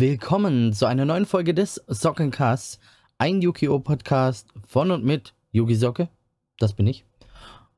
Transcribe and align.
Willkommen 0.00 0.72
zu 0.74 0.86
einer 0.86 1.04
neuen 1.04 1.26
Folge 1.26 1.54
des 1.54 1.82
Sockencasts, 1.88 2.78
ein 3.18 3.42
Yu-Gi-Oh! 3.42 3.80
Podcast 3.80 4.46
von 4.64 4.92
und 4.92 5.04
mit 5.04 5.34
Yugi 5.50 5.74
Socke, 5.74 6.08
das 6.60 6.72
bin 6.72 6.86
ich. 6.86 7.04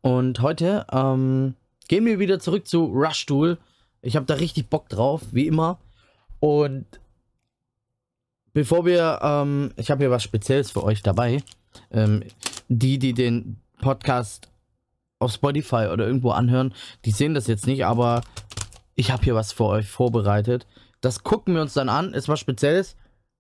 Und 0.03 0.43
heute 0.43 0.85
ähm, 0.93 1.54
gehen 1.89 2.04
wir 2.04 2.18
wieder 2.18 2.39
zurück 2.39 2.68
zu 2.68 2.85
Rush 2.85 3.25
Duel. 3.25 3.57
Ich 4.03 4.17
habe 4.17 4.27
da 4.27 4.35
richtig 4.35 4.68
Bock 4.68 4.91
drauf, 4.91 5.22
wie 5.32 5.46
immer. 5.46 5.79
Und 6.41 6.85
bevor 8.53 8.84
wir, 8.84 9.21
ähm, 9.23 9.73
ich 9.76 9.90
habe 9.90 10.04
hier 10.04 10.11
was 10.11 10.23
Spezielles 10.23 10.71
für 10.73 10.84
euch 10.84 11.00
dabei. 11.00 11.43
Ähm, 11.90 12.23
die, 12.68 12.98
die 12.98 13.14
den 13.14 13.57
Podcast 13.81 14.50
auf 15.21 15.32
Spotify 15.32 15.89
oder 15.90 16.07
irgendwo 16.07 16.32
anhören, 16.32 16.75
die 17.07 17.12
sehen 17.12 17.32
das 17.32 17.46
jetzt 17.46 17.67
nicht, 17.67 17.87
aber 17.87 18.21
ich 18.95 19.11
habe 19.11 19.25
hier 19.25 19.34
was 19.34 19.53
für 19.53 19.64
euch 19.64 19.89
vorbereitet. 19.89 20.67
Das 21.00 21.22
gucken 21.22 21.54
wir 21.54 21.63
uns 21.63 21.75
dann 21.75 21.89
an. 21.89 22.13
Ist 22.14 22.29
was 22.29 22.40
Spezielles. 22.40 22.96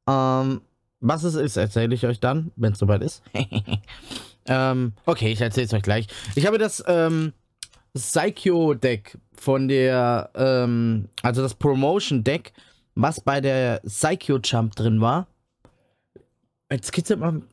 Ähm, 0.08 0.62
was 1.00 1.24
es 1.24 1.34
ist, 1.34 1.56
erzähle 1.56 1.94
ich 1.94 2.06
euch 2.06 2.20
dann, 2.20 2.52
wenn 2.56 2.72
es 2.72 2.78
soweit 2.78 3.02
ist. 3.02 3.22
ähm, 4.46 4.92
okay, 5.06 5.32
ich 5.32 5.40
erzähle 5.40 5.66
es 5.66 5.72
euch 5.72 5.82
gleich. 5.82 6.06
Ich 6.34 6.46
habe 6.46 6.58
das 6.58 6.84
ähm, 6.86 7.32
Psycho-Deck 7.94 9.18
von 9.32 9.68
der, 9.68 10.30
ähm, 10.34 11.08
also 11.22 11.42
das 11.42 11.54
Promotion-Deck, 11.54 12.52
was 12.94 13.20
bei 13.20 13.40
der 13.40 13.80
Psycho-Jump 13.86 14.76
drin 14.76 15.00
war. 15.00 15.26
Jetzt 16.70 16.92
kitzelt 16.92 17.20
mein 17.20 17.44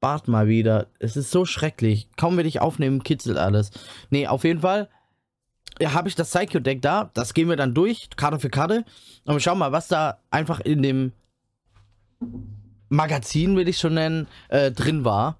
Bart 0.00 0.28
mal 0.28 0.48
wieder. 0.48 0.88
Es 0.98 1.16
ist 1.16 1.30
so 1.30 1.44
schrecklich. 1.44 2.08
Kaum 2.16 2.36
will 2.36 2.46
ich 2.46 2.60
aufnehmen, 2.60 3.02
kitzelt 3.02 3.38
alles. 3.38 3.70
Nee, 4.10 4.26
auf 4.26 4.44
jeden 4.44 4.60
Fall 4.60 4.88
ja, 5.80 5.92
habe 5.92 6.08
ich 6.08 6.14
das 6.14 6.30
Psycho-Deck 6.30 6.82
da. 6.82 7.10
Das 7.14 7.34
gehen 7.34 7.48
wir 7.48 7.56
dann 7.56 7.74
durch, 7.74 8.08
Karte 8.16 8.38
für 8.38 8.50
Karte. 8.50 8.84
Und 9.24 9.34
wir 9.34 9.40
schauen 9.40 9.58
mal, 9.58 9.72
was 9.72 9.88
da 9.88 10.18
einfach 10.30 10.60
in 10.60 10.82
dem 10.82 11.12
Magazin, 12.88 13.56
will 13.56 13.68
ich 13.68 13.78
schon 13.78 13.94
nennen, 13.94 14.28
äh, 14.48 14.70
drin 14.70 15.04
war. 15.04 15.38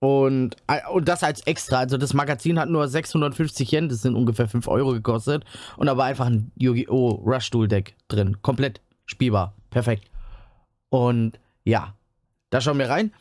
Und, 0.00 0.56
äh, 0.66 0.80
und 0.92 1.08
das 1.08 1.22
als 1.22 1.40
extra. 1.46 1.78
Also 1.78 1.96
das 1.96 2.12
Magazin 2.12 2.58
hat 2.58 2.68
nur 2.68 2.86
650 2.88 3.72
Yen, 3.72 3.88
das 3.88 4.02
sind 4.02 4.14
ungefähr 4.14 4.48
5 4.48 4.68
Euro 4.68 4.92
gekostet. 4.92 5.44
Und 5.76 5.86
da 5.86 5.96
war 5.96 6.06
einfach 6.06 6.26
ein 6.26 6.52
Yu-Gi-Oh! 6.56 7.22
Rush 7.24 7.50
Duel 7.50 7.68
Deck 7.68 7.96
drin. 8.08 8.42
Komplett 8.42 8.80
spielbar. 9.06 9.54
Perfekt. 9.70 10.10
Und 10.90 11.38
ja, 11.64 11.94
da 12.50 12.60
schauen 12.60 12.78
wir 12.78 12.90
rein. 12.90 13.12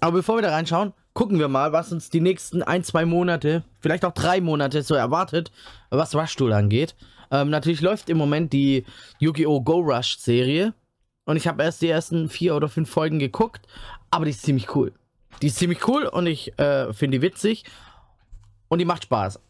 Aber 0.00 0.12
bevor 0.12 0.36
wir 0.36 0.42
da 0.42 0.50
reinschauen, 0.50 0.92
gucken 1.14 1.38
wir 1.38 1.48
mal, 1.48 1.72
was 1.72 1.92
uns 1.92 2.10
die 2.10 2.20
nächsten 2.20 2.62
ein, 2.62 2.84
zwei 2.84 3.04
Monate, 3.04 3.64
vielleicht 3.80 4.04
auch 4.04 4.12
drei 4.12 4.40
Monate 4.40 4.82
so 4.82 4.94
erwartet, 4.94 5.52
was 5.90 6.14
Rush 6.14 6.36
Duel 6.36 6.52
angeht. 6.52 6.94
Ähm, 7.30 7.50
natürlich 7.50 7.80
läuft 7.80 8.10
im 8.10 8.18
Moment 8.18 8.52
die 8.52 8.84
Yu-Gi-Oh! 9.18 9.62
Go 9.62 9.78
Rush 9.78 10.18
Serie. 10.18 10.74
Und 11.24 11.36
ich 11.36 11.46
habe 11.46 11.62
erst 11.62 11.82
die 11.82 11.88
ersten 11.88 12.28
vier 12.28 12.56
oder 12.56 12.68
fünf 12.68 12.90
Folgen 12.90 13.18
geguckt, 13.18 13.66
aber 14.10 14.24
die 14.24 14.32
ist 14.32 14.42
ziemlich 14.42 14.74
cool. 14.74 14.92
Die 15.40 15.46
ist 15.46 15.56
ziemlich 15.56 15.86
cool 15.88 16.04
und 16.04 16.26
ich 16.26 16.58
äh, 16.58 16.92
finde 16.92 17.18
die 17.18 17.22
witzig 17.22 17.64
und 18.68 18.78
die 18.78 18.84
macht 18.84 19.04
Spaß. 19.04 19.40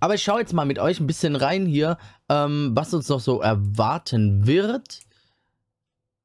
Aber 0.00 0.14
ich 0.14 0.22
schaue 0.22 0.40
jetzt 0.40 0.54
mal 0.54 0.64
mit 0.64 0.78
euch 0.78 0.98
ein 0.98 1.06
bisschen 1.06 1.36
rein 1.36 1.66
hier, 1.66 1.98
ähm, 2.28 2.70
was 2.74 2.94
uns 2.94 3.08
noch 3.08 3.20
so 3.20 3.40
erwarten 3.40 4.46
wird. 4.46 5.00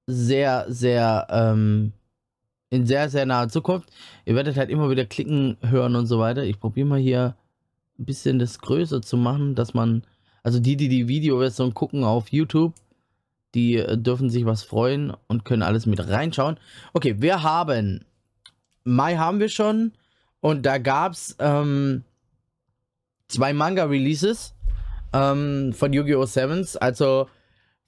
Sehr, 0.07 0.65
sehr 0.69 1.27
ähm, 1.29 1.91
in 2.69 2.85
sehr, 2.85 3.09
sehr 3.09 3.25
naher 3.25 3.49
Zukunft. 3.49 3.89
Ihr 4.25 4.35
werdet 4.35 4.57
halt 4.57 4.69
immer 4.69 4.89
wieder 4.89 5.05
klicken, 5.05 5.57
hören 5.61 5.95
und 5.95 6.07
so 6.07 6.19
weiter. 6.19 6.43
Ich 6.43 6.59
probiere 6.59 6.87
mal 6.87 6.99
hier 6.99 7.35
ein 7.99 8.05
bisschen 8.05 8.39
das 8.39 8.59
größer 8.59 9.01
zu 9.01 9.17
machen, 9.17 9.55
dass 9.55 9.73
man, 9.73 10.03
also 10.43 10.59
die, 10.59 10.75
die 10.75 10.89
die 10.89 11.07
Videoversion 11.07 11.73
gucken 11.73 12.03
auf 12.03 12.29
YouTube, 12.29 12.73
die 13.53 13.77
äh, 13.77 13.97
dürfen 13.97 14.29
sich 14.29 14.45
was 14.45 14.63
freuen 14.63 15.13
und 15.27 15.45
können 15.45 15.63
alles 15.63 15.85
mit 15.85 16.05
reinschauen. 16.07 16.57
Okay, 16.93 17.15
wir 17.19 17.43
haben, 17.43 18.03
Mai 18.83 19.15
haben 19.15 19.39
wir 19.39 19.49
schon 19.49 19.93
und 20.41 20.65
da 20.65 20.77
gab 20.77 21.13
es 21.13 21.35
ähm, 21.39 22.03
zwei 23.27 23.53
Manga-Releases 23.53 24.53
ähm, 25.13 25.73
von 25.73 25.93
Yu-Gi-Oh! 25.93 26.25
Sevens, 26.25 26.75
also 26.75 27.27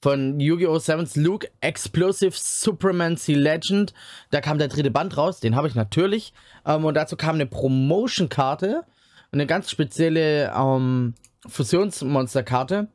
von 0.02 0.40
Yu-Gi-Oh! 0.40 0.78
7's 0.78 1.16
Luke 1.16 1.50
Explosive 1.62 2.34
Supremacy 2.34 3.34
Legend. 3.34 3.94
Da 4.32 4.42
kam 4.42 4.58
der 4.58 4.68
dritte 4.68 4.92
Band 4.92 5.18
raus, 5.18 5.40
den 5.40 5.56
habe 5.56 5.68
ich 5.68 5.76
natürlich. 5.76 6.34
Ähm, 6.66 6.86
und 6.86 6.94
dazu 6.94 7.16
kam 7.16 7.36
eine 7.36 7.46
Promotion-Karte, 7.46 8.84
eine 9.32 9.48
ganz 9.48 9.72
spezielle 9.72 10.54
ähm, 10.56 11.16
Fusionsmonster-Karte 11.48 12.88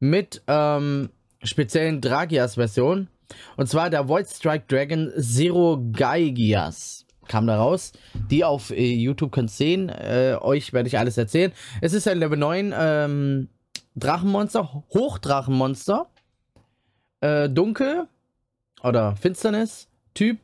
mit 0.00 0.42
ähm, 0.46 1.10
speziellen 1.42 2.00
Dragias-Version. 2.00 3.08
Und 3.56 3.68
zwar 3.68 3.90
der 3.90 4.08
Void 4.08 4.28
Strike 4.28 4.64
Dragon 4.68 5.12
Zero 5.18 5.82
Gaigias 5.92 7.04
kam 7.26 7.46
da 7.46 7.58
raus. 7.58 7.92
Die 8.30 8.42
auf 8.42 8.70
äh, 8.70 8.94
YouTube 8.94 9.32
könnt 9.32 9.50
sehen. 9.50 9.90
Äh, 9.90 10.36
euch 10.40 10.72
werde 10.72 10.88
ich 10.88 10.98
alles 10.98 11.18
erzählen. 11.18 11.52
Es 11.82 11.92
ist 11.92 12.08
ein 12.08 12.18
Level 12.18 12.38
9 12.38 12.74
ähm, 12.74 13.48
Drachenmonster, 13.96 14.84
Hochdrachenmonster 14.94 16.08
äh, 17.20 17.48
Dunkel 17.48 18.06
oder 18.82 19.16
Finsternis 19.16 19.88
Typ. 20.14 20.38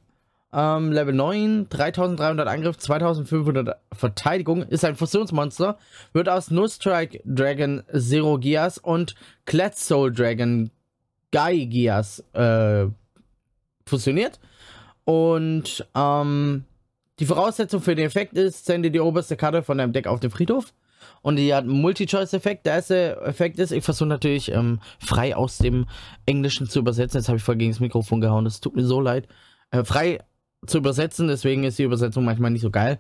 Ähm, 0.53 0.93
Level 0.93 1.13
9, 1.13 1.69
3300 1.69 2.47
Angriff, 2.47 2.79
2500 2.79 3.77
Verteidigung, 3.93 4.63
ist 4.63 4.85
ein 4.85 4.95
Fusionsmonster, 4.95 5.79
wird 6.13 6.29
aus 6.29 6.53
Nustrike 6.53 7.21
Dragon 7.25 7.83
Zero 7.93 8.39
Gears 8.39 8.79
und 8.79 9.17
Clad 9.47 9.77
Soul 9.77 10.13
Dragon 10.13 10.71
Guy 11.33 11.67
Gears 11.67 12.23
äh, 12.35 12.87
fusioniert. 13.85 14.39
Und 15.05 15.87
ähm, 15.97 16.65
die 17.19 17.27
Voraussetzung 17.27 17.81
für 17.81 17.97
den 17.97 18.07
Effekt 18.07 18.35
ist, 18.35 18.65
sende 18.65 18.93
die 18.93 19.01
oberste 19.01 19.37
Karte 19.37 19.65
von 19.65 19.79
deinem 19.79 19.93
Deck 19.93 20.07
auf 20.07 20.21
den 20.21 20.31
Friedhof. 20.31 20.73
Und 21.23 21.37
die 21.37 21.55
hat 21.55 21.65
einen 21.65 21.81
Multi-Choice-Effekt. 21.81 22.67
Der 22.67 22.75
erste 22.75 23.21
Effekt 23.23 23.59
ist, 23.59 23.73
ich 23.73 23.85
versuche 23.85 24.09
natürlich 24.09 24.51
ähm, 24.53 24.81
frei 24.99 25.37
aus 25.37 25.59
dem 25.59 25.87
Englischen 26.27 26.69
zu 26.69 26.79
übersetzen. 26.79 27.19
Jetzt 27.19 27.29
habe 27.29 27.39
ich 27.39 27.45
voll 27.45 27.57
gegen 27.57 27.73
das 27.73 27.81
Mikrofon 27.81 28.21
gehauen. 28.21 28.45
Das 28.45 28.61
tut 28.61 28.77
mir 28.77 28.85
so 28.85 29.01
leid. 29.01 29.29
Äh, 29.71 29.85
frei 29.85 30.21
zu 30.67 30.79
übersetzen, 30.79 31.29
deswegen 31.29 31.65
ist 31.65 31.79
die 31.79 31.83
Übersetzung 31.83 32.25
manchmal 32.25 32.51
nicht 32.51 32.63
so 32.63 32.71
geil. 32.71 32.99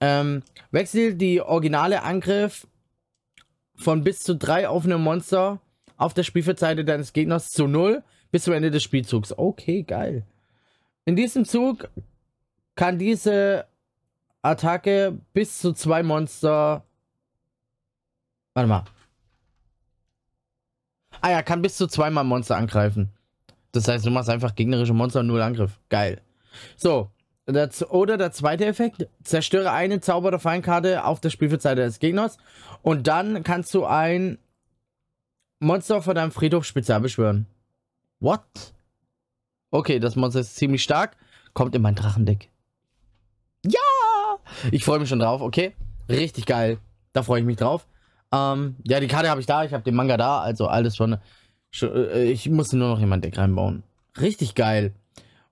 Ähm, 0.00 0.42
wechselt 0.70 1.20
die 1.20 1.40
originale 1.40 2.02
Angriff 2.02 2.66
von 3.76 4.02
bis 4.02 4.20
zu 4.20 4.36
drei 4.36 4.68
offenen 4.68 5.02
Monster 5.02 5.60
auf 5.96 6.14
der 6.14 6.22
Spielfeldseite 6.22 6.84
deines 6.84 7.12
Gegners 7.12 7.50
zu 7.50 7.66
null 7.66 8.02
bis 8.30 8.44
zum 8.44 8.54
Ende 8.54 8.70
des 8.70 8.82
Spielzugs. 8.82 9.36
Okay, 9.36 9.82
geil. 9.82 10.24
In 11.04 11.16
diesem 11.16 11.44
Zug 11.44 11.88
kann 12.74 12.98
diese 12.98 13.66
Attacke 14.40 15.18
bis 15.32 15.58
zu 15.58 15.72
zwei 15.72 16.02
Monster 16.02 16.84
Warte 18.54 18.68
mal. 18.68 18.84
Ah 21.20 21.30
ja, 21.30 21.42
kann 21.42 21.62
bis 21.62 21.76
zu 21.76 21.86
zweimal 21.86 22.24
Monster 22.24 22.56
angreifen. 22.56 23.10
Das 23.72 23.88
heißt, 23.88 24.04
du 24.04 24.10
machst 24.10 24.28
einfach 24.28 24.54
gegnerische 24.54 24.92
Monster 24.92 25.22
null 25.22 25.40
Angriff. 25.40 25.78
Geil. 25.88 26.20
So. 26.76 27.10
Das, 27.46 27.82
oder 27.90 28.18
der 28.18 28.30
zweite 28.32 28.66
Effekt. 28.66 29.08
Zerstöre 29.24 29.72
eine 29.72 30.00
Zauber- 30.00 30.28
oder 30.28 30.38
Feinkarte 30.38 31.04
auf 31.04 31.20
der 31.20 31.30
Spielfeldseite 31.30 31.82
des 31.82 31.98
Gegners. 31.98 32.38
Und 32.82 33.06
dann 33.08 33.42
kannst 33.42 33.74
du 33.74 33.84
ein 33.84 34.38
Monster 35.58 36.02
von 36.02 36.14
deinem 36.14 36.32
Friedhof 36.32 36.64
spezial 36.64 37.00
beschwören. 37.00 37.46
What? 38.20 38.74
Okay, 39.70 39.98
das 39.98 40.16
Monster 40.16 40.40
ist 40.40 40.56
ziemlich 40.56 40.82
stark. 40.82 41.16
Kommt 41.54 41.74
in 41.74 41.82
mein 41.82 41.94
Drachendeck. 41.94 42.50
Ja! 43.64 43.80
Ich 44.70 44.84
freue 44.84 44.98
mich 44.98 45.08
schon 45.08 45.18
drauf, 45.18 45.40
okay? 45.40 45.74
Richtig 46.08 46.46
geil. 46.46 46.78
Da 47.12 47.22
freue 47.22 47.40
ich 47.40 47.46
mich 47.46 47.56
drauf. 47.56 47.86
Ähm, 48.32 48.76
ja, 48.84 49.00
die 49.00 49.08
Karte 49.08 49.28
habe 49.28 49.40
ich 49.40 49.46
da, 49.46 49.64
ich 49.64 49.72
habe 49.72 49.84
den 49.84 49.94
Manga 49.94 50.16
da, 50.16 50.40
also 50.40 50.66
alles 50.66 50.96
schon. 50.96 51.18
Äh, 51.82 52.30
ich 52.30 52.48
musste 52.48 52.76
nur 52.76 52.88
noch 52.88 53.00
jemand 53.00 53.24
Deck 53.24 53.38
reinbauen. 53.38 53.82
Richtig 54.20 54.54
geil. 54.54 54.92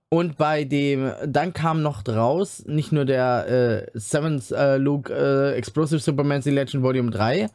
Und 0.08 0.36
bei 0.36 0.64
dem, 0.64 1.12
dann 1.24 1.52
kam 1.52 1.82
noch 1.82 2.06
raus, 2.08 2.64
nicht 2.66 2.90
nur 2.90 3.04
der 3.04 3.48
äh, 3.48 3.86
Seventh 3.94 4.50
äh, 4.50 4.76
Luke 4.76 5.12
äh, 5.12 5.56
Explosive 5.56 6.00
Superman 6.00 6.42
Legend 6.42 6.82
Volume 6.82 7.10
3 7.12 7.48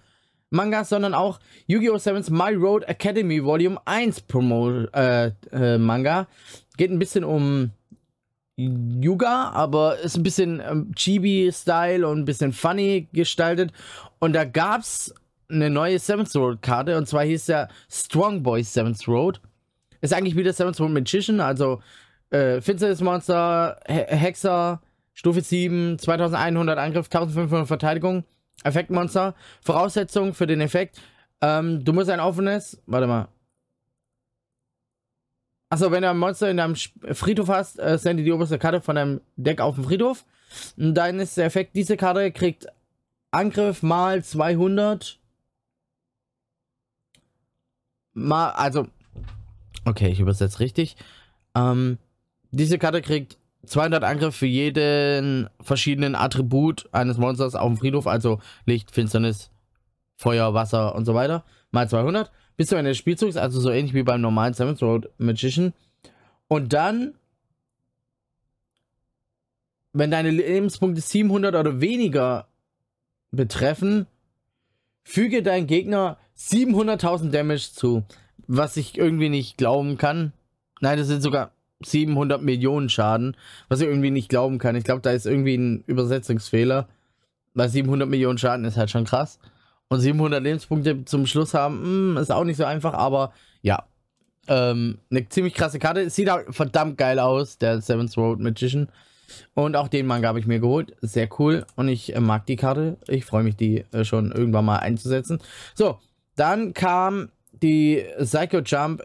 Manga, 0.52 0.86
sondern 0.86 1.14
auch 1.14 1.40
Yu-Gi-Oh! 1.68 1.96
7's 1.96 2.32
My 2.32 2.54
Road 2.54 2.84
Academy 2.88 3.44
Volume 3.44 3.78
1 3.86 4.22
Promo 4.22 4.86
äh, 4.94 5.32
äh, 5.52 5.78
Manga. 5.78 6.28
Geht 6.78 6.92
ein 6.92 7.00
bisschen 7.00 7.24
um 7.24 7.72
Yuga, 8.58 9.52
aber 9.52 10.00
ist 10.00 10.16
ein 10.16 10.24
bisschen 10.24 10.62
ähm, 10.62 10.94
Chibi-Style 10.96 12.08
und 12.08 12.20
ein 12.20 12.26
bisschen 12.26 12.54
funny 12.54 13.08
gestaltet. 13.12 13.72
Und 14.20 14.34
da 14.34 14.46
gab 14.46 14.82
es 14.82 15.14
eine 15.50 15.70
neue 15.70 16.00
Seventh 16.00 16.36
Road 16.36 16.62
Karte 16.62 16.98
und 16.98 17.08
zwar 17.08 17.24
hieß 17.24 17.48
der 17.48 17.68
Strong 17.90 18.44
Boy 18.44 18.64
Seventh 18.64 19.08
Road. 19.08 19.42
Ist 20.02 20.14
eigentlich 20.14 20.36
wieder 20.36 20.54
Seventh 20.54 20.80
Road 20.80 20.92
Magician, 20.92 21.40
also 21.40 21.82
äh, 22.30 22.62
Finsternis 22.62 23.02
Monster, 23.02 23.80
He 23.88 24.04
Hexer, 24.08 24.82
Stufe 25.14 25.42
7, 25.42 26.00
2100 26.00 26.78
Angriff, 26.78 27.08
1500 27.08 27.68
Verteidigung, 27.68 28.24
Effektmonster. 28.64 29.36
Voraussetzung 29.62 30.34
für 30.34 30.48
den 30.48 30.62
Effekt, 30.62 31.02
ähm, 31.42 31.84
du 31.84 31.94
musst 31.94 32.10
ein 32.10 32.20
offenes, 32.20 32.82
warte 32.86 33.08
mal, 33.08 33.28
Achso, 35.76 35.92
wenn 35.92 36.04
du 36.04 36.10
ein 36.10 36.18
Monster 36.18 36.50
in 36.50 36.56
deinem 36.56 36.76
Friedhof 36.76 37.50
hast, 37.50 37.80
äh, 37.80 37.98
sende 37.98 38.24
die 38.24 38.32
oberste 38.32 38.58
Karte 38.58 38.80
von 38.80 38.96
deinem 38.96 39.20
Deck 39.36 39.60
auf 39.60 39.76
den 39.76 39.84
Friedhof. 39.84 40.24
Und 40.78 40.94
dann 40.94 41.20
ist 41.20 41.36
der 41.36 41.44
Effekt, 41.44 41.76
diese 41.76 41.98
Karte 41.98 42.32
kriegt 42.32 42.68
Angriff 43.32 43.84
mal 43.84 44.24
200. 44.24 45.20
Mal, 48.14 48.52
also, 48.52 48.88
okay, 49.84 50.08
ich 50.08 50.22
übersetze 50.22 50.62
richtig. 50.62 50.96
Ähm, 51.56 51.98
diese 52.52 52.78
Karte 52.78 53.02
kriegt 53.02 53.38
200 53.66 54.06
Angriff 54.06 54.34
für 54.34 54.46
jeden 54.46 55.50
verschiedenen 55.60 56.16
Attribut 56.16 56.88
eines 56.94 57.18
Monsters 57.18 57.54
auf 57.54 57.68
dem 57.68 57.76
Friedhof, 57.76 58.08
also 58.08 58.40
Licht, 58.66 58.92
Finsternis, 58.92 59.50
Feuer, 60.16 60.54
Wasser 60.54 60.96
und 60.96 61.04
so 61.04 61.16
weiter, 61.16 61.44
mal 61.72 61.90
200. 61.90 62.32
Bis 62.58 62.68
zu 62.68 62.76
Ende 62.76 62.92
des 62.92 62.98
Spielzugs, 62.98 63.38
also 63.38 63.60
so 63.60 63.70
ähnlich 63.70 63.94
wie 63.94 64.04
beim 64.04 64.22
normalen 64.22 64.54
Seventh 64.54 64.82
Road 64.82 65.10
Magician. 65.18 65.74
Und 66.48 66.74
dann, 66.74 67.16
wenn 69.94 70.12
deine 70.12 70.32
Lebenspunkte 70.32 71.02
700 71.02 71.56
oder 71.56 71.82
weniger 71.82 72.48
betreffen, 73.32 74.08
füge 75.04 75.44
dein 75.44 75.68
Gegner 75.68 76.18
700.000 76.38 77.32
Damage 77.32 77.72
zu. 77.74 78.04
Was 78.48 78.78
ich 78.78 78.98
irgendwie 78.98 79.30
nicht 79.30 79.58
glauben 79.58 79.98
kann. 79.98 80.32
Nein, 80.80 80.98
das 80.98 81.08
sind 81.08 81.22
sogar 81.22 81.52
700 81.84 82.42
Millionen 82.42 82.90
Schaden, 82.90 83.36
was 83.70 83.82
ich 83.82 83.88
irgendwie 83.88 84.12
nicht 84.12 84.30
glauben 84.30 84.60
kann. 84.60 84.76
Ich 84.76 84.84
glaube, 84.84 85.02
da 85.02 85.12
ist 85.12 85.26
irgendwie 85.26 85.56
ein 85.56 85.84
Übersetzungsfehler. 85.88 86.88
Weil 87.54 87.70
700 87.70 88.08
Millionen 88.08 88.38
Schaden 88.38 88.66
ist 88.66 88.78
halt 88.78 88.92
schon 88.92 89.06
krass. 89.06 89.40
Und 89.90 90.00
700 90.00 90.42
Lebenspunkte 90.42 91.06
zum 91.06 91.28
Schluss 91.28 91.54
haben, 91.54 91.82
mh, 91.82 91.86
hm, 91.86 92.18
ist 92.18 92.32
auch 92.32 92.44
nicht 92.44 92.58
so 92.58 92.66
einfach, 92.66 92.94
aber 92.94 93.34
ja. 93.62 93.84
Ähm, 94.48 95.00
eine 95.10 95.28
ziemlich 95.28 95.56
krasse 95.56 95.80
Karte. 95.80 96.10
Sieht 96.10 96.30
auch 96.30 96.42
verdammt 96.50 96.98
geil 96.98 97.18
aus, 97.18 97.58
der 97.58 97.82
Seventh 97.82 98.16
Road 98.16 98.40
Magician. 98.40 98.90
Und 99.56 99.76
auch 99.76 99.88
den 99.88 100.06
Manga 100.06 100.28
habe 100.28 100.40
ich 100.40 100.46
mir 100.46 100.60
geholt. 100.60 100.96
Sehr 101.02 101.28
cool. 101.40 101.66
Und 101.76 101.88
ich 101.88 102.16
äh, 102.16 102.20
mag 102.20 102.46
die 102.46 102.56
Karte. 102.56 102.98
Ich 103.08 103.26
freue 103.26 103.44
mich, 103.44 103.56
die 103.56 103.86
äh, 103.92 104.04
schon 104.04 104.32
irgendwann 104.32 104.66
mal 104.66 104.78
einzusetzen. 104.78 105.40
So, 105.74 105.98
dann 106.36 106.74
kam 106.74 107.30
die 107.62 108.06
Psycho 108.20 108.60
Jump 108.60 109.04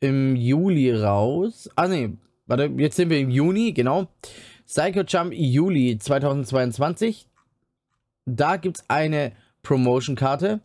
im 0.00 0.36
Juli 0.36 0.94
raus. 0.94 1.70
Ah, 1.76 1.88
ne, 1.88 2.16
warte, 2.46 2.64
jetzt 2.76 2.96
sind 2.96 3.10
wir 3.10 3.18
im 3.18 3.30
Juni, 3.30 3.72
genau. 3.72 4.08
Psycho 4.66 5.02
Jump 5.02 5.32
Juli 5.32 5.98
2022. 5.98 7.28
Da 8.24 8.56
gibt 8.56 8.78
es 8.78 8.90
eine 8.90 9.32
Promotion-Karte. 9.66 10.60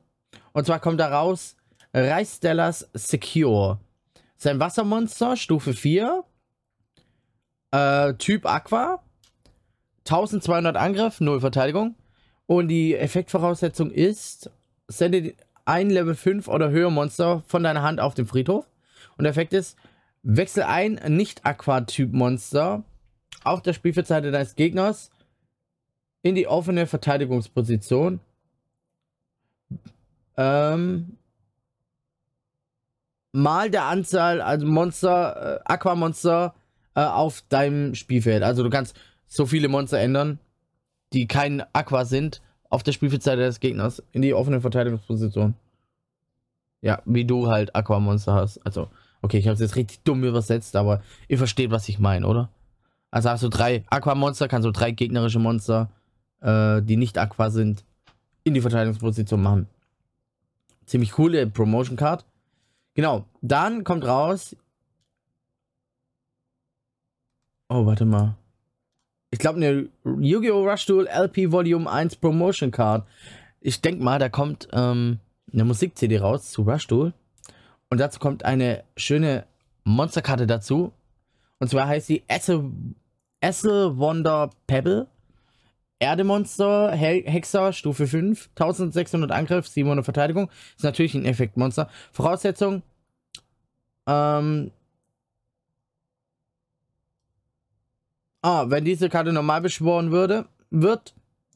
Und 0.53 0.65
zwar 0.65 0.80
kommt 0.80 1.00
da 1.00 1.07
raus 1.07 1.56
Reichstellers 1.94 2.88
Secure. 2.94 3.80
Sein 4.38 4.59
Wassermonster, 4.59 5.36
Stufe 5.36 5.74
4. 5.74 6.24
Äh, 7.71 8.13
typ 8.15 8.45
Aqua. 8.45 9.01
1200 10.06 10.77
Angriff, 10.77 11.19
0 11.19 11.42
Verteidigung. 11.42 11.95
Und 12.45 12.68
die 12.68 12.95
Effektvoraussetzung 12.95 13.92
ist, 13.92 14.51
sende 14.88 15.33
ein 15.65 15.89
Level 15.89 16.15
5 16.15 16.48
oder 16.48 16.69
höher 16.69 16.89
Monster 16.89 17.44
von 17.48 17.63
deiner 17.63 17.81
Hand 17.81 18.00
auf 18.00 18.13
den 18.13 18.27
Friedhof. 18.27 18.65
Und 19.18 19.24
der 19.24 19.31
Effekt 19.31 19.53
ist, 19.53 19.77
wechsel 20.24 20.63
ein 20.63 21.00
Nicht-Aqua-Typ-Monster 21.07 22.83
auf 23.44 23.62
der 23.62 23.74
Spielfeldseite 23.74 24.31
deines 24.31 24.56
Gegners 24.56 25.09
in 26.21 26.36
die 26.36 26.48
offene 26.48 26.86
Verteidigungsposition. 26.86 28.19
Ähm, 30.41 31.17
mal 33.31 33.69
der 33.69 33.85
Anzahl, 33.85 34.41
also 34.41 34.65
Monster, 34.65 35.59
äh, 35.59 35.59
Aqua-Monster 35.65 36.55
äh, 36.95 37.01
auf 37.01 37.43
deinem 37.49 37.93
Spielfeld. 37.93 38.41
Also 38.41 38.63
du 38.63 38.69
kannst 38.69 38.99
so 39.27 39.45
viele 39.45 39.67
Monster 39.67 39.99
ändern, 39.99 40.39
die 41.13 41.27
kein 41.27 41.63
Aqua 41.73 42.05
sind, 42.05 42.41
auf 42.69 42.83
der 42.83 42.93
Spielfeldseite 42.93 43.41
des 43.41 43.59
Gegners 43.59 44.01
in 44.13 44.21
die 44.21 44.33
offene 44.33 44.61
Verteidigungsposition. 44.61 45.53
Ja, 46.81 47.01
wie 47.05 47.25
du 47.25 47.47
halt 47.47 47.75
Aquamonster 47.75 48.33
hast. 48.33 48.57
Also, 48.65 48.88
okay, 49.21 49.38
ich 49.38 49.45
habe 49.45 49.53
es 49.53 49.59
jetzt 49.59 49.75
richtig 49.75 50.01
dumm 50.03 50.23
übersetzt, 50.23 50.75
aber 50.75 51.03
ihr 51.27 51.38
versteht, 51.38 51.69
was 51.69 51.88
ich 51.89 51.99
meine, 51.99 52.25
oder? 52.25 52.49
Also 53.11 53.29
hast 53.29 53.43
du 53.43 53.49
drei 53.49 53.83
Aquamonster, 53.89 54.47
kannst 54.47 54.65
du 54.65 54.71
drei 54.71 54.91
gegnerische 54.91 55.38
Monster, 55.38 55.91
äh, 56.39 56.81
die 56.81 56.97
nicht 56.97 57.17
Aqua 57.19 57.51
sind, 57.51 57.83
in 58.43 58.55
die 58.55 58.61
Verteidigungsposition 58.61 59.41
machen. 59.43 59.67
Ziemlich 60.91 61.13
coole 61.13 61.47
Promotion 61.47 61.95
Card. 61.95 62.25
Genau, 62.95 63.23
dann 63.39 63.85
kommt 63.85 64.03
raus. 64.03 64.57
Oh, 67.69 67.85
warte 67.85 68.03
mal. 68.03 68.35
Ich 69.29 69.39
glaube, 69.39 69.55
eine 69.55 69.88
Yu-Gi-Oh! 70.03 70.69
Rush 70.69 70.85
Duel 70.88 71.07
LP 71.07 71.49
Volume 71.49 71.89
1 71.89 72.17
Promotion 72.17 72.71
Card. 72.71 73.07
Ich 73.61 73.79
denke 73.79 74.03
mal, 74.03 74.19
da 74.19 74.27
kommt 74.27 74.67
ähm, 74.73 75.19
eine 75.53 75.63
Musik-CD 75.63 76.19
raus 76.19 76.51
zu 76.51 76.63
Rush 76.63 76.88
Duel. 76.88 77.13
Und 77.89 78.01
dazu 78.01 78.19
kommt 78.19 78.43
eine 78.43 78.83
schöne 78.97 79.45
Monsterkarte 79.85 80.45
dazu. 80.45 80.91
Und 81.59 81.69
zwar 81.69 81.88
heißt 81.88 82.07
sie 82.07 82.23
Essel, 82.27 82.69
Essel 83.39 83.97
Wonder 83.97 84.49
Pebble. 84.67 85.07
Erdemonster, 86.01 86.92
Hexer, 86.92 87.74
Stufe 87.74 88.07
5, 88.07 88.50
1600 88.56 89.31
Angriff, 89.31 89.68
700 89.68 90.03
Verteidigung. 90.03 90.50
Ist 90.75 90.83
natürlich 90.83 91.13
ein 91.13 91.25
Effektmonster. 91.25 91.89
Voraussetzung, 92.12 92.81
ähm, 94.07 94.71
Ah, 98.44 98.65
wenn 98.69 98.83
diese 98.86 99.07
Karte 99.09 99.31
normal 99.31 99.62
beschworen 99.62 100.12
würde, 100.12 100.45
wird 100.71 101.13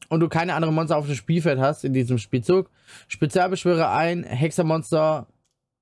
und 0.08 0.20
du 0.20 0.28
keine 0.28 0.54
anderen 0.54 0.74
Monster 0.74 0.96
auf 0.96 1.06
dem 1.06 1.16
Spielfeld 1.16 1.58
hast 1.58 1.84
in 1.84 1.92
diesem 1.92 2.18
Spielzug, 2.18 2.70
Spezialbeschwöre 3.08 3.90
ein 3.90 4.22
Hexermonster, 4.22 5.26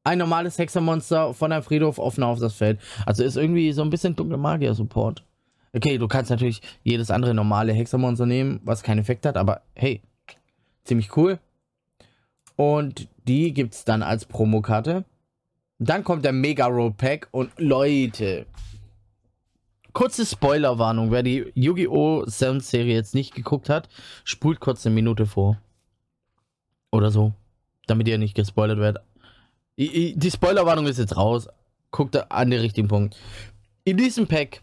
ein 0.02 0.18
normales 0.18 0.56
Hexermonster 0.58 1.34
von 1.34 1.50
deinem 1.50 1.62
Friedhof 1.62 1.98
offen 1.98 2.22
auf 2.24 2.38
das 2.38 2.54
Feld. 2.54 2.80
Also 3.04 3.22
ist 3.22 3.36
irgendwie 3.36 3.72
so 3.72 3.82
ein 3.82 3.90
bisschen 3.90 4.16
dunkle 4.16 4.38
Magier-Support. 4.38 5.22
Okay, 5.74 5.98
du 5.98 6.06
kannst 6.06 6.30
natürlich 6.30 6.62
jedes 6.82 7.10
andere 7.10 7.34
normale 7.34 7.72
Hexermonster 7.72 8.26
nehmen, 8.26 8.60
was 8.64 8.82
keinen 8.82 9.00
Effekt 9.00 9.26
hat, 9.26 9.36
aber 9.36 9.62
hey, 9.74 10.02
ziemlich 10.84 11.16
cool. 11.16 11.38
Und 12.56 13.08
die 13.26 13.52
gibt 13.52 13.74
es 13.74 13.84
dann 13.84 14.02
als 14.02 14.24
Promokarte. 14.24 15.04
Dann 15.80 16.04
kommt 16.04 16.24
der 16.24 16.32
Mega 16.32 16.66
Road 16.66 16.96
Pack 16.96 17.28
und 17.32 17.50
Leute, 17.58 18.46
kurze 19.92 20.24
Spoilerwarnung. 20.24 21.10
Wer 21.10 21.24
die 21.24 21.50
Yu-Gi-Oh! 21.54 22.26
Sound-Serie 22.26 22.94
jetzt 22.94 23.14
nicht 23.14 23.34
geguckt 23.34 23.68
hat, 23.68 23.88
spult 24.22 24.60
kurz 24.60 24.86
eine 24.86 24.94
Minute 24.94 25.26
vor. 25.26 25.58
Oder 26.92 27.10
so. 27.10 27.32
Damit 27.86 28.06
ihr 28.06 28.18
nicht 28.18 28.36
gespoilert 28.36 28.78
werdet. 28.78 29.02
Die 29.76 30.30
Spoilerwarnung 30.30 30.86
ist 30.86 30.98
jetzt 30.98 31.16
raus. 31.16 31.48
Guckt 31.90 32.30
an 32.30 32.50
den 32.50 32.60
richtigen 32.60 32.86
Punkt. 32.86 33.16
In 33.84 33.96
diesem 33.96 34.28
Pack. 34.28 34.62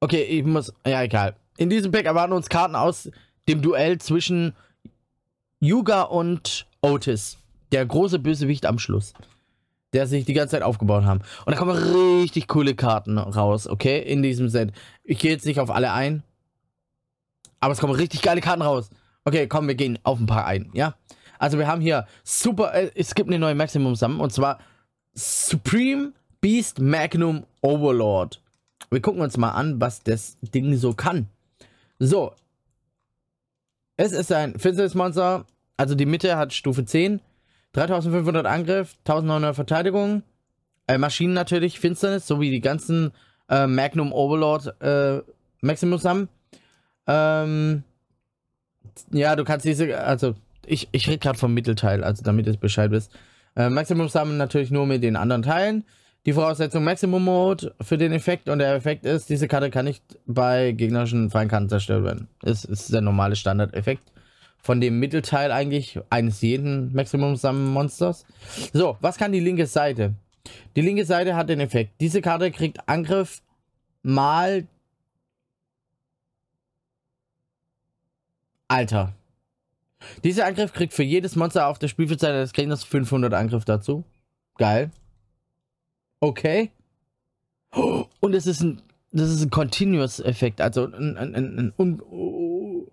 Okay, 0.00 0.22
ich 0.22 0.44
muss. 0.44 0.72
Ja, 0.86 1.02
egal. 1.02 1.36
In 1.56 1.70
diesem 1.70 1.92
Pack 1.92 2.06
erwarten 2.06 2.32
uns 2.32 2.48
Karten 2.48 2.74
aus 2.74 3.10
dem 3.48 3.62
Duell 3.62 3.98
zwischen 3.98 4.54
Yuga 5.60 6.02
und 6.02 6.66
Otis. 6.80 7.38
Der 7.72 7.84
große 7.86 8.18
Bösewicht 8.18 8.66
am 8.66 8.78
Schluss 8.78 9.12
der 9.92 10.06
sich 10.06 10.24
die 10.24 10.34
ganze 10.34 10.52
Zeit 10.52 10.62
aufgebaut 10.62 11.04
haben. 11.04 11.20
Und 11.44 11.52
da 11.52 11.58
kommen 11.58 11.76
richtig 11.76 12.48
coole 12.48 12.74
Karten 12.74 13.18
raus, 13.18 13.66
okay, 13.66 14.00
in 14.00 14.22
diesem 14.22 14.48
Set. 14.48 14.72
Ich 15.02 15.18
gehe 15.18 15.30
jetzt 15.30 15.46
nicht 15.46 15.60
auf 15.60 15.70
alle 15.70 15.92
ein, 15.92 16.22
aber 17.58 17.72
es 17.72 17.80
kommen 17.80 17.94
richtig 17.94 18.22
geile 18.22 18.40
Karten 18.40 18.62
raus. 18.62 18.90
Okay, 19.24 19.46
komm, 19.46 19.68
wir 19.68 19.74
gehen 19.74 19.98
auf 20.02 20.18
ein 20.18 20.26
paar 20.26 20.46
ein, 20.46 20.70
ja? 20.72 20.94
Also 21.38 21.58
wir 21.58 21.66
haben 21.66 21.80
hier 21.80 22.06
super, 22.22 22.74
äh, 22.74 22.90
es 22.94 23.14
gibt 23.14 23.28
eine 23.28 23.38
neue 23.38 23.54
Maximum 23.54 23.96
Sum 23.96 24.20
und 24.20 24.32
zwar 24.32 24.58
Supreme 25.14 26.12
Beast 26.40 26.80
Magnum 26.80 27.44
Overlord. 27.60 28.40
Wir 28.90 29.00
gucken 29.00 29.22
uns 29.22 29.36
mal 29.36 29.50
an, 29.50 29.80
was 29.80 30.02
das 30.02 30.36
Ding 30.40 30.76
so 30.76 30.92
kann. 30.94 31.28
So. 31.98 32.32
Es 33.96 34.12
ist 34.12 34.32
ein 34.32 34.58
Finsternismonster, 34.58 35.44
also 35.76 35.94
die 35.94 36.06
Mitte 36.06 36.36
hat 36.36 36.52
Stufe 36.52 36.84
10. 36.84 37.20
3500 37.72 38.46
Angriff, 38.46 38.96
1900 39.06 39.54
Verteidigung. 39.54 40.22
Äh, 40.86 40.98
Maschinen 40.98 41.34
natürlich, 41.34 41.78
Finsternis, 41.78 42.26
so 42.26 42.40
wie 42.40 42.50
die 42.50 42.60
ganzen 42.60 43.12
äh, 43.48 43.66
Magnum 43.66 44.12
Overlord 44.12 44.82
äh, 44.82 45.22
Maximus 45.60 46.04
haben. 46.04 46.28
Ähm, 47.06 47.84
ja, 49.12 49.36
du 49.36 49.44
kannst 49.44 49.66
diese, 49.66 49.98
also 50.00 50.34
ich, 50.66 50.88
ich 50.92 51.08
rede 51.08 51.18
gerade 51.18 51.38
vom 51.38 51.54
Mittelteil, 51.54 52.02
also 52.02 52.22
damit 52.24 52.46
ihr 52.46 52.56
Bescheid 52.56 52.90
wisst. 52.90 53.12
Äh, 53.56 53.70
Maximum 53.70 54.08
Summon 54.08 54.36
natürlich 54.36 54.70
nur 54.70 54.86
mit 54.86 55.02
den 55.02 55.16
anderen 55.16 55.42
Teilen. 55.42 55.84
Die 56.26 56.34
Voraussetzung 56.34 56.84
Maximum 56.84 57.24
Mode 57.24 57.74
für 57.80 57.96
den 57.96 58.12
Effekt 58.12 58.48
und 58.50 58.58
der 58.58 58.74
Effekt 58.74 59.06
ist, 59.06 59.30
diese 59.30 59.48
Karte 59.48 59.70
kann 59.70 59.86
nicht 59.86 60.04
bei 60.26 60.72
gegnerischen 60.72 61.30
Feindkarten 61.30 61.70
zerstört 61.70 62.04
werden. 62.04 62.28
Das 62.40 62.64
ist 62.64 62.92
der 62.92 63.00
normale 63.00 63.36
Standard-Effekt 63.36 64.02
von 64.58 64.80
dem 64.80 64.98
Mittelteil 64.98 65.50
eigentlich 65.52 65.98
eines 66.10 66.42
jeden 66.42 66.92
Maximum 66.94 67.36
Summon 67.36 67.72
Monsters. 67.72 68.26
So, 68.72 68.98
was 69.00 69.16
kann 69.16 69.32
die 69.32 69.40
linke 69.40 69.66
Seite? 69.66 70.14
Die 70.76 70.82
linke 70.82 71.06
Seite 71.06 71.36
hat 71.36 71.48
den 71.48 71.60
Effekt. 71.60 72.00
Diese 72.00 72.20
Karte 72.20 72.50
kriegt 72.50 72.86
Angriff 72.86 73.42
mal. 74.02 74.66
Alter. 78.68 79.14
Dieser 80.22 80.46
Angriff 80.46 80.72
kriegt 80.72 80.92
für 80.92 81.02
jedes 81.02 81.36
Monster 81.36 81.66
auf 81.66 81.78
der 81.78 81.88
Spielfeldseite 81.88 82.40
des 82.40 82.52
Gegners 82.52 82.84
500 82.84 83.32
Angriff 83.34 83.64
dazu. 83.64 84.04
Geil. 84.56 84.90
Okay. 86.20 86.70
Und 88.20 88.34
es 88.34 88.46
ist 88.46 88.60
ein, 88.60 88.82
das 89.12 89.30
ist 89.30 89.42
ein 89.42 89.50
Continuous-Effekt, 89.50 90.60
also 90.60 90.84
ein, 90.84 91.16
ein, 91.16 91.34
ein, 91.34 91.72
ein 91.76 92.00
uh, 92.02 92.86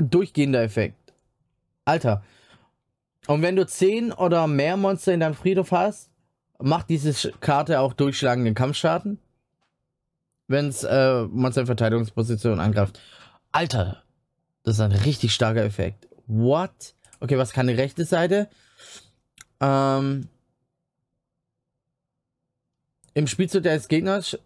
durchgehender 0.00 0.62
Effekt. 0.62 1.12
Alter. 1.84 2.22
Und 3.26 3.42
wenn 3.42 3.56
du 3.56 3.66
10 3.66 4.12
oder 4.12 4.46
mehr 4.46 4.76
Monster 4.76 5.12
in 5.12 5.20
deinem 5.20 5.34
Friedhof 5.34 5.70
hast, 5.72 6.10
macht 6.58 6.88
diese 6.88 7.32
Karte 7.32 7.80
auch 7.80 7.92
durchschlagenden 7.92 8.54
Kampfschaden. 8.54 9.18
Wenn 10.48 10.68
es 10.68 10.84
äh, 10.84 11.22
Monster 11.24 11.62
in 11.62 11.66
Verteidigungsposition 11.66 12.60
angreift. 12.60 13.00
Alter, 13.52 14.02
das 14.64 14.76
ist 14.76 14.80
ein 14.80 14.92
richtig 14.92 15.34
starker 15.34 15.64
Effekt. 15.64 16.08
What? 16.26 16.94
Okay, 17.20 17.38
was 17.38 17.52
kann 17.52 17.68
die 17.68 17.74
rechte 17.74 18.04
Seite? 18.04 18.48
Ähm, 19.60 20.28
Im 23.14 23.26
Spielzug 23.26 23.62
des 23.62 23.88
Gegners. 23.88 24.38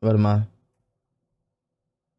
Warte 0.00 0.18
mal. 0.18 0.46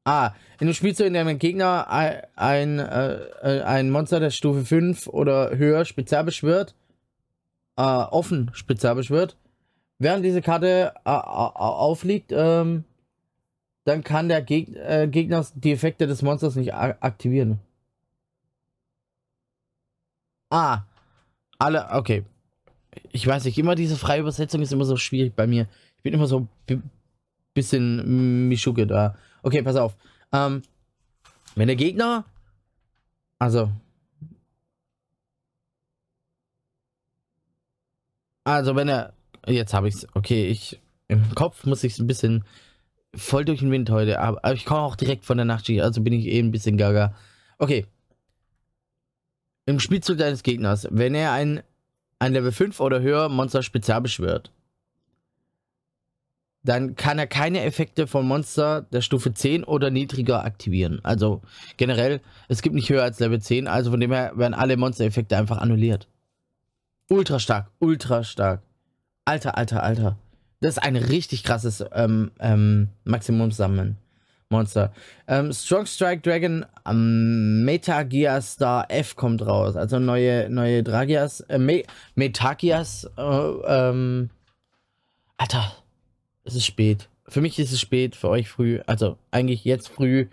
Ah, 0.05 0.33
in 0.59 0.67
dem 0.67 0.73
Spielzug, 0.73 1.07
in 1.07 1.13
dem 1.13 1.27
ein 1.27 1.39
Gegner 1.39 1.89
ein, 1.89 2.21
ein, 2.35 2.79
äh, 2.79 3.61
ein 3.65 3.89
Monster 3.89 4.19
der 4.19 4.29
Stufe 4.29 4.63
5 4.63 5.07
oder 5.07 5.57
höher 5.57 5.83
spezial 5.83 6.23
beschwört, 6.23 6.75
äh, 7.75 7.81
offen 7.81 8.51
spezial 8.53 8.93
beschwört, 8.95 9.35
während 9.97 10.23
diese 10.23 10.43
Karte 10.43 10.93
äh, 11.05 11.09
aufliegt, 11.09 12.31
ähm, 12.31 12.83
dann 13.85 14.03
kann 14.03 14.29
der 14.29 14.43
Geg 14.43 14.75
äh, 14.75 15.07
Gegner 15.07 15.45
die 15.55 15.71
Effekte 15.71 16.05
des 16.05 16.21
Monsters 16.21 16.55
nicht 16.55 16.73
aktivieren. 16.73 17.59
Ah, 20.51 20.83
alle, 21.57 21.89
okay. 21.91 22.23
Ich 23.11 23.25
weiß 23.25 23.45
nicht, 23.45 23.57
immer 23.57 23.75
diese 23.75 23.95
freie 23.95 24.21
Übersetzung 24.21 24.61
ist 24.61 24.73
immer 24.73 24.85
so 24.85 24.97
schwierig 24.97 25.35
bei 25.35 25.47
mir. 25.47 25.67
Ich 25.97 26.03
bin 26.03 26.13
immer 26.13 26.27
so 26.27 26.47
bisschen 27.55 28.47
Mischuke 28.47 28.85
da. 28.85 29.17
Okay, 29.41 29.63
pass 29.63 29.75
auf. 29.75 29.95
Ähm, 30.31 30.61
wenn 31.55 31.67
der 31.67 31.75
Gegner. 31.75 32.25
Also. 33.39 33.71
Also, 38.43 38.75
wenn 38.75 38.89
er. 38.89 39.13
Jetzt 39.47 39.73
habe 39.73 39.87
ich 39.87 39.95
es. 39.95 40.07
Okay, 40.13 40.47
ich. 40.47 40.79
Im 41.07 41.33
Kopf 41.33 41.65
muss 41.65 41.83
ich 41.83 41.97
ein 41.97 42.07
bisschen. 42.07 42.43
Voll 43.15 43.45
durch 43.45 43.59
den 43.59 43.71
Wind 43.71 43.89
heute. 43.89 44.19
Aber, 44.19 44.43
aber 44.43 44.53
ich 44.53 44.65
komme 44.65 44.81
auch 44.81 44.97
direkt 44.97 45.25
von 45.25 45.37
der 45.37 45.45
Nachtschicht. 45.45 45.81
Also 45.81 46.01
bin 46.01 46.13
ich 46.13 46.27
eh 46.27 46.39
ein 46.39 46.51
bisschen 46.51 46.77
gaga. 46.77 47.15
Okay. 47.57 47.87
Im 49.65 49.79
Spielzug 49.79 50.17
deines 50.17 50.43
Gegners, 50.43 50.87
wenn 50.91 51.15
er 51.15 51.31
ein, 51.31 51.63
ein 52.25 52.33
Level 52.33 52.51
5 52.51 52.79
oder 52.79 53.01
höher 53.01 53.29
Monster 53.29 53.61
spezial 53.61 54.01
beschwört, 54.01 54.51
dann 56.63 56.95
kann 56.95 57.19
er 57.19 57.27
keine 57.27 57.61
Effekte 57.61 58.07
von 58.07 58.27
Monster 58.27 58.81
der 58.91 59.01
Stufe 59.01 59.33
10 59.33 59.63
oder 59.63 59.91
niedriger 59.91 60.43
aktivieren. 60.43 60.99
Also 61.03 61.43
generell, 61.77 62.21
es 62.47 62.63
gibt 62.63 62.73
nicht 62.73 62.89
höher 62.89 63.03
als 63.03 63.19
Level 63.19 63.39
10, 63.39 63.67
also 63.67 63.91
von 63.91 63.99
dem 63.99 64.11
her 64.11 64.31
werden 64.35 64.55
alle 64.55 64.75
Monster-Effekte 64.75 65.37
einfach 65.37 65.59
annulliert. 65.59 66.07
Ultra 67.09 67.37
stark, 67.37 67.69
ultra 67.77 68.23
stark. 68.23 68.63
Alter, 69.25 69.57
alter, 69.57 69.83
alter. 69.83 70.17
Das 70.61 70.77
ist 70.77 70.83
ein 70.83 70.95
richtig 70.95 71.43
krasses 71.43 71.85
ähm, 71.93 72.31
ähm, 72.39 72.89
Maximum-Sammeln. 73.03 73.97
Monster. 74.49 74.93
Ähm, 75.27 75.51
Strong 75.51 75.87
Strike 75.87 76.21
Dragon 76.21 76.65
ähm, 76.87 77.65
Metagia 77.65 78.41
Star 78.41 78.85
F 78.89 79.15
kommt 79.15 79.45
raus. 79.45 79.75
Also 79.75 79.99
neue, 79.99 80.49
neue 80.49 80.83
Dragias. 80.83 81.41
Äh, 81.41 81.57
Me 81.57 81.83
Metagias. 82.15 83.09
Äh, 83.17 83.21
ähm, 83.21 84.29
Alter 85.37 85.73
es 86.45 86.55
ist 86.55 86.65
spät. 86.65 87.09
Für 87.27 87.41
mich 87.41 87.59
ist 87.59 87.71
es 87.71 87.81
spät, 87.81 88.15
für 88.15 88.29
euch 88.29 88.47
früh. 88.47 88.79
Also 88.85 89.17
eigentlich 89.31 89.65
jetzt 89.65 89.89
früh, 89.89 90.27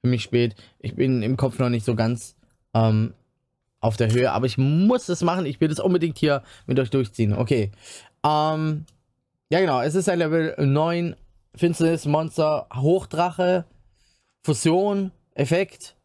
für 0.00 0.08
mich 0.08 0.22
spät. 0.22 0.56
Ich 0.80 0.96
bin 0.96 1.22
im 1.22 1.36
Kopf 1.36 1.58
noch 1.58 1.68
nicht 1.68 1.84
so 1.84 1.94
ganz 1.94 2.34
ähm, 2.74 3.12
auf 3.80 3.96
der 3.96 4.10
Höhe, 4.10 4.32
aber 4.32 4.46
ich 4.46 4.58
muss 4.58 5.08
es 5.08 5.22
machen. 5.22 5.46
Ich 5.46 5.60
will 5.60 5.68
das 5.68 5.78
unbedingt 5.78 6.18
hier 6.18 6.42
mit 6.66 6.80
euch 6.80 6.90
durchziehen. 6.90 7.34
Okay. 7.34 7.70
Ähm, 8.24 8.86
ja, 9.50 9.60
genau. 9.60 9.80
Es 9.82 9.94
ist 9.94 10.08
ein 10.08 10.18
Level 10.18 10.54
9 10.58 11.14
Finsternis 11.54 12.06
Monster 12.06 12.66
Hochdrache 12.74 13.64
Fusion 14.42 15.12
Effekt 15.34 15.96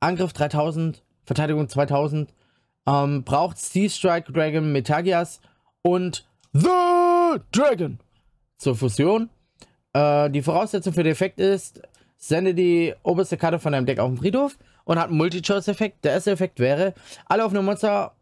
Angriff 0.00 0.32
3000 0.32 1.02
Verteidigung 1.24 1.68
2000 1.68 2.32
ähm, 2.86 3.24
braucht 3.24 3.58
Steel 3.58 3.90
Strike 3.90 4.32
Dragon 4.32 4.72
Metagias 4.72 5.40
und 5.82 6.26
The 6.52 7.40
Dragon 7.52 7.98
zur 8.58 8.76
Fusion. 8.76 9.30
Äh, 9.92 10.30
die 10.30 10.42
Voraussetzung 10.42 10.92
für 10.92 11.02
den 11.02 11.12
Effekt 11.12 11.40
ist, 11.40 11.82
sende 12.16 12.54
die 12.54 12.94
oberste 13.02 13.36
Karte 13.36 13.58
von 13.58 13.72
deinem 13.72 13.86
Deck 13.86 13.98
auf 13.98 14.10
den 14.10 14.18
Friedhof 14.18 14.58
und 14.84 14.98
hat 14.98 15.08
einen 15.08 15.16
Multi-Choice-Effekt. 15.16 16.04
Der 16.04 16.12
erste 16.12 16.30
Effekt 16.30 16.60
wäre, 16.60 16.94
alle 17.26 17.44
offenen 17.44 17.64
Monster 17.64 18.12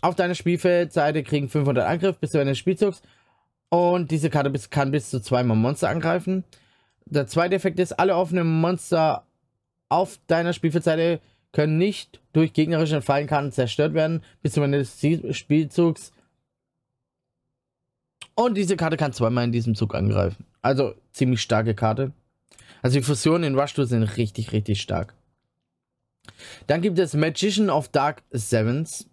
auf 0.00 0.14
deiner 0.14 0.34
Spielfeldseite 0.34 1.22
kriegen 1.22 1.48
500 1.48 1.86
Angriff 1.86 2.18
bis 2.18 2.30
zu 2.30 2.38
Ende 2.38 2.52
des 2.52 2.58
Spielzugs. 2.58 3.02
Und 3.72 4.10
diese 4.10 4.28
Karte 4.28 4.50
bis, 4.50 4.68
kann 4.68 4.90
bis 4.90 5.08
zu 5.08 5.18
zweimal 5.20 5.56
Monster 5.56 5.88
angreifen. 5.88 6.44
Der 7.06 7.26
zweite 7.26 7.54
Effekt 7.54 7.78
ist, 7.78 7.92
alle 7.92 8.16
offenen 8.16 8.46
Monster 8.46 9.24
auf 9.88 10.20
deiner 10.26 10.52
Spielfeldseite 10.52 11.20
können 11.52 11.78
nicht 11.78 12.20
durch 12.34 12.52
gegnerische 12.52 13.00
Fallenkarten 13.00 13.50
zerstört 13.50 13.94
werden 13.94 14.22
bis 14.42 14.52
zum 14.52 14.64
Ende 14.64 14.78
des 14.78 15.38
Spielzugs. 15.38 16.12
Und 18.34 18.58
diese 18.58 18.76
Karte 18.76 18.98
kann 18.98 19.14
zweimal 19.14 19.44
in 19.44 19.52
diesem 19.52 19.74
Zug 19.74 19.94
angreifen. 19.94 20.44
Also 20.60 20.94
ziemlich 21.12 21.40
starke 21.40 21.74
Karte. 21.74 22.12
Also 22.82 22.98
die 22.98 23.04
Fusionen 23.04 23.44
in 23.44 23.58
Rush 23.58 23.74
sind 23.74 24.02
richtig, 24.02 24.52
richtig 24.52 24.82
stark. 24.82 25.14
Dann 26.66 26.82
gibt 26.82 26.98
es 26.98 27.14
Magician 27.14 27.70
of 27.70 27.88
Dark 27.88 28.22
Sevens. 28.32 29.08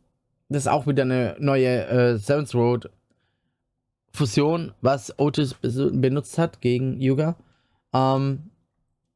Das 0.49 0.63
ist 0.63 0.67
auch 0.67 0.85
wieder 0.85 1.03
eine 1.03 1.37
neue 1.39 1.85
äh, 1.87 2.17
Sevens 2.17 2.53
Road 2.53 2.89
Fusion, 4.11 4.73
was 4.81 5.17
Otis 5.17 5.55
benutzt 5.61 6.37
hat 6.37 6.61
gegen 6.61 6.99
Yuga. 6.99 7.35
Ähm, 7.93 8.49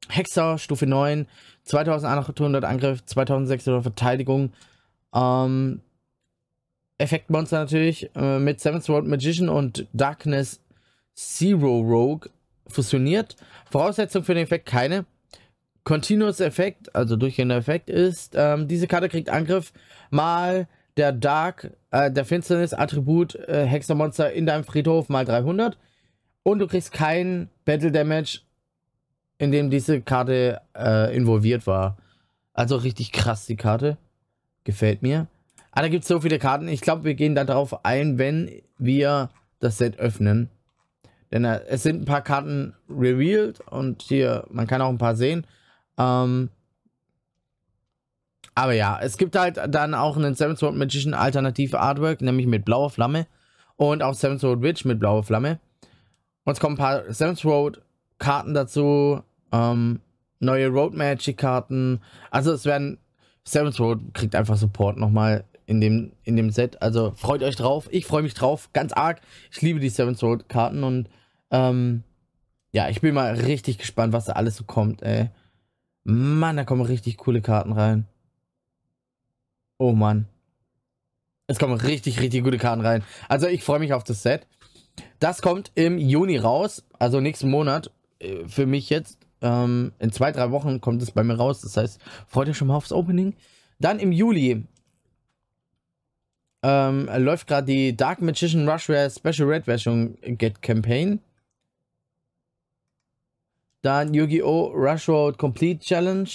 Hexer, 0.09 0.57
Stufe 0.57 0.85
9, 0.85 1.27
2800 1.63 2.65
Angriff, 2.65 3.05
2600 3.05 3.83
Verteidigung. 3.83 4.51
Ähm, 5.13 5.81
Effektmonster 6.97 7.59
natürlich 7.59 8.09
äh, 8.15 8.39
mit 8.39 8.59
Seventh 8.59 8.87
World 8.89 9.07
Magician 9.07 9.49
und 9.49 9.87
Darkness 9.93 10.59
Zero 11.15 11.79
Rogue 11.79 12.29
fusioniert. 12.67 13.35
Voraussetzung 13.69 14.23
für 14.23 14.33
den 14.33 14.43
Effekt 14.43 14.67
keine. 14.67 15.05
Continuous 15.83 16.39
Effekt, 16.39 16.95
also 16.95 17.17
durchgehender 17.17 17.57
Effekt, 17.57 17.89
ist, 17.89 18.35
ähm, 18.35 18.67
diese 18.69 18.87
Karte 18.87 19.09
kriegt 19.09 19.29
Angriff 19.29 19.73
mal 20.11 20.67
der 20.97 21.11
Dark, 21.11 21.71
äh, 21.91 22.11
der 22.11 22.25
Finsternis-Attribut 22.25 23.35
äh, 23.35 23.65
Hexermonster 23.65 24.31
in 24.31 24.45
deinem 24.45 24.63
Friedhof 24.63 25.09
mal 25.09 25.25
300. 25.25 25.77
Und 26.43 26.59
du 26.59 26.67
kriegst 26.67 26.91
kein 26.91 27.49
Battle 27.65 27.91
Damage, 27.91 28.41
in 29.37 29.51
dem 29.51 29.69
diese 29.69 30.01
Karte 30.01 30.61
äh, 30.75 31.15
involviert 31.15 31.67
war. 31.67 31.97
Also 32.53 32.75
richtig 32.75 33.11
krass 33.11 33.45
die 33.45 33.55
Karte. 33.55 33.97
Gefällt 34.63 35.01
mir. 35.01 35.27
Ah, 35.71 35.81
da 35.81 35.87
gibt 35.87 36.03
es 36.03 36.07
so 36.07 36.21
viele 36.21 36.39
Karten. 36.39 36.67
Ich 36.67 36.81
glaube, 36.81 37.03
wir 37.03 37.15
gehen 37.15 37.35
darauf 37.35 37.83
ein, 37.83 38.17
wenn 38.17 38.61
wir 38.77 39.29
das 39.59 39.77
Set 39.77 39.97
öffnen. 39.97 40.49
Denn 41.31 41.45
äh, 41.45 41.61
es 41.67 41.81
sind 41.81 42.01
ein 42.01 42.05
paar 42.05 42.21
Karten 42.21 42.75
revealed 42.89 43.59
und 43.61 44.03
hier, 44.03 44.45
man 44.51 44.67
kann 44.67 44.81
auch 44.81 44.89
ein 44.89 44.99
paar 44.99 45.15
sehen. 45.15 45.47
Ähm, 45.97 46.49
aber 48.55 48.73
ja, 48.73 48.99
es 49.01 49.17
gibt 49.17 49.35
halt 49.35 49.59
dann 49.67 49.93
auch 49.93 50.17
einen 50.17 50.35
Seven 50.35 50.55
Sword 50.55 50.75
Magician 50.75 51.13
alternative 51.13 51.79
Artwork, 51.79 52.21
nämlich 52.21 52.47
mit 52.47 52.65
blauer 52.65 52.89
Flamme. 52.89 53.27
Und 53.75 54.03
auch 54.03 54.13
Seven 54.13 54.37
Sword 54.37 54.61
Witch 54.61 54.85
mit 54.85 54.99
blauer 54.99 55.23
Flamme. 55.23 55.59
Und 56.43 56.53
es 56.53 56.59
kommen 56.59 56.75
ein 56.75 56.77
paar 56.77 57.11
Seven 57.11 57.35
Sword 57.35 57.81
Karten 58.19 58.53
dazu. 58.53 59.21
Ähm, 59.51 60.01
neue 60.39 60.67
Road 60.67 60.93
Magic 60.93 61.37
Karten. 61.37 61.99
Also 62.29 62.51
es 62.53 62.65
werden 62.65 62.99
Seven 63.43 63.71
Sword 63.71 64.13
kriegt 64.13 64.35
einfach 64.35 64.57
Support 64.57 64.97
nochmal 64.97 65.45
in 65.65 65.81
dem, 65.81 66.11
in 66.23 66.35
dem 66.35 66.51
Set. 66.51 66.81
Also 66.81 67.13
freut 67.15 67.41
euch 67.41 67.55
drauf. 67.55 67.87
Ich 67.91 68.05
freue 68.05 68.21
mich 68.21 68.33
drauf. 68.35 68.69
Ganz 68.73 68.93
arg. 68.93 69.21
Ich 69.51 69.61
liebe 69.61 69.79
die 69.79 69.89
Seven 69.89 70.15
Sword 70.15 70.47
Karten 70.49 70.83
und 70.83 71.09
ähm, 71.49 72.03
ja, 72.71 72.89
ich 72.89 73.01
bin 73.01 73.13
mal 73.13 73.33
richtig 73.33 73.77
gespannt, 73.77 74.13
was 74.13 74.25
da 74.25 74.33
alles 74.33 74.55
so 74.55 74.63
kommt, 74.63 75.03
ey. 75.03 75.29
Mann, 76.03 76.57
da 76.57 76.65
kommen 76.65 76.81
richtig 76.81 77.17
coole 77.17 77.41
Karten 77.41 77.71
rein. 77.71 78.07
Oh 79.83 79.91
Mann. 79.91 80.29
Es 81.45 81.59
kommen 81.59 81.73
richtig, 81.73 82.21
richtig 82.21 82.41
gute 82.41 82.57
Karten 82.57 82.79
rein. 82.79 83.03
Also 83.27 83.47
ich 83.47 83.65
freue 83.65 83.79
mich 83.79 83.91
auf 83.91 84.05
das 84.05 84.23
Set. 84.23 84.47
Das 85.19 85.41
kommt 85.41 85.73
im 85.75 85.97
Juni 85.97 86.37
raus, 86.37 86.85
also 86.99 87.19
nächsten 87.19 87.49
Monat. 87.49 87.91
Äh, 88.19 88.47
für 88.47 88.65
mich 88.65 88.89
jetzt. 88.89 89.17
Ähm, 89.41 89.91
in 89.99 90.13
zwei, 90.13 90.31
drei 90.31 90.51
Wochen 90.51 90.79
kommt 90.79 91.01
es 91.01 91.11
bei 91.11 91.21
mir 91.21 91.33
raus. 91.33 91.59
Das 91.59 91.75
heißt, 91.75 91.99
freut 92.27 92.47
euch 92.47 92.55
schon 92.55 92.69
mal 92.69 92.77
aufs 92.77 92.93
Opening. 92.93 93.35
Dann 93.77 93.99
im 93.99 94.13
Juli 94.13 94.65
ähm, 96.63 97.09
läuft 97.17 97.47
gerade 97.47 97.67
die 97.67 97.93
Dark 97.93 98.21
Magician 98.21 98.69
Rushware 98.69 99.09
Special 99.09 99.49
Red 99.49 99.65
Version 99.65 100.17
Get 100.21 100.61
Campaign. 100.61 101.19
Dann 103.81 104.13
Yu-Gi-Oh! 104.13 104.67
Rush 104.67 105.09
Road 105.09 105.37
Complete 105.37 105.83
Challenge. 105.83 106.29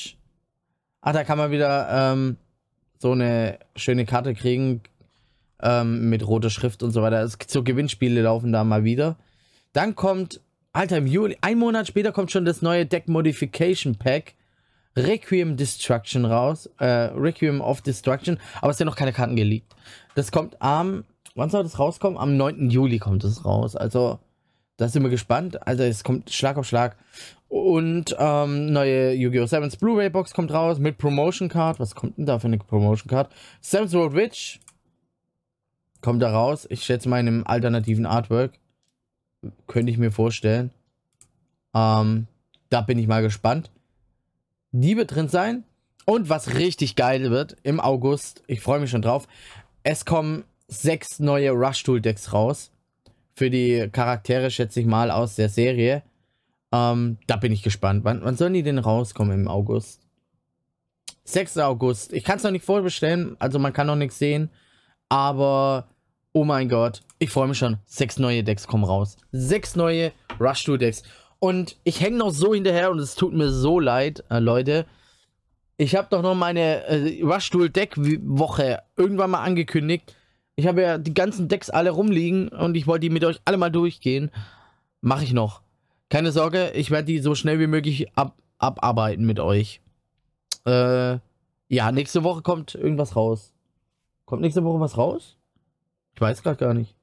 Ach, 1.01 1.15
da 1.15 1.25
kann 1.25 1.39
man 1.39 1.51
wieder 1.51 2.13
ähm, 2.13 2.37
so 2.99 3.13
eine 3.13 3.59
schöne 3.77 4.05
Karte 4.05 4.35
kriegen 4.35 4.83
ähm, 5.63 6.09
mit 6.11 6.27
roter 6.27 6.51
Schrift 6.51 6.83
und 6.83 6.91
so 6.91 7.03
weiter. 7.03 7.27
So 7.47 7.63
Gewinnspiele 7.63 8.23
laufen 8.23 8.53
da 8.53 8.65
mal 8.65 8.85
wieder. 8.85 9.17
Dann 9.73 9.95
kommt, 9.95 10.41
Alter, 10.73 10.99
im 10.99 11.07
Juli, 11.07 11.37
ein 11.41 11.59
Monat 11.59 11.87
später 11.87 12.13
kommt 12.13 12.31
schon 12.31 12.45
das 12.45 12.63
neue 12.63 12.87
Deck 12.87 13.09
Modification 13.09 13.97
Pack. 13.97 14.35
Requiem 14.97 15.57
Destruction 15.57 16.25
raus. 16.25 16.69
Äh, 16.79 16.87
Requiem 16.87 17.61
of 17.61 17.83
Destruction. 17.83 18.39
Aber 18.61 18.73
es 18.73 18.79
sind 18.79 18.87
noch 18.87 18.97
keine 18.97 19.13
Karten 19.13 19.37
geleakt. 19.37 19.75
Das 20.15 20.33
kommt 20.33 20.61
am, 20.61 21.05
wann 21.35 21.51
soll 21.51 21.63
das 21.63 21.79
rauskommen? 21.79 22.19
Am 22.19 22.37
9. 22.37 22.71
Juli 22.71 22.99
kommt 22.99 23.23
es 23.23 23.45
raus. 23.45 23.77
Also, 23.77 24.19
da 24.77 24.89
sind 24.89 25.03
wir 25.03 25.11
gespannt. 25.11 25.67
Also, 25.67 25.85
es 25.85 26.03
kommt 26.03 26.31
Schlag 26.31 26.57
auf 26.57 26.67
Schlag. 26.67 26.97
Und 27.49 28.15
ähm, 28.19 28.73
neue 28.73 29.15
Yu-Gi-Oh! 29.15 29.47
7 29.47 29.71
Blu-ray 29.81 30.11
Box 30.11 30.35
kommt 30.35 30.53
raus 30.53 30.79
mit 30.79 30.99
Promotion 30.99 31.49
Card. 31.49 31.81
Was 31.81 31.95
kommt 31.95 32.19
denn 32.19 32.27
da 32.27 32.39
für 32.39 32.47
eine 32.47 32.59
Promotion 32.59 33.09
Card? 33.09 33.33
Seven's 33.61 33.95
World 33.95 34.15
Witch 34.15 34.61
kommt 36.03 36.23
da 36.23 36.31
raus. 36.31 36.67
Ich 36.71 36.85
schätze 36.85 37.09
mal 37.09 37.21
in 37.21 37.29
einem 37.29 37.47
alternativen 37.47 38.07
Artwork. 38.07 38.53
Könnte 39.67 39.91
ich 39.91 39.99
mir 39.99 40.11
vorstellen. 40.11 40.71
Ähm, 41.75 42.27
da 42.69 42.83
bin 42.83 42.99
ich 42.99 43.07
mal 43.07 43.23
gespannt. 43.23 43.71
Die 44.73 44.97
wird 44.97 45.15
drin 45.15 45.29
sein. 45.29 45.65
Und 46.05 46.29
was 46.29 46.55
richtig 46.55 46.97
geil 46.97 47.31
wird 47.31 47.57
im 47.63 47.81
August, 47.81 48.43
ich 48.47 48.61
freue 48.61 48.81
mich 48.81 48.91
schon 48.91 49.03
drauf, 49.03 49.29
es 49.83 50.05
kommen 50.05 50.45
sechs 50.67 51.19
neue 51.19 51.51
Rush 51.51 51.83
Tool 51.83 52.01
Decks 52.01 52.33
raus. 52.33 52.71
Für 53.35 53.51
die 53.51 53.89
Charaktere, 53.93 54.51
schätze 54.51 54.81
ich 54.81 54.87
mal, 54.87 55.11
aus 55.11 55.35
der 55.35 55.49
Serie. 55.49 56.03
Ähm, 56.73 57.19
da 57.27 57.37
bin 57.37 57.53
ich 57.53 57.63
gespannt. 57.63 58.05
Wann, 58.05 58.23
wann 58.23 58.37
sollen 58.37 58.55
die 58.55 58.63
denn 58.63 58.79
rauskommen 58.79 59.41
im 59.41 59.49
August? 59.49 60.03
6. 61.25 61.59
August. 61.59 62.13
Ich 62.13 62.25
kann 62.25 62.39
es 62.39 62.43
noch 62.43 62.51
nicht 62.51 62.65
vorbestellen, 62.65 63.37
also 63.39 63.59
man 63.59 63.73
kann 63.73 63.87
noch 63.87 63.97
nichts 63.97 64.19
sehen. 64.19 64.51
Aber, 65.09 65.89
oh 66.33 66.45
mein 66.45 66.69
Gott, 66.69 67.03
ich 67.19 67.31
freue 67.31 67.49
mich 67.49 67.59
schon. 67.59 67.79
Sechs 67.87 68.19
neue 68.19 68.45
Decks 68.45 68.67
kommen 68.67 68.85
raus. 68.85 69.17
Sechs 69.33 69.77
neue 69.77 70.13
Rush 70.41 70.65
Tool 70.65 70.79
Decks. 70.79 71.03
Und 71.39 71.77
ich 71.85 72.01
hänge 72.01 72.17
noch 72.17 72.31
so 72.31 72.55
hinterher 72.55 72.91
und 72.91 72.99
es 72.99 73.15
tut 73.15 73.33
mir 73.33 73.51
so 73.51 73.79
leid, 73.79 74.25
äh, 74.31 74.39
Leute. 74.39 74.87
Ich 75.77 75.95
habe 75.95 76.09
doch 76.11 76.23
noch 76.23 76.35
meine 76.35 76.85
äh, 76.87 77.23
Rush 77.23 77.51
Tool 77.51 77.71
Deck 77.71 77.95
Woche 77.97 78.83
irgendwann 78.97 79.31
mal 79.31 79.43
angekündigt. 79.43 80.15
Ich 80.57 80.67
habe 80.67 80.83
ja 80.83 80.99
die 80.99 81.15
ganzen 81.15 81.49
Decks 81.49 81.71
alle 81.71 81.91
rumliegen 81.91 82.49
und 82.49 82.75
ich 82.75 82.87
wollte 82.87 83.03
die 83.03 83.11
mit 83.11 83.25
euch 83.25 83.41
alle 83.45 83.59
mal 83.59 83.71
durchgehen. 83.71 84.31
Mache 85.01 85.25
ich 85.25 85.33
noch. 85.33 85.63
Keine 86.09 86.33
Sorge, 86.33 86.71
ich 86.71 86.91
werde 86.91 87.07
die 87.07 87.19
so 87.19 87.35
schnell 87.35 87.61
wie 87.61 87.67
möglich 87.67 88.17
ab 88.17 88.37
abarbeiten 88.59 89.25
mit 89.25 89.39
euch. 89.39 89.81
Äh, 90.67 91.19
ja, 91.69 91.93
nächste 91.93 92.25
Woche 92.25 92.43
kommt 92.43 92.75
irgendwas 92.75 93.15
raus. 93.15 93.55
Kommt 94.25 94.43
nächste 94.43 94.65
Woche 94.65 94.81
was 94.81 94.97
raus? 94.97 95.37
Ich 96.15 96.21
weiß 96.21 96.43
gerade 96.43 96.57
gar 96.57 96.75
nicht. 96.75 96.97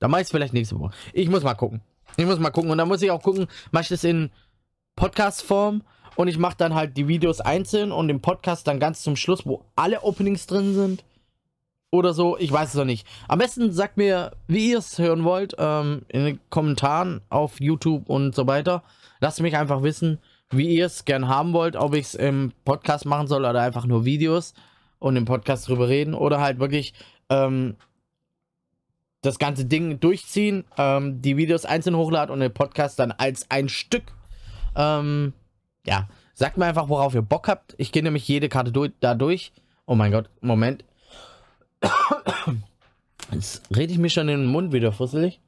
Da 0.00 0.08
mache 0.08 0.22
ich 0.22 0.26
es 0.26 0.30
vielleicht 0.30 0.52
nächste 0.52 0.78
Woche. 0.80 0.92
Ich 1.12 1.28
muss 1.28 1.44
mal 1.44 1.54
gucken. 1.54 1.80
Ich 2.16 2.26
muss 2.26 2.40
mal 2.40 2.50
gucken. 2.50 2.70
Und 2.70 2.78
dann 2.78 2.88
muss 2.88 3.02
ich 3.02 3.10
auch 3.10 3.22
gucken, 3.22 3.46
mache 3.70 3.82
ich 3.82 3.88
das 3.88 4.04
in 4.04 4.30
Podcast-Form 4.96 5.82
und 6.16 6.28
ich 6.28 6.38
mache 6.38 6.56
dann 6.56 6.74
halt 6.74 6.96
die 6.96 7.08
Videos 7.08 7.40
einzeln 7.40 7.92
und 7.92 8.08
im 8.08 8.20
Podcast 8.20 8.66
dann 8.66 8.80
ganz 8.80 9.02
zum 9.02 9.16
Schluss, 9.16 9.46
wo 9.46 9.64
alle 9.76 10.02
Openings 10.02 10.46
drin 10.46 10.74
sind. 10.74 11.04
Oder 11.94 12.14
so, 12.14 12.38
ich 12.38 12.50
weiß 12.50 12.70
es 12.70 12.74
noch 12.74 12.86
nicht. 12.86 13.06
Am 13.28 13.38
besten 13.38 13.70
sagt 13.70 13.98
mir, 13.98 14.32
wie 14.46 14.70
ihr 14.70 14.78
es 14.78 14.98
hören 14.98 15.24
wollt, 15.24 15.54
ähm, 15.58 16.06
in 16.08 16.24
den 16.24 16.40
Kommentaren 16.48 17.20
auf 17.28 17.60
YouTube 17.60 18.08
und 18.08 18.34
so 18.34 18.46
weiter. 18.46 18.82
Lasst 19.20 19.42
mich 19.42 19.58
einfach 19.58 19.82
wissen, 19.82 20.18
wie 20.48 20.74
ihr 20.74 20.86
es 20.86 21.04
gern 21.04 21.28
haben 21.28 21.52
wollt, 21.52 21.76
ob 21.76 21.94
ich 21.94 22.06
es 22.06 22.14
im 22.14 22.52
Podcast 22.64 23.04
machen 23.04 23.26
soll 23.26 23.44
oder 23.44 23.60
einfach 23.60 23.84
nur 23.84 24.06
Videos 24.06 24.54
und 25.00 25.16
im 25.16 25.26
Podcast 25.26 25.68
drüber 25.68 25.86
reden 25.86 26.14
oder 26.14 26.40
halt 26.40 26.60
wirklich 26.60 26.94
ähm, 27.28 27.76
das 29.20 29.38
ganze 29.38 29.66
Ding 29.66 30.00
durchziehen, 30.00 30.64
ähm, 30.78 31.20
die 31.20 31.36
Videos 31.36 31.66
einzeln 31.66 31.96
hochladen 31.96 32.32
und 32.32 32.40
den 32.40 32.54
Podcast 32.54 32.98
dann 33.00 33.12
als 33.12 33.50
ein 33.50 33.68
Stück. 33.68 34.04
Ähm, 34.74 35.34
ja, 35.86 36.08
sagt 36.32 36.56
mir 36.56 36.64
einfach, 36.64 36.88
worauf 36.88 37.14
ihr 37.14 37.20
Bock 37.20 37.48
habt. 37.48 37.74
Ich 37.76 37.92
gehe 37.92 38.02
nämlich 38.02 38.26
jede 38.26 38.48
Karte 38.48 38.72
durch, 38.72 38.92
da 39.00 39.14
durch. 39.14 39.52
Oh 39.84 39.94
mein 39.94 40.10
Gott, 40.10 40.30
Moment. 40.40 40.84
Jetzt 43.32 43.62
rede 43.74 43.92
ich 43.92 43.98
mir 43.98 44.10
schon 44.10 44.28
in 44.28 44.40
den 44.40 44.50
Mund 44.50 44.72
wieder 44.72 44.92
fusselig. 44.92 45.40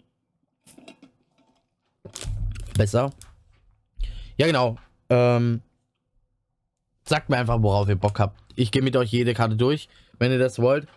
Besser. 2.77 3.13
Ja, 4.37 4.47
genau. 4.47 4.77
Ähm, 5.11 5.63
sagt 7.05 7.29
mir 7.29 7.37
einfach, 7.37 7.63
worauf 7.63 7.89
ihr 7.89 7.97
Bock 7.97 8.19
habt. 8.19 8.41
Ich 8.57 8.71
gehe 8.71 8.83
mit 8.83 8.97
euch 8.97 9.11
jede 9.11 9.35
Karte 9.35 9.57
durch, 9.57 9.89
wenn 10.19 10.33
ihr 10.33 10.39
das 10.39 10.59
wollt. 10.59 10.89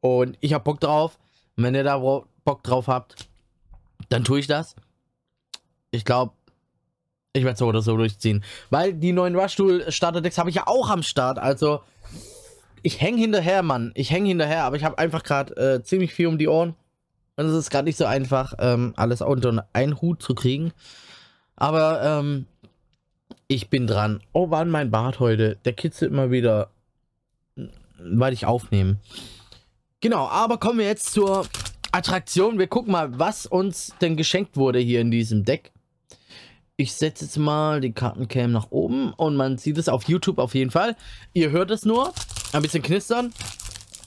Und 0.00 0.38
ich 0.40 0.52
habe 0.52 0.64
Bock 0.64 0.80
drauf. 0.80 1.18
Und 1.56 1.64
wenn 1.64 1.74
ihr 1.74 1.84
da 1.84 1.98
Bock 1.98 2.62
drauf 2.62 2.86
habt, 2.86 3.28
dann 4.08 4.24
tue 4.24 4.38
ich 4.38 4.46
das. 4.46 4.76
Ich 5.90 6.04
glaube, 6.04 6.32
ich 7.32 7.44
werde 7.44 7.58
so 7.58 7.66
oder 7.66 7.82
so 7.82 7.96
durchziehen. 7.96 8.44
Weil 8.70 8.94
die 8.94 9.12
neuen 9.12 9.36
Rush-Tool-Starter-Decks 9.36 10.38
habe 10.38 10.50
ich 10.50 10.56
ja 10.56 10.66
auch 10.66 10.90
am 10.90 11.02
Start. 11.02 11.38
Also, 11.38 11.80
ich 12.82 13.00
hänge 13.00 13.18
hinterher, 13.18 13.62
Mann. 13.62 13.92
Ich 13.94 14.10
hänge 14.10 14.28
hinterher, 14.28 14.64
aber 14.64 14.76
ich 14.76 14.84
habe 14.84 14.98
einfach 14.98 15.22
gerade 15.22 15.56
äh, 15.56 15.82
ziemlich 15.82 16.14
viel 16.14 16.26
um 16.26 16.38
die 16.38 16.48
Ohren. 16.48 16.74
Und 17.36 17.46
es 17.46 17.54
ist 17.54 17.70
gerade 17.70 17.84
nicht 17.84 17.96
so 17.96 18.04
einfach, 18.04 18.54
ähm, 18.58 18.94
alles 18.96 19.22
unter 19.22 19.68
einen 19.72 20.00
Hut 20.00 20.22
zu 20.22 20.34
kriegen. 20.34 20.72
Aber 21.54 22.02
ähm, 22.02 22.46
ich 23.46 23.70
bin 23.70 23.86
dran. 23.86 24.20
Oh, 24.32 24.50
war 24.50 24.64
mein 24.64 24.90
Bart 24.90 25.20
heute. 25.20 25.56
Der 25.64 25.72
kitzelt 25.72 26.10
immer 26.10 26.30
wieder, 26.30 26.70
weil 27.98 28.32
ich 28.32 28.46
aufnehme. 28.46 28.98
Genau, 30.00 30.28
aber 30.28 30.58
kommen 30.58 30.78
wir 30.78 30.86
jetzt 30.86 31.12
zur 31.12 31.46
Attraktion. 31.90 32.58
Wir 32.58 32.66
gucken 32.66 32.92
mal, 32.92 33.18
was 33.18 33.46
uns 33.46 33.94
denn 34.00 34.16
geschenkt 34.16 34.56
wurde 34.56 34.78
hier 34.78 35.00
in 35.00 35.10
diesem 35.10 35.44
Deck. 35.44 35.72
Ich 36.76 36.92
setze 36.92 37.24
jetzt 37.24 37.36
mal 37.38 37.80
die 37.80 37.92
Kartencam 37.92 38.52
nach 38.52 38.70
oben 38.70 39.12
und 39.14 39.34
man 39.34 39.58
sieht 39.58 39.78
es 39.78 39.88
auf 39.88 40.04
YouTube 40.04 40.38
auf 40.38 40.54
jeden 40.54 40.70
Fall. 40.70 40.94
Ihr 41.32 41.50
hört 41.50 41.72
es 41.72 41.84
nur. 41.84 42.12
Ein 42.52 42.62
bisschen 42.62 42.82
knistern. 42.82 43.32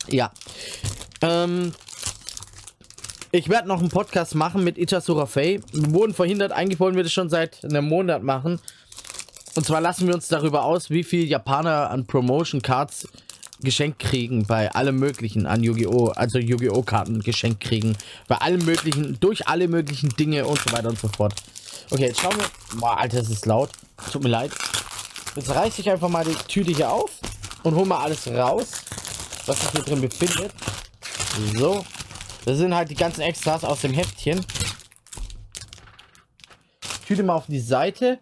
Ja. 0.09 0.31
Ähm, 1.21 1.73
ich 3.31 3.49
werde 3.49 3.67
noch 3.67 3.79
einen 3.79 3.89
Podcast 3.89 4.35
machen 4.35 4.63
mit 4.63 4.77
Itasura 4.77 5.25
Fay. 5.25 5.61
Wir 5.71 5.93
wurden 5.93 6.13
verhindert. 6.13 6.51
Eigentlich 6.51 6.79
wollen 6.79 6.95
wir 6.95 7.03
das 7.03 7.13
schon 7.13 7.29
seit 7.29 7.63
einem 7.63 7.85
Monat 7.87 8.23
machen. 8.23 8.59
Und 9.55 9.65
zwar 9.65 9.79
lassen 9.79 10.07
wir 10.07 10.15
uns 10.15 10.27
darüber 10.27 10.63
aus, 10.63 10.89
wie 10.89 11.03
viel 11.03 11.25
Japaner 11.25 11.91
an 11.91 12.07
Promotion 12.07 12.61
Cards 12.61 13.07
geschenkt 13.61 13.99
kriegen 13.99 14.47
bei 14.47 14.71
allem 14.71 14.97
möglichen 14.97 15.45
an 15.45 15.61
Yu-Gi-Oh! 15.63 16.07
Also 16.15 16.39
Yu-Gi-Oh! 16.39 16.81
Karten 16.81 17.21
geschenkt 17.21 17.61
kriegen. 17.61 17.95
Bei 18.27 18.37
allem 18.37 18.65
möglichen, 18.65 19.19
durch 19.19 19.47
alle 19.47 19.67
möglichen 19.67 20.09
Dinge 20.09 20.47
und 20.47 20.59
so 20.59 20.71
weiter 20.71 20.89
und 20.89 20.99
so 20.99 21.09
fort. 21.09 21.35
Okay, 21.91 22.07
jetzt 22.07 22.21
schauen 22.21 22.35
wir. 22.37 22.79
Boah, 22.79 22.97
Alter, 22.97 23.19
das 23.19 23.29
ist 23.29 23.45
laut. 23.45 23.69
Tut 24.11 24.23
mir 24.23 24.29
leid. 24.29 24.51
Jetzt 25.35 25.49
reiße 25.53 25.81
ich 25.81 25.89
einfach 25.91 26.09
mal 26.09 26.25
die 26.25 26.33
Tüte 26.47 26.71
hier 26.71 26.89
auf 26.89 27.11
und 27.63 27.75
hole 27.75 27.85
mal 27.85 27.99
alles 27.99 28.27
raus, 28.27 28.83
was 29.45 29.59
sich 29.61 29.71
hier 29.71 29.81
drin 29.83 30.01
befindet. 30.01 30.51
So. 31.55 31.83
Das 32.45 32.57
sind 32.57 32.73
halt 32.73 32.89
die 32.89 32.95
ganzen 32.95 33.21
Extras 33.21 33.63
aus 33.63 33.81
dem 33.81 33.93
Heftchen. 33.93 34.43
Tüte 37.05 37.23
mal 37.23 37.35
auf 37.35 37.45
die 37.47 37.59
Seite. 37.59 38.19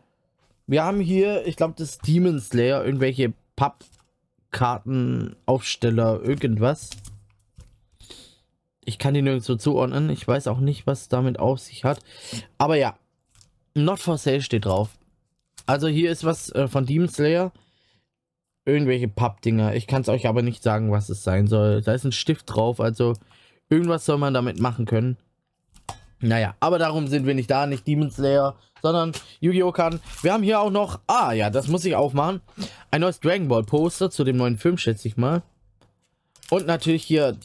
Wir 0.68 0.84
haben 0.84 1.00
hier, 1.00 1.48
ich 1.48 1.56
glaube, 1.56 1.76
das 1.78 2.00
Demon 2.00 2.40
Slayer, 2.40 2.84
irgendwelche 2.84 3.34
Papp 3.56 3.84
Kartenaufsteller, 4.52 6.22
irgendwas. 6.24 6.90
Ich 8.84 8.98
kann 8.98 9.14
die 9.14 9.22
nirgendwo 9.22 9.56
zuordnen. 9.56 10.10
Ich 10.10 10.28
weiß 10.28 10.48
auch 10.48 10.60
nicht, 10.60 10.88
was 10.88 11.08
damit 11.08 11.40
auf 11.40 11.60
sich 11.60 11.84
hat. 11.84 12.00
Aber 12.58 12.76
ja, 12.76 12.98
Not 13.76 14.00
for 14.00 14.18
Sale 14.18 14.42
steht 14.42 14.66
drauf. 14.66 14.90
Also 15.66 15.88
hier 15.88 16.12
ist 16.12 16.24
was 16.24 16.50
äh, 16.52 16.68
von 16.68 16.86
Demon 16.86 17.10
Slayer. 17.10 17.52
Irgendwelche 18.70 19.08
Pappdinger. 19.08 19.76
Ich 19.76 19.88
kann 19.88 20.02
es 20.02 20.10
euch 20.10 20.28
aber 20.28 20.42
nicht 20.42 20.64
sagen, 20.64 20.92
was 20.92 21.10
es 21.10 21.24
sein 21.24 21.48
soll. 21.48 21.82
Da 21.82 21.94
ist 21.94 22.06
ein 22.06 22.12
Stift 22.12 22.54
drauf, 22.54 22.80
also 22.80 23.14
irgendwas 23.70 24.06
soll 24.06 24.18
man 24.18 24.34
damit 24.34 24.60
machen 24.60 24.86
können. 24.86 25.18
Naja, 26.20 26.56
aber 26.60 26.80
darum 26.80 27.08
sind 27.08 27.26
wir 27.26 27.34
nicht 27.34 27.50
da, 27.50 27.66
nicht 27.66 27.88
Demon 27.88 28.12
Slayer, 28.12 28.56
sondern 28.82 29.14
Yu-Gi-Oh! 29.40 29.72
Karten. 29.72 30.02
Wir 30.22 30.34
haben 30.34 30.44
hier 30.44 30.60
auch 30.60 30.72
noch, 30.72 31.00
ah 31.08 31.32
ja, 31.32 31.50
das 31.50 31.68
muss 31.68 31.86
ich 31.86 31.96
aufmachen, 31.96 32.42
ein 32.92 33.02
neues 33.02 33.20
Dragon 33.20 33.48
Ball 33.48 33.64
Poster 33.64 34.10
zu 34.10 34.24
dem 34.24 34.38
neuen 34.38 34.58
Film, 34.58 34.78
schätze 34.78 35.08
ich 35.08 35.18
mal. 35.18 35.44
Und 36.50 36.68
natürlich 36.68 37.04
hier 37.04 37.38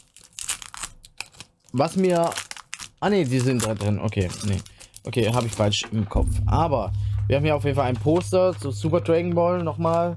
was 1.76 1.96
mir... 1.96 2.30
Ah 3.00 3.10
ne, 3.10 3.24
die 3.24 3.40
sind 3.40 3.66
da 3.66 3.74
drin. 3.74 3.98
Okay, 3.98 4.28
nee. 4.46 4.60
Okay, 5.02 5.30
habe 5.32 5.46
ich 5.46 5.52
falsch 5.52 5.84
im 5.90 6.08
Kopf. 6.08 6.28
Aber 6.46 6.92
wir 7.26 7.36
haben 7.36 7.44
hier 7.44 7.56
auf 7.56 7.64
jeden 7.64 7.74
Fall 7.74 7.86
ein 7.86 7.96
Poster 7.96 8.56
zu 8.56 8.70
Super 8.70 9.00
Dragon 9.00 9.34
Ball 9.34 9.62
nochmal. 9.62 10.16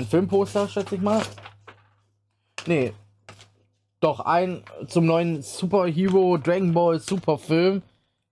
Ein 0.00 0.06
Filmposter, 0.06 0.66
schätze 0.66 0.94
ich 0.94 1.02
mal. 1.02 1.20
Nee. 2.66 2.94
Doch, 4.00 4.20
ein 4.20 4.64
zum 4.86 5.04
neuen 5.04 5.42
Super 5.42 5.86
Hero 5.88 6.38
Dragon 6.38 6.72
Ball 6.72 6.98
Super 6.98 7.36
Film 7.36 7.82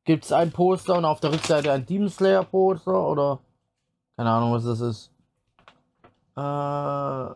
gibt 0.05 0.25
es 0.25 0.33
ein 0.33 0.51
Poster 0.51 0.97
und 0.97 1.05
auf 1.05 1.21
der 1.21 1.31
Rückseite 1.31 1.71
ein 1.71 1.85
Demon 1.85 2.09
Slayer 2.09 2.45
Poster 2.45 3.07
oder 3.07 3.41
keine 4.17 4.31
Ahnung, 4.31 4.53
was 4.53 4.65
das 4.65 4.81
ist. 4.81 5.11
Äh, 6.39 7.35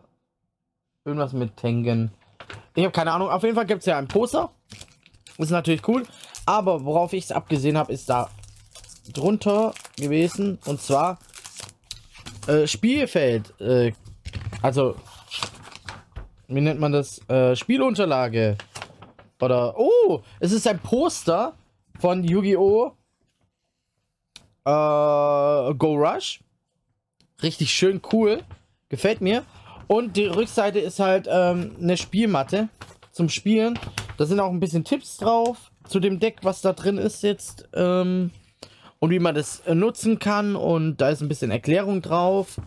irgendwas 1.07 1.33
mit 1.33 1.55
Tengen. 1.55 2.09
Ich 2.73 2.83
habe 2.83 2.91
keine 2.91 3.11
Ahnung. 3.11 3.29
Auf 3.29 3.43
jeden 3.43 3.53
Fall 3.53 3.67
gibt 3.67 3.81
es 3.81 3.85
ja 3.85 3.99
ein 3.99 4.07
Poster. 4.07 4.49
Ist 5.37 5.51
natürlich 5.51 5.87
cool. 5.87 6.07
Aber 6.47 6.85
worauf 6.85 7.13
ich 7.13 7.25
es 7.25 7.31
abgesehen 7.31 7.77
habe, 7.77 7.93
ist 7.93 8.09
da 8.09 8.31
drunter 9.13 9.75
gewesen. 9.95 10.57
Und 10.65 10.81
zwar 10.81 11.19
äh, 12.47 12.65
Spielfeld. 12.65 13.53
Äh, 13.61 13.93
also, 14.63 14.95
wie 16.47 16.61
nennt 16.61 16.79
man 16.79 16.91
das? 16.91 17.19
Äh, 17.29 17.55
Spielunterlage. 17.55 18.57
Oder, 19.39 19.77
oh, 19.77 20.21
es 20.39 20.51
ist 20.53 20.65
ein 20.67 20.79
Poster 20.79 21.53
von 21.99 22.23
Yu-Gi-Oh! 22.23 22.93
Äh, 24.65 25.73
Go 25.73 25.95
Rush. 25.95 26.39
Richtig 27.41 27.71
schön 27.71 28.01
cool. 28.13 28.41
Gefällt 28.87 29.19
mir. 29.19 29.43
Und 29.87 30.15
die 30.15 30.25
Rückseite 30.25 30.79
ist 30.79 30.99
halt 30.99 31.27
ähm, 31.29 31.75
eine 31.81 31.97
Spielmatte 31.97 32.69
zum 33.11 33.27
Spielen. 33.27 33.77
Da 34.17 34.25
sind 34.25 34.39
auch 34.39 34.49
ein 34.49 34.61
bisschen 34.61 34.85
Tipps 34.85 35.17
drauf 35.17 35.71
zu 35.87 35.99
dem 35.99 36.19
Deck, 36.19 36.37
was 36.43 36.61
da 36.61 36.71
drin 36.71 36.97
ist 36.97 37.21
jetzt. 37.21 37.67
Ähm, 37.73 38.31
und 38.99 39.09
wie 39.09 39.19
man 39.19 39.35
das 39.35 39.59
äh, 39.61 39.75
nutzen 39.75 40.19
kann. 40.19 40.55
Und 40.55 40.97
da 40.97 41.09
ist 41.09 41.21
ein 41.21 41.27
bisschen 41.27 41.51
Erklärung 41.51 42.01
drauf. 42.01 42.61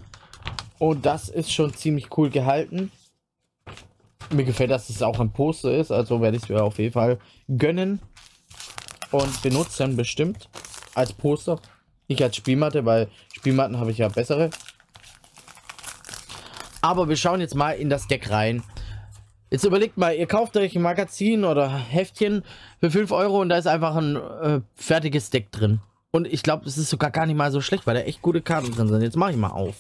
Und 0.78 1.06
das 1.06 1.28
ist 1.28 1.52
schon 1.52 1.72
ziemlich 1.74 2.16
cool 2.16 2.30
gehalten. 2.30 2.90
Mir 4.30 4.44
gefällt, 4.44 4.70
dass 4.70 4.90
es 4.90 5.02
auch 5.02 5.20
ein 5.20 5.32
Poster 5.32 5.72
ist. 5.72 5.90
Also 5.90 6.20
werde 6.20 6.36
ich 6.36 6.42
es 6.44 6.48
mir 6.48 6.62
auf 6.62 6.78
jeden 6.78 6.92
Fall 6.92 7.18
gönnen. 7.48 8.00
Und 9.10 9.42
benutzen 9.42 9.96
bestimmt. 9.96 10.48
Als 10.94 11.12
Poster. 11.12 11.60
Nicht 12.08 12.22
als 12.22 12.36
Spielmatte, 12.36 12.84
weil 12.84 13.08
Spielmatten 13.34 13.78
habe 13.78 13.90
ich 13.90 13.98
ja 13.98 14.08
bessere. 14.08 14.50
Aber 16.82 17.08
wir 17.08 17.16
schauen 17.16 17.40
jetzt 17.40 17.54
mal 17.54 17.72
in 17.72 17.90
das 17.90 18.06
Deck 18.06 18.30
rein. 18.30 18.62
Jetzt 19.50 19.64
überlegt 19.64 19.96
mal, 19.96 20.14
ihr 20.14 20.26
kauft 20.26 20.56
euch 20.56 20.74
ein 20.74 20.82
Magazin 20.82 21.44
oder 21.44 21.68
Heftchen 21.70 22.44
für 22.80 22.90
5 22.90 23.12
Euro 23.12 23.40
und 23.40 23.48
da 23.48 23.58
ist 23.58 23.66
einfach 23.66 23.94
ein 23.94 24.16
äh, 24.16 24.60
fertiges 24.74 25.30
Deck 25.30 25.52
drin. 25.52 25.80
Und 26.10 26.26
ich 26.26 26.42
glaube, 26.42 26.66
es 26.66 26.78
ist 26.78 26.90
sogar 26.90 27.10
gar 27.10 27.26
nicht 27.26 27.36
mal 27.36 27.52
so 27.52 27.60
schlecht, 27.60 27.86
weil 27.86 27.94
da 27.94 28.00
echt 28.00 28.22
gute 28.22 28.42
Karten 28.42 28.72
drin 28.72 28.88
sind. 28.88 29.02
Jetzt 29.02 29.16
mache 29.16 29.32
ich 29.32 29.36
mal 29.36 29.50
auf. 29.50 29.74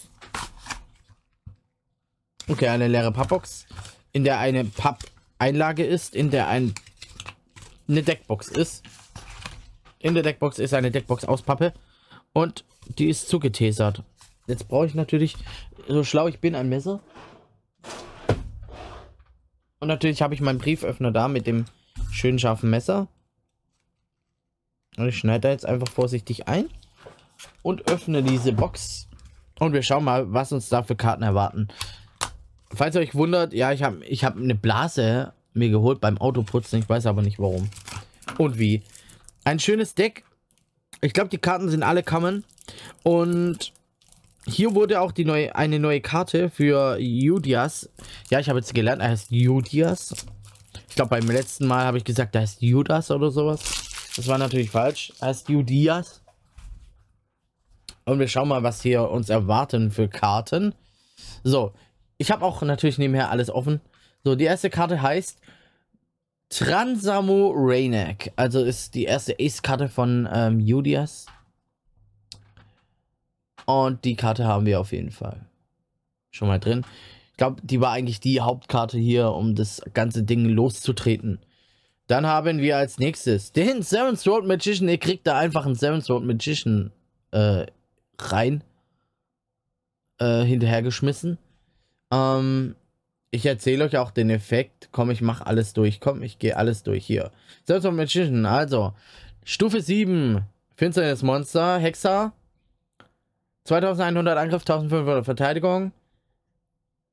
Okay, 2.48 2.68
eine 2.68 2.86
leere 2.86 3.10
Pappbox, 3.10 3.66
in 4.12 4.22
der 4.22 4.38
eine 4.38 4.64
Papp-Einlage 4.64 5.84
ist, 5.84 6.14
in 6.14 6.30
der 6.30 6.46
ein 6.46 6.74
eine 7.88 8.02
Deckbox 8.02 8.48
ist. 8.48 8.84
In 9.98 10.14
der 10.14 10.22
Deckbox 10.22 10.58
ist 10.58 10.74
eine 10.74 10.90
Deckbox 10.90 11.24
aus 11.24 11.42
Pappe 11.42 11.72
und 12.32 12.64
die 12.86 13.08
ist 13.08 13.28
zugetesert. 13.28 14.02
Jetzt 14.46 14.68
brauche 14.68 14.86
ich 14.86 14.94
natürlich, 14.94 15.36
so 15.88 16.04
schlau 16.04 16.28
ich 16.28 16.40
bin, 16.40 16.54
ein 16.54 16.68
Messer. 16.68 17.00
Und 19.80 19.88
natürlich 19.88 20.22
habe 20.22 20.34
ich 20.34 20.40
meinen 20.40 20.58
Brieföffner 20.58 21.10
da 21.10 21.28
mit 21.28 21.46
dem 21.46 21.64
schönen 22.10 22.38
scharfen 22.38 22.70
Messer. 22.70 23.08
Und 24.96 25.08
ich 25.08 25.18
schneide 25.18 25.40
da 25.40 25.50
jetzt 25.50 25.66
einfach 25.66 25.88
vorsichtig 25.88 26.48
ein 26.48 26.68
und 27.62 27.90
öffne 27.90 28.22
diese 28.22 28.52
Box. 28.52 29.08
Und 29.58 29.72
wir 29.72 29.82
schauen 29.82 30.04
mal, 30.04 30.32
was 30.32 30.52
uns 30.52 30.68
da 30.68 30.82
für 30.82 30.96
Karten 30.96 31.22
erwarten. 31.22 31.68
Falls 32.72 32.94
ihr 32.94 33.00
euch 33.00 33.14
wundert, 33.14 33.52
ja, 33.52 33.72
ich 33.72 33.82
habe 33.82 34.04
ich 34.04 34.24
hab 34.24 34.36
eine 34.36 34.54
Blase 34.54 35.32
mir 35.54 35.70
geholt 35.70 36.00
beim 36.00 36.18
Autoputzen. 36.18 36.78
Ich 36.78 36.88
weiß 36.88 37.06
aber 37.06 37.22
nicht 37.22 37.38
warum. 37.38 37.68
Und 38.38 38.58
wie. 38.58 38.82
Ein 39.44 39.58
schönes 39.58 39.94
Deck. 39.94 40.24
Ich 41.00 41.12
glaube, 41.12 41.30
die 41.30 41.38
Karten 41.38 41.68
sind 41.68 41.82
alle 41.82 42.02
common. 42.02 42.44
Und 43.02 43.72
hier 44.46 44.74
wurde 44.74 45.00
auch 45.00 45.12
die 45.12 45.24
neue, 45.24 45.54
eine 45.54 45.78
neue 45.78 46.00
Karte 46.00 46.50
für 46.50 46.98
Judias. 46.98 47.88
Ja, 48.30 48.40
ich 48.40 48.48
habe 48.48 48.58
jetzt 48.58 48.74
gelernt, 48.74 49.02
er 49.02 49.10
heißt 49.10 49.30
Judias. 49.30 50.26
Ich 50.88 50.94
glaube, 50.94 51.10
beim 51.10 51.28
letzten 51.28 51.66
Mal 51.66 51.84
habe 51.84 51.98
ich 51.98 52.04
gesagt, 52.04 52.34
er 52.34 52.42
heißt 52.42 52.62
Judas 52.62 53.10
oder 53.10 53.30
sowas. 53.30 53.60
Das 54.16 54.26
war 54.28 54.38
natürlich 54.38 54.70
falsch. 54.70 55.12
Er 55.20 55.28
heißt 55.28 55.48
Judias. 55.48 56.22
Und 58.04 58.18
wir 58.18 58.28
schauen 58.28 58.48
mal, 58.48 58.62
was 58.62 58.82
hier 58.82 59.10
uns 59.10 59.28
erwarten 59.28 59.90
für 59.90 60.08
Karten. 60.08 60.74
So, 61.42 61.72
ich 62.18 62.30
habe 62.30 62.44
auch 62.44 62.62
natürlich 62.62 62.98
nebenher 62.98 63.30
alles 63.30 63.50
offen. 63.50 63.80
So, 64.24 64.34
die 64.34 64.44
erste 64.44 64.70
Karte 64.70 65.02
heißt 65.02 65.38
Transamo 66.48 67.52
Rainek. 67.54 68.32
Also 68.36 68.62
ist 68.62 68.94
die 68.94 69.04
erste 69.04 69.36
Ace-Karte 69.38 69.88
von 69.88 70.28
ähm, 70.32 70.60
Judias. 70.60 71.26
Und 73.66 74.04
die 74.04 74.16
Karte 74.16 74.44
haben 74.46 74.66
wir 74.66 74.80
auf 74.80 74.92
jeden 74.92 75.10
Fall. 75.10 75.44
Schon 76.30 76.48
mal 76.48 76.60
drin. 76.60 76.84
Ich 77.32 77.36
glaube, 77.36 77.60
die 77.62 77.80
war 77.80 77.92
eigentlich 77.92 78.20
die 78.20 78.40
Hauptkarte 78.40 78.98
hier, 78.98 79.32
um 79.32 79.54
das 79.54 79.82
ganze 79.92 80.22
Ding 80.22 80.46
loszutreten. 80.46 81.40
Dann 82.06 82.26
haben 82.26 82.58
wir 82.58 82.76
als 82.76 82.98
nächstes 82.98 83.52
den 83.52 83.82
Seven 83.82 84.16
Sword 84.16 84.46
Magician. 84.46 84.88
Ihr 84.88 84.98
kriegt 84.98 85.26
da 85.26 85.36
einfach 85.36 85.66
einen 85.66 85.74
Seven 85.74 86.00
Sword 86.00 86.24
Magician 86.24 86.92
äh, 87.32 87.66
rein. 88.18 88.62
Äh, 90.18 90.44
hinterhergeschmissen. 90.44 91.36
Ähm, 92.10 92.76
ich 93.30 93.44
erzähle 93.46 93.84
euch 93.84 93.96
auch 93.98 94.10
den 94.10 94.30
Effekt. 94.30 94.88
Komm, 94.92 95.10
ich 95.10 95.20
mache 95.20 95.46
alles 95.46 95.72
durch. 95.72 96.00
Komm, 96.00 96.22
ich 96.22 96.38
gehe 96.38 96.56
alles 96.56 96.82
durch 96.82 97.04
hier. 97.04 97.30
Seven 97.64 97.82
Sword 97.82 97.94
Magician, 97.94 98.46
also. 98.46 98.92
Stufe 99.44 99.80
7. 99.80 100.42
Finsternis 100.74 101.22
Monster. 101.22 101.78
Hexer. 101.78 102.32
2100 103.64 104.38
Angriff, 104.38 104.62
1500 104.62 105.24
Verteidigung. 105.24 105.92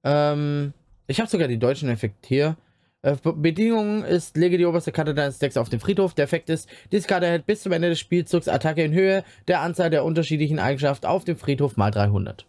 Ähm, 0.04 0.74
ich 1.08 1.20
habe 1.20 1.30
sogar 1.30 1.48
die 1.48 1.58
deutschen 1.58 1.90
Effekte 1.90 2.28
hier. 2.28 2.58
Äh, 3.02 3.18
Bedingung 3.22 4.04
ist, 4.04 4.38
lege 4.38 4.58
die 4.58 4.66
oberste 4.66 4.92
Karte 4.92 5.14
deines 5.14 5.40
Decks 5.40 5.58
auf 5.58 5.70
den 5.70 5.80
Friedhof. 5.80 6.14
Der 6.14 6.24
Effekt 6.24 6.50
ist, 6.50 6.70
diese 6.92 7.08
Karte 7.08 7.26
erhält 7.26 7.46
bis 7.46 7.64
zum 7.64 7.72
Ende 7.72 7.90
des 7.90 8.00
Spielzugs 8.00 8.48
Attacke 8.48 8.84
in 8.84 8.94
Höhe 8.94 9.24
der 9.48 9.62
Anzahl 9.62 9.90
der 9.90 10.06
unterschiedlichen 10.06 10.60
Eigenschaften 10.60 11.08
auf 11.08 11.26
dem 11.26 11.38
Friedhof 11.38 11.76
mal 11.76 11.92
300. 11.92 12.46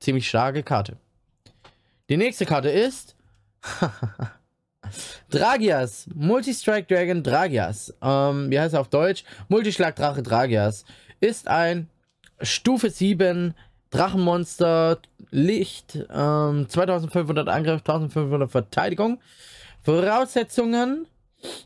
Ziemlich 0.00 0.28
starke 0.28 0.62
Karte. 0.62 0.96
Die 2.08 2.16
nächste 2.16 2.46
Karte 2.46 2.68
ist 2.68 3.16
Dragias. 5.30 6.08
Multi-Strike 6.14 6.94
Dragon 6.94 7.22
Dragias. 7.22 7.92
Ähm, 8.00 8.50
wie 8.50 8.60
heißt 8.60 8.74
er 8.74 8.80
auf 8.80 8.88
Deutsch? 8.88 9.24
Multischlag 9.48 9.96
Drache 9.96 10.22
Dragias. 10.22 10.84
Ist 11.20 11.48
ein 11.48 11.88
Stufe 12.40 12.90
7 12.90 13.54
Drachenmonster 13.90 14.98
Licht. 15.30 15.98
Ähm, 16.14 16.68
2500 16.68 17.48
Angriff, 17.48 17.80
1500 17.80 18.50
Verteidigung. 18.50 19.20
Voraussetzungen. 19.82 21.06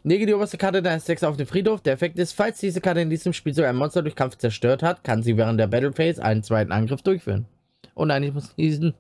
Lege 0.05 0.26
die 0.26 0.35
oberste 0.35 0.59
Karte 0.59 0.83
deines 0.83 1.05
Decks 1.05 1.22
auf 1.22 1.37
den 1.37 1.46
Friedhof. 1.46 1.83
Der 1.83 1.94
Effekt 1.94 2.18
ist, 2.18 2.33
falls 2.33 2.59
diese 2.59 2.81
Karte 2.81 3.00
in 3.00 3.11
diesem 3.11 3.33
Spiel 3.33 3.55
so 3.55 3.62
ein 3.62 3.76
Monster 3.76 4.03
durch 4.03 4.16
Kampf 4.16 4.37
zerstört 4.37 4.83
hat, 4.83 5.05
kann 5.05 5.22
sie 5.22 5.37
während 5.37 5.61
der 5.61 5.66
Battle 5.66 5.92
Phase 5.92 6.22
einen 6.22 6.42
zweiten 6.42 6.72
Angriff 6.72 7.03
durchführen. 7.03 7.46
Oh 7.94 8.05
nein, 8.05 8.22
ich 8.22 8.33
muss 8.33 8.57
niesen. 8.57 8.94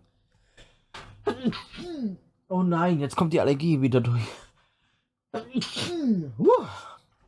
Oh 2.48 2.62
nein, 2.62 2.98
jetzt 2.98 3.14
kommt 3.14 3.32
die 3.32 3.40
Allergie 3.40 3.80
wieder 3.80 4.00
durch. 4.00 4.22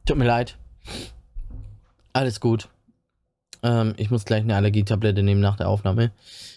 Tut 0.04 0.16
mir 0.16 0.24
leid. 0.24 0.58
Alles 2.12 2.40
gut. 2.40 2.68
Ähm, 3.62 3.94
ich 3.96 4.10
muss 4.10 4.24
gleich 4.24 4.42
eine 4.42 4.56
Allergietablette 4.56 5.22
nehmen 5.22 5.40
nach 5.40 5.56
der 5.56 5.68
Aufnahme. 5.68 6.10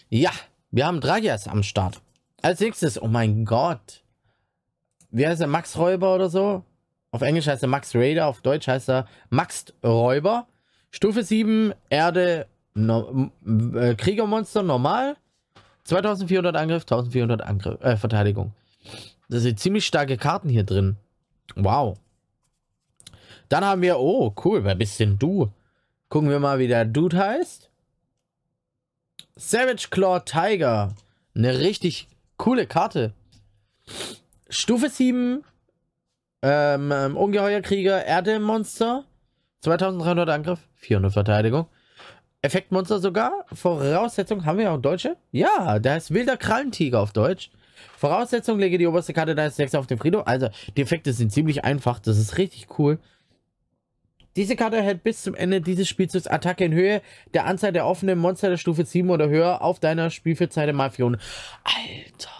Ja, 0.08 0.32
wir 0.70 0.86
haben 0.86 1.00
Dragias 1.00 1.46
am 1.46 1.62
Start. 1.62 2.00
Als 2.42 2.60
nächstes, 2.60 3.00
oh 3.00 3.08
mein 3.08 3.44
Gott. 3.44 4.02
Wie 5.10 5.26
heißt 5.26 5.40
er? 5.40 5.46
Max 5.46 5.78
Räuber 5.78 6.14
oder 6.14 6.28
so? 6.28 6.64
Auf 7.12 7.22
Englisch 7.22 7.46
heißt 7.46 7.62
er 7.62 7.68
Max 7.68 7.94
Raider, 7.94 8.26
auf 8.26 8.42
Deutsch 8.42 8.68
heißt 8.68 8.90
er 8.90 9.06
Max 9.30 9.72
Räuber. 9.82 10.48
Stufe 10.90 11.22
7, 11.22 11.72
Erde, 11.88 12.46
no, 12.74 13.30
äh, 13.74 13.94
Kriegermonster 13.94 14.62
normal. 14.62 15.16
2400 15.86 16.56
Angriff, 16.56 16.82
1400 16.82 17.42
Angriff, 17.42 17.80
äh, 17.80 17.96
Verteidigung. 17.96 18.52
Das 19.28 19.42
sind 19.42 19.58
ziemlich 19.58 19.86
starke 19.86 20.16
Karten 20.16 20.48
hier 20.48 20.64
drin. 20.64 20.96
Wow. 21.54 21.98
Dann 23.48 23.64
haben 23.64 23.82
wir, 23.82 23.98
oh, 23.98 24.34
cool, 24.44 24.64
wer 24.64 24.74
bist 24.74 24.98
denn 25.00 25.18
du? 25.18 25.52
Gucken 26.08 26.30
wir 26.30 26.40
mal, 26.40 26.58
wie 26.58 26.68
der 26.68 26.84
Dude 26.84 27.16
heißt. 27.16 27.70
Savage 29.36 29.88
Claw 29.90 30.20
Tiger. 30.24 30.94
Eine 31.34 31.58
richtig 31.58 32.08
coole 32.36 32.66
Karte. 32.66 33.12
Stufe 34.48 34.88
7. 34.88 35.44
Ähm, 36.42 36.92
ähm, 36.92 37.16
Ungeheuerkrieger, 37.16 38.04
Erdemonster. 38.04 39.04
2300 39.60 40.28
Angriff, 40.28 40.60
400 40.74 41.12
Verteidigung. 41.12 41.66
Effektmonster 42.46 42.98
sogar. 42.98 43.44
Voraussetzung, 43.52 44.44
haben 44.44 44.58
wir 44.58 44.72
auch 44.72 44.80
Deutsche? 44.80 45.16
Ja, 45.32 45.78
da 45.78 45.96
ist 45.96 46.12
wilder 46.12 46.36
Krallentiger 46.36 47.00
auf 47.00 47.12
Deutsch. 47.12 47.50
Voraussetzung, 47.98 48.58
lege 48.58 48.78
die 48.78 48.86
oberste 48.86 49.12
Karte 49.12 49.34
deines 49.34 49.56
Decks 49.56 49.74
auf 49.74 49.86
den 49.86 49.98
Friedhof. 49.98 50.26
Also, 50.26 50.48
die 50.76 50.82
Effekte 50.82 51.12
sind 51.12 51.32
ziemlich 51.32 51.64
einfach. 51.64 51.98
Das 51.98 52.18
ist 52.18 52.38
richtig 52.38 52.78
cool. 52.78 52.98
Diese 54.36 54.54
Karte 54.54 54.76
erhält 54.76 55.02
bis 55.02 55.22
zum 55.22 55.34
Ende 55.34 55.62
dieses 55.62 55.88
Spielzugs 55.88 56.26
Attacke 56.26 56.64
in 56.64 56.74
Höhe 56.74 57.00
der 57.32 57.46
Anzahl 57.46 57.72
der 57.72 57.86
offenen 57.86 58.18
Monster 58.18 58.50
der 58.50 58.58
Stufe 58.58 58.84
7 58.84 59.08
oder 59.08 59.28
höher 59.28 59.62
auf 59.62 59.80
deiner 59.80 60.10
Spielfeldseite 60.10 60.74
mal 60.74 60.90
400. 60.90 61.22
Alter. 61.64 62.30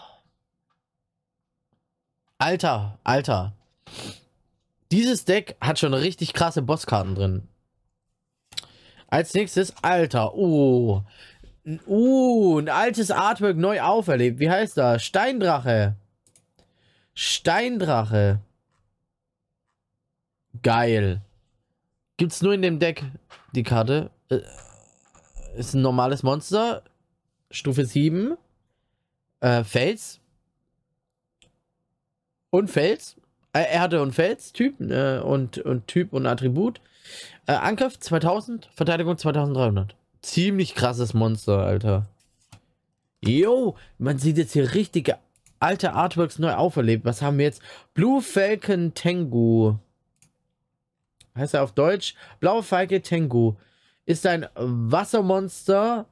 Alter, 2.38 2.98
Alter. 3.02 3.54
Dieses 4.92 5.24
Deck 5.24 5.56
hat 5.60 5.78
schon 5.78 5.94
richtig 5.94 6.34
krasse 6.34 6.60
Bosskarten 6.60 7.14
drin. 7.14 7.48
Als 9.08 9.34
nächstes, 9.34 9.74
Alter. 9.82 10.34
Oh. 10.34 11.02
Uh, 11.86 12.58
ein 12.58 12.68
altes 12.68 13.10
Artwork 13.10 13.56
neu 13.56 13.80
auferlebt. 13.80 14.38
Wie 14.38 14.50
heißt 14.50 14.76
das? 14.76 15.04
Steindrache. 15.04 15.96
Steindrache. 17.14 18.40
Geil. 20.62 21.22
Gibt's 22.16 22.42
nur 22.42 22.54
in 22.54 22.62
dem 22.62 22.78
Deck 22.78 23.04
die 23.54 23.62
Karte. 23.62 24.10
Äh, 24.28 24.40
ist 25.56 25.74
ein 25.74 25.82
normales 25.82 26.22
Monster. 26.22 26.82
Stufe 27.50 27.84
7. 27.84 28.36
Äh, 29.40 29.64
Fels. 29.64 30.20
Und 32.50 32.70
Fels. 32.70 33.16
Äh, 33.52 33.72
Erde 33.72 34.02
und 34.02 34.12
Fels. 34.12 34.52
Typ. 34.52 34.80
Äh, 34.80 35.18
und, 35.18 35.58
und 35.58 35.86
Typ 35.88 36.12
und 36.12 36.26
Attribut. 36.26 36.80
Äh, 37.46 37.52
Angriff 37.52 37.98
2000. 37.98 38.68
Verteidigung 38.74 39.16
2300. 39.16 39.96
Ziemlich 40.22 40.74
krasses 40.74 41.14
Monster, 41.14 41.60
Alter. 41.60 42.06
Jo, 43.24 43.76
man 43.98 44.18
sieht 44.18 44.38
jetzt 44.38 44.52
hier 44.52 44.74
richtige 44.74 45.18
alte 45.58 45.94
Artworks 45.94 46.38
neu 46.38 46.52
auferlebt. 46.54 47.04
Was 47.04 47.22
haben 47.22 47.38
wir 47.38 47.46
jetzt? 47.46 47.62
Blue 47.94 48.20
Falcon 48.20 48.94
Tengu 48.94 49.76
heißt 51.36 51.54
er 51.54 51.62
auf 51.62 51.72
Deutsch, 51.72 52.14
Blaue 52.40 52.62
Feige 52.62 53.02
Tengu, 53.02 53.54
ist 54.06 54.26
ein 54.26 54.46
Wassermonster, 54.54 56.06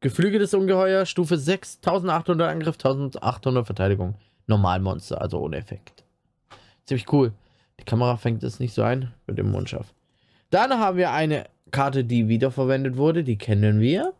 geflügeltes 0.00 0.54
Ungeheuer, 0.54 1.06
Stufe 1.06 1.38
6, 1.38 1.78
1800 1.78 2.50
Angriff, 2.50 2.76
1800 2.76 3.66
Verteidigung. 3.66 4.14
Normalmonster, 4.46 5.20
also 5.20 5.38
ohne 5.38 5.56
Effekt. 5.56 6.04
Ziemlich 6.84 7.10
cool. 7.12 7.32
Die 7.78 7.84
Kamera 7.84 8.16
fängt 8.16 8.42
es 8.42 8.58
nicht 8.58 8.74
so 8.74 8.82
ein 8.82 9.14
mit 9.26 9.38
dem 9.38 9.50
Mundschaft. 9.50 9.94
Dann 10.52 10.78
haben 10.78 10.98
wir 10.98 11.12
eine 11.12 11.46
Karte, 11.70 12.04
die 12.04 12.28
wiederverwendet 12.28 12.98
wurde, 12.98 13.24
die 13.24 13.38
kennen 13.38 13.80
wir. 13.80 14.12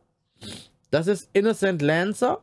Das 0.91 1.07
ist 1.07 1.29
Innocent 1.35 1.83
Lancer. 1.83 2.41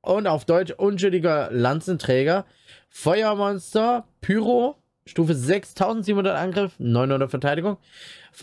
Und 0.00 0.28
auf 0.28 0.44
Deutsch 0.44 0.70
unschuldiger 0.70 1.48
Lanzenträger. 1.50 2.46
Feuermonster, 2.88 4.06
Pyro, 4.20 4.76
Stufe 5.04 5.34
6700 5.34 6.36
Angriff, 6.36 6.74
900 6.78 7.28
Verteidigung. 7.28 7.78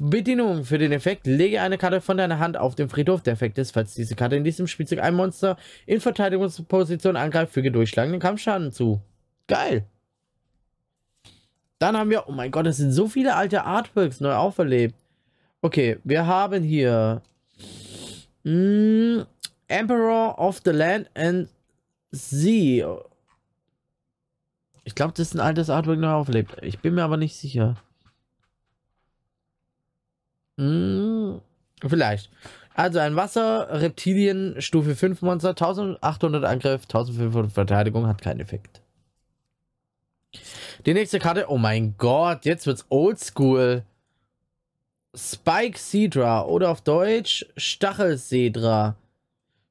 Bedienung 0.01 0.65
für 0.65 0.77
den 0.77 0.91
Effekt. 0.91 1.25
Lege 1.25 1.61
eine 1.61 1.77
Karte 1.77 2.01
von 2.01 2.17
deiner 2.17 2.39
Hand 2.39 2.57
auf 2.57 2.75
den 2.75 2.89
Friedhof. 2.89 3.21
Der 3.21 3.33
Effekt 3.33 3.57
ist, 3.59 3.71
falls 3.71 3.93
diese 3.93 4.15
Karte 4.15 4.35
in 4.35 4.43
diesem 4.43 4.67
Spielzug 4.67 4.99
ein 4.99 5.15
Monster 5.15 5.55
in 5.85 6.01
Verteidigungsposition 6.01 7.15
angreift, 7.15 7.53
füge 7.53 7.71
durchschlagenden 7.71 8.19
Kampfschaden 8.19 8.73
zu. 8.73 8.99
Geil. 9.47 9.85
Dann 11.81 11.97
haben 11.97 12.11
wir, 12.11 12.29
oh 12.29 12.31
mein 12.31 12.51
Gott, 12.51 12.67
es 12.67 12.77
sind 12.77 12.91
so 12.91 13.07
viele 13.07 13.35
alte 13.35 13.63
Artworks 13.63 14.19
neu 14.21 14.35
auferlebt. 14.35 14.93
Okay, 15.63 15.97
wir 16.03 16.27
haben 16.27 16.61
hier 16.61 17.23
mh, 18.43 18.51
hm, 18.51 19.25
Emperor 19.67 20.37
of 20.37 20.61
the 20.63 20.69
Land 20.69 21.09
and 21.15 21.49
Sea. 22.11 22.85
Ich 24.83 24.93
glaube, 24.93 25.13
das 25.13 25.29
ist 25.29 25.33
ein 25.33 25.39
altes 25.39 25.71
Artwork 25.71 25.97
noch 25.97 26.11
auflebt. 26.11 26.55
Ich 26.61 26.77
bin 26.77 26.93
mir 26.93 27.03
aber 27.03 27.17
nicht 27.17 27.35
sicher. 27.35 27.77
Hm, 30.59 31.41
vielleicht. 31.87 32.29
Also 32.75 32.99
ein 32.99 33.15
Wasser-Reptilien 33.15 34.61
Stufe 34.61 34.95
5 34.95 35.23
Monster, 35.23 35.49
1800 35.49 36.45
Angriff, 36.45 36.83
1500 36.83 37.51
Verteidigung, 37.51 38.05
hat 38.05 38.21
keinen 38.21 38.39
Effekt. 38.39 38.81
Die 40.85 40.93
nächste 40.95 41.19
Karte, 41.19 41.45
oh 41.49 41.57
mein 41.57 41.95
Gott, 41.97 42.45
jetzt 42.45 42.65
wird's 42.65 42.85
oldschool. 42.89 43.83
Spike 45.15 45.77
Cedra 45.77 46.45
oder 46.45 46.69
auf 46.69 46.81
Deutsch 46.81 47.45
Stachelcedra. 47.55 48.95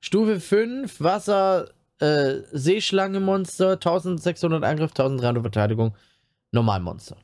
Stufe 0.00 0.38
5, 0.38 1.00
Wasser, 1.00 1.70
äh, 1.98 2.36
Seeschlange-Monster, 2.52 3.72
1600 3.72 4.62
Angriff, 4.62 4.90
1300 4.92 5.42
Verteidigung. 5.42 5.94
Normalmonster. 6.52 7.16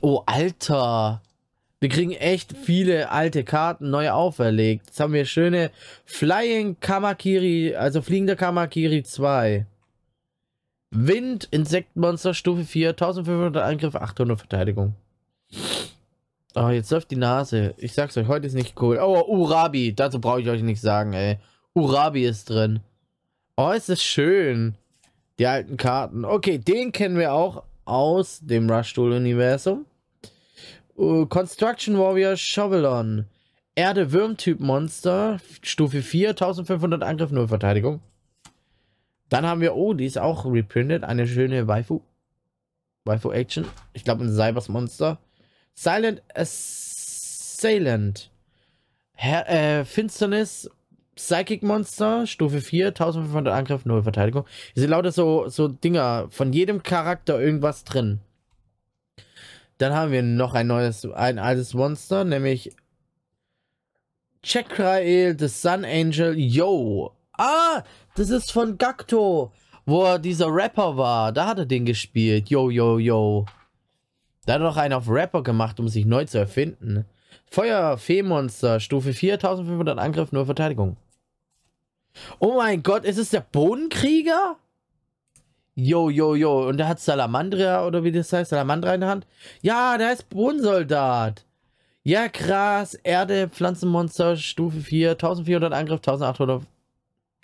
Oh, 0.00 0.22
Alter. 0.26 1.22
Wir 1.80 1.88
kriegen 1.88 2.12
echt 2.12 2.56
viele 2.56 3.10
alte 3.10 3.44
Karten 3.44 3.90
neu 3.90 4.10
auferlegt. 4.10 4.86
Jetzt 4.86 5.00
haben 5.00 5.12
wir 5.12 5.24
schöne 5.24 5.70
Flying 6.04 6.78
Kamakiri, 6.80 7.74
also 7.76 8.02
fliegender 8.02 8.36
Kamakiri 8.36 9.02
2. 9.02 9.64
Wind, 10.90 11.48
Insektenmonster, 11.50 12.32
Stufe 12.34 12.64
4, 12.64 12.90
1500 12.90 13.62
Angriff, 13.62 13.94
800 13.94 14.38
Verteidigung. 14.38 14.94
Oh, 16.54 16.68
jetzt 16.68 16.90
läuft 16.90 17.10
die 17.10 17.16
Nase. 17.16 17.74
Ich 17.76 17.92
sag's 17.92 18.16
euch, 18.16 18.26
heute 18.26 18.46
ist 18.46 18.54
nicht 18.54 18.80
cool. 18.80 18.98
Oh, 19.00 19.22
Urabi, 19.28 19.94
dazu 19.94 20.20
brauche 20.20 20.40
ich 20.40 20.48
euch 20.48 20.62
nicht 20.62 20.80
sagen, 20.80 21.12
ey. 21.12 21.38
Urabi 21.74 22.24
ist 22.24 22.48
drin. 22.48 22.80
Oh, 23.56 23.70
ist 23.70 23.88
das 23.88 24.02
schön. 24.02 24.74
Die 25.38 25.46
alten 25.46 25.76
Karten. 25.76 26.24
Okay, 26.24 26.58
den 26.58 26.90
kennen 26.90 27.18
wir 27.18 27.32
auch 27.32 27.62
aus 27.84 28.40
dem 28.42 28.68
Rush 28.70 28.94
Duel 28.94 29.12
Universum. 29.12 29.86
Uh, 30.96 31.26
Construction 31.26 31.98
Warrior 31.98 32.36
Shovelon. 32.36 33.26
Erde 33.76 34.10
Würmtyp 34.10 34.58
Monster. 34.58 35.38
Stufe 35.62 36.02
4, 36.02 36.30
1500 36.30 37.02
Angriff, 37.02 37.30
0 37.30 37.46
Verteidigung. 37.46 38.00
Dann 39.28 39.46
haben 39.46 39.60
wir, 39.60 39.74
oh, 39.74 39.94
die 39.94 40.06
ist 40.06 40.18
auch 40.18 40.44
reprintet. 40.44 41.04
Eine 41.04 41.26
schöne 41.26 41.66
Waifu. 41.68 42.00
Waifu 43.04 43.30
Action. 43.30 43.66
Ich 43.92 44.04
glaube, 44.04 44.24
ein 44.24 44.32
Cybers 44.32 44.68
Monster. 44.68 45.18
Silent 45.74 46.22
Assailant. 46.34 48.30
Her 49.14 49.48
äh, 49.48 49.84
Finsternis 49.84 50.70
Psychic 51.18 51.64
Monster, 51.64 52.28
Stufe 52.28 52.60
4, 52.60 52.88
1500 52.88 53.52
Angriff, 53.52 53.84
0 53.84 54.04
Verteidigung. 54.04 54.44
Hier 54.74 54.82
sind 54.82 54.90
lauter 54.90 55.10
so, 55.10 55.48
so 55.48 55.66
Dinger, 55.66 56.28
von 56.30 56.52
jedem 56.52 56.84
Charakter 56.84 57.40
irgendwas 57.40 57.82
drin. 57.82 58.20
Dann 59.78 59.92
haben 59.94 60.12
wir 60.12 60.22
noch 60.22 60.54
ein 60.54 60.68
neues, 60.68 61.04
ein 61.04 61.40
altes 61.40 61.74
Monster, 61.74 62.24
nämlich 62.24 62.70
Chekrael, 64.44 65.36
the 65.36 65.48
Sun 65.48 65.84
Angel, 65.84 66.38
Yo. 66.38 67.12
Ah, 67.32 67.82
das 68.18 68.30
ist 68.30 68.52
von 68.52 68.78
Gakto, 68.78 69.52
wo 69.86 70.04
er 70.04 70.18
dieser 70.18 70.48
Rapper 70.48 70.96
war. 70.96 71.32
Da 71.32 71.46
hat 71.46 71.58
er 71.58 71.66
den 71.66 71.84
gespielt. 71.84 72.50
Yo, 72.50 72.70
yo, 72.70 72.98
yo. 72.98 73.46
Da 74.44 74.54
hat 74.54 74.60
er 74.60 74.68
doch 74.68 74.76
einen 74.76 74.94
auf 74.94 75.08
Rapper 75.08 75.42
gemacht, 75.42 75.78
um 75.78 75.88
sich 75.88 76.04
neu 76.04 76.24
zu 76.24 76.38
erfinden. 76.38 77.04
Feuer, 77.50 77.96
Fee-Monster, 77.96 78.80
Stufe 78.80 79.12
4, 79.12 79.34
1500 79.34 79.98
Angriff, 79.98 80.32
nur 80.32 80.46
Verteidigung. 80.46 80.96
Oh 82.38 82.56
mein 82.56 82.82
Gott, 82.82 83.04
ist 83.04 83.18
es 83.18 83.30
der 83.30 83.40
Bodenkrieger? 83.40 84.56
Jo, 85.74 86.10
jo, 86.10 86.34
jo. 86.34 86.68
Und 86.68 86.78
der 86.78 86.88
hat 86.88 86.98
Salamandra, 87.00 87.86
oder 87.86 88.02
wie 88.02 88.10
das 88.10 88.32
heißt, 88.32 88.50
Salamandra 88.50 88.94
in 88.94 89.00
der 89.00 89.10
Hand. 89.10 89.26
Ja, 89.62 89.96
der 89.96 90.12
ist 90.12 90.28
Bodensoldat. 90.28 91.46
Ja, 92.02 92.28
krass. 92.28 92.94
Erde, 92.94 93.48
Pflanzenmonster, 93.48 94.36
Stufe 94.36 94.80
4, 94.80 95.12
1400 95.12 95.72
Angriff, 95.72 96.00
1800, 96.00 96.64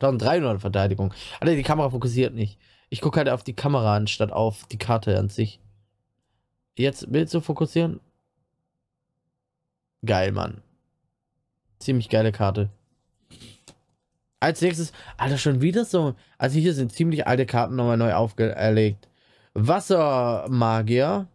1300 0.04 0.60
Verteidigung. 0.60 1.12
Alter, 1.40 1.54
die 1.56 1.62
Kamera 1.62 1.90
fokussiert 1.90 2.34
nicht. 2.34 2.58
Ich 2.90 3.00
gucke 3.00 3.18
halt 3.18 3.28
auf 3.28 3.42
die 3.42 3.54
Kamera 3.54 3.96
anstatt 3.96 4.32
auf 4.32 4.66
die 4.66 4.78
Karte 4.78 5.18
an 5.18 5.28
sich. 5.28 5.60
Jetzt 6.76 7.06
willst 7.12 7.34
du 7.34 7.40
fokussieren? 7.40 8.00
Geil, 10.04 10.32
Mann. 10.32 10.60
Ziemlich 11.78 12.08
geile 12.08 12.32
Karte. 12.32 12.70
Als 14.40 14.60
nächstes, 14.60 14.92
Alter, 15.16 15.38
schon 15.38 15.62
wieder 15.62 15.84
so. 15.84 16.14
Also 16.36 16.58
hier 16.58 16.74
sind 16.74 16.92
ziemlich 16.92 17.26
alte 17.26 17.46
Karten 17.46 17.76
nochmal 17.76 17.96
neu 17.96 18.12
aufgelegt. 18.12 19.08
Wassermagier. 19.54 21.28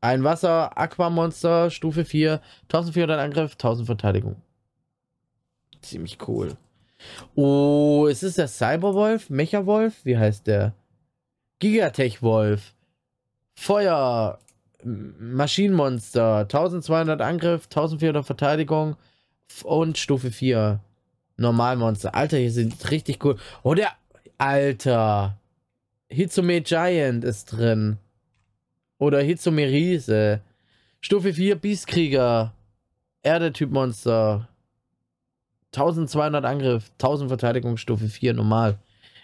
Ein 0.00 0.24
Wasser-Aquamonster, 0.24 1.70
Stufe 1.70 2.04
4, 2.04 2.40
1400 2.62 3.20
Angriff, 3.20 3.52
1000 3.52 3.86
Verteidigung. 3.86 4.36
Ziemlich 5.82 6.18
cool. 6.26 6.56
Oh, 7.34 8.06
ist 8.10 8.22
es 8.22 8.34
der 8.34 8.48
Cyberwolf? 8.48 9.30
Mecha-Wolf? 9.30 10.04
Wie 10.04 10.18
heißt 10.18 10.46
der? 10.46 10.74
Gigatech-Wolf. 11.60 12.74
Feuer. 13.54 14.38
Maschinenmonster. 14.82 16.38
1200 16.40 17.20
Angriff, 17.20 17.64
1400 17.66 18.24
Verteidigung 18.24 18.96
und 19.64 19.98
Stufe 19.98 20.30
4. 20.30 20.80
Normalmonster. 21.36 22.14
Alter, 22.14 22.38
hier 22.38 22.52
sind 22.52 22.90
richtig 22.90 23.24
cool. 23.24 23.36
Oh, 23.62 23.74
der. 23.74 23.92
Alter. 24.38 25.38
Hitsume 26.08 26.60
Giant 26.62 27.24
ist 27.24 27.46
drin. 27.46 27.98
Oder 28.98 29.20
Hitsume 29.20 29.66
Riese. 29.66 30.40
Stufe 31.00 31.34
4 31.34 31.56
Beastkrieger. 31.56 32.52
Erde-Typ 33.22 33.70
Monster. 33.70 34.48
1200 35.74 36.44
Angriff, 36.44 36.90
1000 36.92 37.28
Verteidigung, 37.28 37.76
Stufe 37.76 38.08
4 38.08 38.34
normal. 38.34 38.78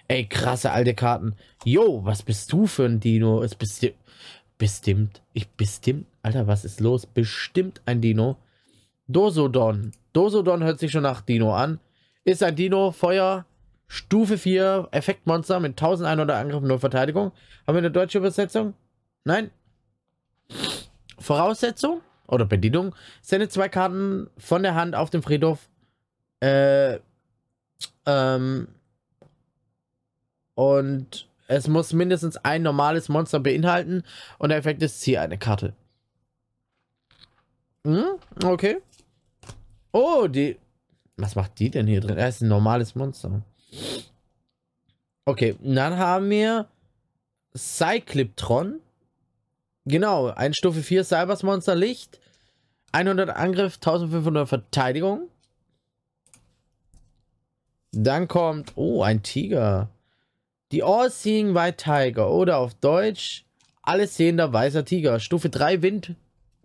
Ey, 0.08 0.26
krasse 0.26 0.70
alte 0.70 0.94
Karten. 0.94 1.34
Jo, 1.64 2.04
was 2.04 2.22
bist 2.22 2.52
du 2.52 2.66
für 2.66 2.84
ein 2.84 3.00
Dino? 3.00 3.42
Ist 3.42 3.56
bestimmt. 3.56 3.96
Bestimmt. 4.58 5.20
Ich 5.32 5.48
bestimmt. 5.48 6.06
Alter, 6.22 6.46
was 6.46 6.64
ist 6.64 6.80
los? 6.80 7.06
Bestimmt 7.06 7.82
ein 7.86 8.00
Dino. 8.00 8.36
Dosodon. 9.08 9.92
Dosodon 10.12 10.62
hört 10.62 10.78
sich 10.78 10.92
schon 10.92 11.02
nach 11.02 11.20
Dino 11.20 11.54
an. 11.54 11.80
Ist 12.24 12.42
ein 12.42 12.56
Dino, 12.56 12.92
Feuer, 12.92 13.44
Stufe 13.88 14.38
4, 14.38 14.88
Effektmonster 14.92 15.60
mit 15.60 15.72
1100 15.72 16.30
Angriff, 16.30 16.62
nur 16.62 16.78
Verteidigung. 16.78 17.32
Haben 17.66 17.74
wir 17.74 17.78
eine 17.78 17.90
deutsche 17.90 18.18
Übersetzung? 18.18 18.74
Nein. 19.24 19.50
Voraussetzung 21.18 22.00
oder 22.26 22.44
Bedienung. 22.44 22.94
Sende 23.22 23.48
zwei 23.48 23.68
Karten 23.68 24.28
von 24.38 24.62
der 24.62 24.74
Hand 24.74 24.94
auf 24.94 25.10
den 25.10 25.22
Friedhof. 25.22 25.68
Äh, 26.40 26.98
ähm, 28.06 28.68
und 30.54 31.28
es 31.48 31.68
muss 31.68 31.92
mindestens 31.92 32.36
ein 32.38 32.62
normales 32.62 33.08
Monster 33.08 33.40
beinhalten. 33.40 34.02
Und 34.38 34.48
der 34.48 34.58
Effekt 34.58 34.82
ist, 34.82 35.00
ziehe 35.00 35.20
eine 35.20 35.38
Karte. 35.38 35.74
Hm, 37.86 38.18
okay. 38.44 38.78
Oh, 39.92 40.26
die. 40.26 40.58
Was 41.16 41.36
macht 41.36 41.58
die 41.58 41.70
denn 41.70 41.86
hier 41.86 42.00
drin? 42.00 42.18
Er 42.18 42.28
ist 42.28 42.42
ein 42.42 42.48
normales 42.48 42.94
Monster. 42.94 43.42
Okay, 45.24 45.56
dann 45.62 45.96
haben 45.96 46.28
wir 46.28 46.66
Cycliptron. 47.56 48.80
Genau, 49.84 50.26
ein 50.28 50.52
Stufe 50.52 50.82
4 50.82 51.04
Cybers 51.04 51.42
Monster 51.42 51.74
Licht. 51.74 52.20
100 52.92 53.30
Angriff, 53.30 53.76
1500 53.76 54.48
Verteidigung. 54.48 55.28
Dann 57.92 58.28
kommt, 58.28 58.72
oh, 58.76 59.02
ein 59.02 59.22
Tiger. 59.22 59.90
Die 60.72 60.82
All-Seeing 60.82 61.54
White 61.54 61.76
Tiger 61.76 62.30
oder 62.30 62.58
auf 62.58 62.74
Deutsch 62.74 63.46
alles 63.86 64.16
sehender 64.16 64.52
weißer 64.52 64.84
Tiger. 64.84 65.20
Stufe 65.20 65.48
3 65.48 65.80
Wind, 65.80 66.14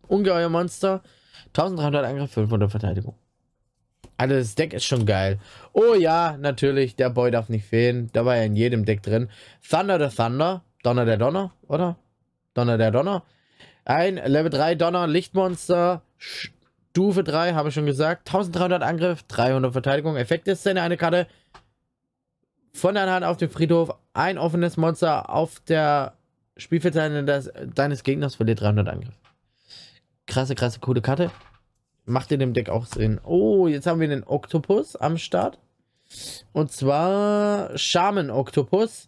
Ungeheuer 0.08 0.50
Monster, 0.50 1.02
1300 1.50 2.06
Angriff, 2.06 2.32
500 2.32 2.70
Verteidigung. 2.70 3.16
Also 4.18 4.36
das 4.36 4.56
Deck 4.56 4.74
ist 4.74 4.86
schon 4.86 5.06
geil. 5.06 5.40
Oh 5.74 5.94
ja, 5.94 6.38
natürlich, 6.40 6.96
der 6.96 7.10
Boy 7.10 7.32
darf 7.32 7.50
nicht 7.50 7.66
fehlen. 7.66 8.10
Da 8.14 8.26
war 8.26 8.36
ja 8.36 8.44
in 8.44 8.56
jedem 8.56 8.86
Deck 8.86 9.02
drin. 9.02 9.30
Thunder 9.68 10.10
the 10.10 10.16
Thunder, 10.16 10.64
Donner 10.84 11.06
der 11.06 11.18
Donner, 11.18 11.54
oder? 11.68 11.98
Donner 12.54 12.78
der 12.78 12.92
Donner. 12.92 13.24
Ein 13.86 14.16
Level 14.18 14.52
3 14.52 14.76
Donner, 14.76 15.08
Lichtmonster, 15.08 16.04
Stufe 16.92 17.24
3, 17.24 17.54
habe 17.54 17.70
ich 17.70 17.76
schon 17.76 17.86
gesagt. 17.86 18.28
1300 18.28 18.84
Angriff, 18.84 19.24
300 19.24 19.72
Verteidigung. 19.72 20.18
Effekt 20.18 20.50
ist, 20.50 20.64
sende 20.64 20.82
eine 20.82 20.98
Karte 20.98 21.26
von 22.74 22.96
deiner 22.96 23.14
Hand 23.14 23.26
auf 23.26 23.38
den 23.38 23.50
Friedhof. 23.50 23.96
Ein 24.14 24.38
offenes 24.38 24.76
Monster 24.76 25.30
auf 25.30 25.62
der 25.62 26.16
Spielfeldseite 26.58 27.24
des, 27.24 27.50
deines 27.74 28.04
Gegners 28.04 28.36
verliert 28.36 28.60
300 28.60 28.90
Angriff. 28.90 29.16
Krasse, 30.28 30.54
krasse, 30.54 30.82
coole 30.82 31.02
Karte. 31.02 31.32
Macht 32.04 32.30
in 32.34 32.42
dem 32.42 32.54
Deck 32.54 32.68
auch 32.68 32.86
Sinn. 32.86 33.22
Oh, 33.24 33.68
jetzt 33.68 33.88
haben 33.88 34.02
wir 34.02 34.10
den 34.10 34.26
Oktopus 34.26 34.98
am 34.98 35.18
Start. 35.18 35.60
Und 36.52 36.74
zwar 36.74 37.78
Shaman 37.78 38.30
Oktopus. 38.30 39.08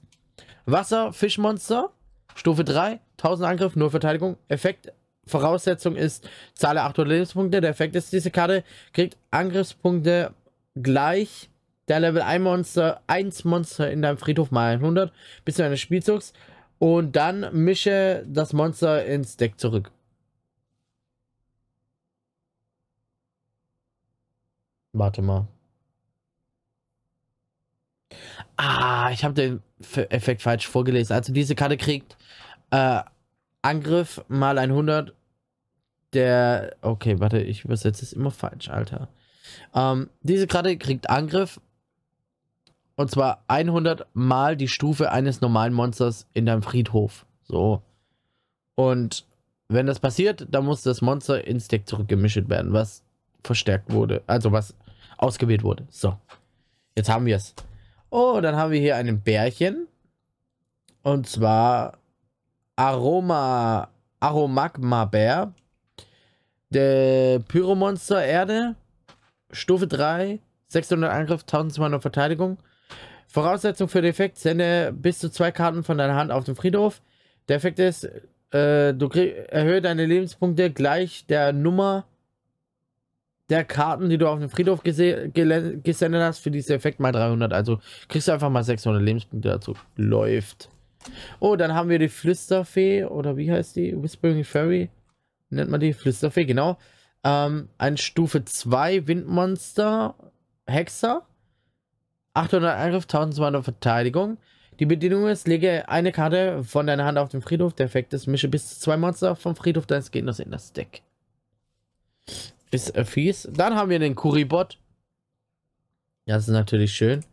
Wasser, 0.65 1.11
Fischmonster. 1.11 1.89
Stufe 2.33 2.63
3, 2.63 3.01
1000 3.17 3.49
Angriff, 3.49 3.75
nur 3.75 3.91
Verteidigung. 3.91 4.37
Effekt, 4.47 4.93
Voraussetzung 5.25 5.95
ist, 5.95 6.29
zahle 6.53 6.81
800 6.83 7.07
Lebenspunkte. 7.07 7.61
Der 7.61 7.69
Effekt 7.69 7.95
ist, 7.95 8.11
diese 8.11 8.31
Karte 8.31 8.63
kriegt 8.93 9.17
Angriffspunkte 9.31 10.33
gleich 10.75 11.49
der 11.87 11.99
Level 11.99 12.21
1 12.21 12.43
Monster, 12.43 13.01
1 13.07 13.43
Monster 13.45 13.91
in 13.91 14.01
deinem 14.01 14.17
Friedhof 14.17 14.51
mal 14.51 14.73
100 14.73 15.11
bis 15.45 15.55
zu 15.55 15.63
eines 15.63 15.79
Spielzugs. 15.79 16.33
Und 16.79 17.15
dann 17.15 17.49
mische 17.53 18.25
das 18.27 18.53
Monster 18.53 19.05
ins 19.05 19.37
Deck 19.37 19.59
zurück. 19.59 19.91
Warte 24.93 25.21
mal. 25.21 25.47
Ah, 28.57 29.09
ich 29.11 29.23
habe 29.23 29.33
den 29.33 29.61
Effekt 30.09 30.41
falsch 30.41 30.67
vorgelesen. 30.67 31.15
Also 31.15 31.33
diese 31.33 31.55
Karte 31.55 31.77
kriegt 31.77 32.17
äh, 32.71 33.01
Angriff 33.63 34.23
mal 34.27 34.59
100. 34.59 35.13
Der. 36.13 36.75
Okay, 36.81 37.19
warte, 37.19 37.39
ich 37.39 37.65
übersetze 37.65 38.05
es 38.05 38.13
immer 38.13 38.29
falsch, 38.29 38.69
Alter. 38.69 39.07
Ähm, 39.73 40.09
diese 40.21 40.45
Karte 40.45 40.77
kriegt 40.77 41.09
Angriff. 41.09 41.59
Und 42.95 43.09
zwar 43.09 43.43
100 43.47 44.05
mal 44.13 44.55
die 44.55 44.67
Stufe 44.67 45.11
eines 45.11 45.41
normalen 45.41 45.73
Monsters 45.73 46.27
in 46.33 46.45
deinem 46.45 46.61
Friedhof. 46.61 47.25
So. 47.41 47.81
Und 48.75 49.25
wenn 49.67 49.87
das 49.87 49.99
passiert, 49.99 50.45
dann 50.51 50.65
muss 50.65 50.83
das 50.83 51.01
Monster 51.01 51.45
ins 51.47 51.67
Deck 51.67 51.87
zurückgemischt 51.87 52.49
werden, 52.49 52.73
was 52.73 53.03
verstärkt 53.43 53.91
wurde. 53.91 54.21
Also 54.27 54.51
was 54.51 54.75
ausgewählt 55.17 55.63
wurde. 55.63 55.87
So. 55.89 56.15
Jetzt 56.95 57.09
haben 57.09 57.25
wir 57.25 57.37
es. 57.37 57.55
Oh, 58.11 58.39
dann 58.41 58.55
haben 58.55 58.71
wir 58.71 58.79
hier 58.79 58.95
einen 58.95 59.21
Bärchen. 59.21 59.87
Und 61.01 61.27
zwar 61.27 61.97
Aroma, 62.75 63.89
Aromagma-Bär. 64.19 65.53
Der 66.69 67.39
Pyromonster 67.39 68.23
Erde. 68.23 68.75
Stufe 69.51 69.87
3. 69.87 70.39
600 70.67 71.11
Angriff, 71.11 71.41
1200 71.41 72.01
Verteidigung. 72.01 72.57
Voraussetzung 73.27 73.87
für 73.87 74.01
den 74.01 74.09
Effekt: 74.09 74.37
Sende 74.37 74.91
bis 74.91 75.19
zu 75.19 75.29
zwei 75.29 75.51
Karten 75.51 75.83
von 75.83 75.97
deiner 75.97 76.15
Hand 76.15 76.31
auf 76.31 76.43
den 76.43 76.55
Friedhof. 76.55 77.01
Der 77.47 77.57
Effekt 77.57 77.79
ist, 77.79 78.05
äh, 78.51 78.93
du 78.93 79.07
erhöhe 79.07 79.81
deine 79.81 80.05
Lebenspunkte 80.05 80.71
gleich 80.71 81.25
der 81.27 81.53
Nummer 81.53 82.05
der 83.49 83.65
Karten, 83.65 84.09
die 84.09 84.17
du 84.17 84.27
auf 84.27 84.39
den 84.39 84.49
Friedhof 84.49 84.81
gesendet 84.83 86.21
hast, 86.21 86.39
für 86.39 86.49
diesen 86.49 86.75
Effekt 86.75 86.99
mal 86.99 87.11
300. 87.11 87.53
Also 87.53 87.79
kriegst 88.07 88.27
du 88.27 88.31
einfach 88.31 88.49
mal 88.49 88.63
600 88.63 89.01
Lebenspunkte 89.01 89.49
dazu. 89.49 89.75
Läuft. 89.95 90.69
Oh, 91.39 91.55
dann 91.55 91.73
haben 91.73 91.89
wir 91.89 91.99
die 91.99 92.09
Flüsterfee, 92.09 93.05
oder 93.05 93.37
wie 93.37 93.51
heißt 93.51 93.75
die? 93.75 94.01
Whispering 94.01 94.43
Fairy? 94.43 94.89
Nennt 95.49 95.69
man 95.69 95.79
die? 95.79 95.93
Flüsterfee, 95.93 96.45
genau. 96.45 96.77
Ähm, 97.23 97.69
ein 97.77 97.97
Stufe 97.97 98.43
2 98.43 99.07
Windmonster, 99.07 100.15
Hexer. 100.65 101.25
800 102.33 102.77
Angriff, 102.77 103.03
1200 103.03 103.63
Verteidigung. 103.63 104.37
Die 104.79 104.85
Bedienung 104.85 105.27
ist, 105.27 105.47
lege 105.47 105.87
eine 105.87 106.11
Karte 106.11 106.63
von 106.63 106.87
deiner 106.87 107.05
Hand 107.05 107.17
auf 107.17 107.29
den 107.29 107.41
Friedhof. 107.41 107.73
Der 107.73 107.85
Effekt 107.85 108.13
ist, 108.13 108.27
mische 108.27 108.47
bis 108.47 108.69
zu 108.69 108.79
zwei 108.79 108.97
Monster 108.97 109.35
vom 109.35 109.55
Friedhof 109.55 109.85
deines 109.85 110.09
Gegners 110.09 110.39
in 110.39 110.51
das 110.51 110.73
Deck. 110.73 111.03
Ist 112.71 112.95
äh, 112.95 113.05
fies. 113.05 113.47
Dann 113.53 113.75
haben 113.75 113.91
wir 113.91 113.99
den 113.99 114.15
Kuribot. 114.15 114.79
Das 116.25 116.47
ist 116.47 116.53
natürlich 116.53 116.93
schön. 116.93 117.23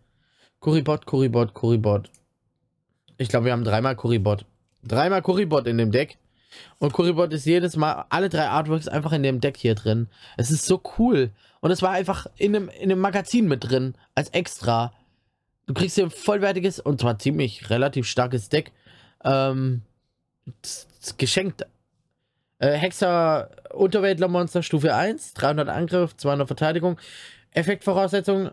Kuribot, 0.58 1.06
Kuribot, 1.06 1.54
Kuribot. 1.54 2.10
Ich 3.20 3.28
glaube, 3.28 3.44
wir 3.44 3.52
haben 3.52 3.64
dreimal 3.64 3.96
Kuribot. 3.96 4.46
Dreimal 4.82 5.20
Kuribot 5.20 5.66
in 5.66 5.76
dem 5.76 5.92
Deck. 5.92 6.16
Und 6.78 6.94
Kuribot 6.94 7.30
ist 7.34 7.44
jedes 7.44 7.76
Mal, 7.76 8.06
alle 8.08 8.30
drei 8.30 8.48
Artworks 8.48 8.88
einfach 8.88 9.12
in 9.12 9.22
dem 9.22 9.42
Deck 9.42 9.58
hier 9.58 9.74
drin. 9.74 10.08
Es 10.38 10.50
ist 10.50 10.64
so 10.64 10.80
cool. 10.96 11.30
Und 11.60 11.70
es 11.70 11.82
war 11.82 11.90
einfach 11.90 12.26
in 12.38 12.56
einem, 12.56 12.70
in 12.70 12.90
einem 12.90 12.98
Magazin 12.98 13.46
mit 13.46 13.68
drin, 13.68 13.94
als 14.14 14.30
extra. 14.30 14.94
Du 15.66 15.74
kriegst 15.74 15.96
hier 15.96 16.04
ein 16.04 16.10
vollwertiges 16.10 16.80
und 16.80 17.02
zwar 17.02 17.18
ziemlich 17.18 17.68
relativ 17.68 18.06
starkes 18.06 18.48
Deck. 18.48 18.72
Ähm, 19.22 19.82
geschenkt. 21.18 21.66
Äh, 22.58 22.72
Hexer 22.72 23.50
Unterweltler-Monster 23.74 24.62
Stufe 24.62 24.94
1, 24.94 25.34
300 25.34 25.68
Angriff, 25.68 26.16
200 26.16 26.46
Verteidigung. 26.46 26.98
Effektvoraussetzung, 27.50 28.52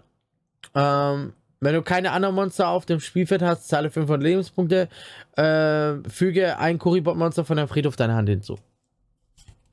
ähm, 0.75 1.31
wenn 1.59 1.73
du 1.73 1.81
keine 1.81 2.11
anderen 2.11 2.35
Monster 2.35 2.67
auf 2.69 2.85
dem 2.85 2.99
Spielfeld 2.99 3.41
hast, 3.41 3.67
zahle 3.67 3.89
500 3.89 4.21
Lebenspunkte. 4.21 4.89
Äh, 5.35 6.09
füge 6.09 6.59
ein 6.59 6.77
Kuribot-Monster 6.77 7.45
von 7.45 7.57
deinem 7.57 7.67
Friedhof 7.67 7.95
deiner 7.95 8.15
Hand 8.15 8.29
hinzu. 8.29 8.57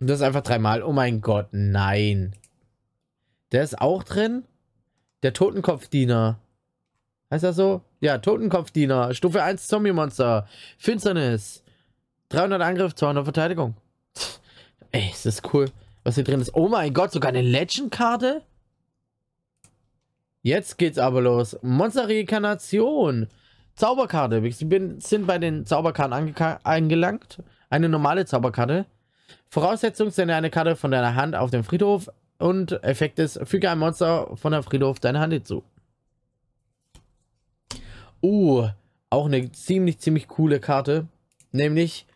Und 0.00 0.08
das 0.08 0.22
einfach 0.22 0.42
dreimal. 0.42 0.82
Oh 0.82 0.92
mein 0.92 1.20
Gott, 1.20 1.48
nein. 1.52 2.34
Der 3.52 3.62
ist 3.62 3.80
auch 3.80 4.02
drin? 4.02 4.44
Der 5.22 5.32
Totenkopfdiener. 5.32 6.38
Heißt 7.30 7.44
das 7.44 7.56
so? 7.56 7.82
Ja, 8.00 8.18
Totenkopfdiener, 8.18 9.14
Stufe 9.14 9.42
1 9.42 9.66
Zombie-Monster, 9.66 10.46
Finsternis, 10.78 11.62
300 12.28 12.60
Angriff, 12.60 12.94
200 12.94 13.24
Verteidigung. 13.24 13.74
Ey, 14.92 15.10
ist 15.10 15.26
das 15.26 15.42
cool, 15.52 15.70
was 16.02 16.14
hier 16.16 16.24
drin 16.24 16.40
ist. 16.40 16.54
Oh 16.54 16.68
mein 16.68 16.92
Gott, 16.92 17.12
sogar 17.12 17.30
eine 17.30 17.42
Legend-Karte? 17.42 18.42
Jetzt 20.44 20.76
geht's 20.76 20.98
aber 20.98 21.22
los. 21.22 21.56
Monster 21.62 22.06
Reinkarnation. 22.06 23.28
Zauberkarte. 23.76 24.42
Wir 24.42 24.52
sind 24.52 25.26
bei 25.26 25.38
den 25.38 25.64
Zauberkarten 25.64 26.34
angelangt. 26.64 27.42
Eine 27.70 27.88
normale 27.88 28.26
Zauberkarte. 28.26 28.84
Voraussetzung, 29.48 30.10
sende 30.10 30.34
eine 30.34 30.50
Karte 30.50 30.76
von 30.76 30.90
deiner 30.90 31.14
Hand 31.14 31.34
auf 31.34 31.50
den 31.50 31.64
Friedhof 31.64 32.10
und 32.36 32.72
Effekt 32.84 33.18
ist, 33.20 33.40
füge 33.44 33.70
ein 33.70 33.78
Monster 33.78 34.36
von 34.36 34.52
der 34.52 34.62
Friedhof 34.62 35.00
deiner 35.00 35.20
Hand 35.20 35.32
hinzu. 35.32 35.64
Uh, 38.22 38.68
auch 39.08 39.24
eine 39.24 39.50
ziemlich, 39.50 39.98
ziemlich 39.98 40.28
coole 40.28 40.60
Karte. 40.60 41.06
Nämlich 41.52 42.06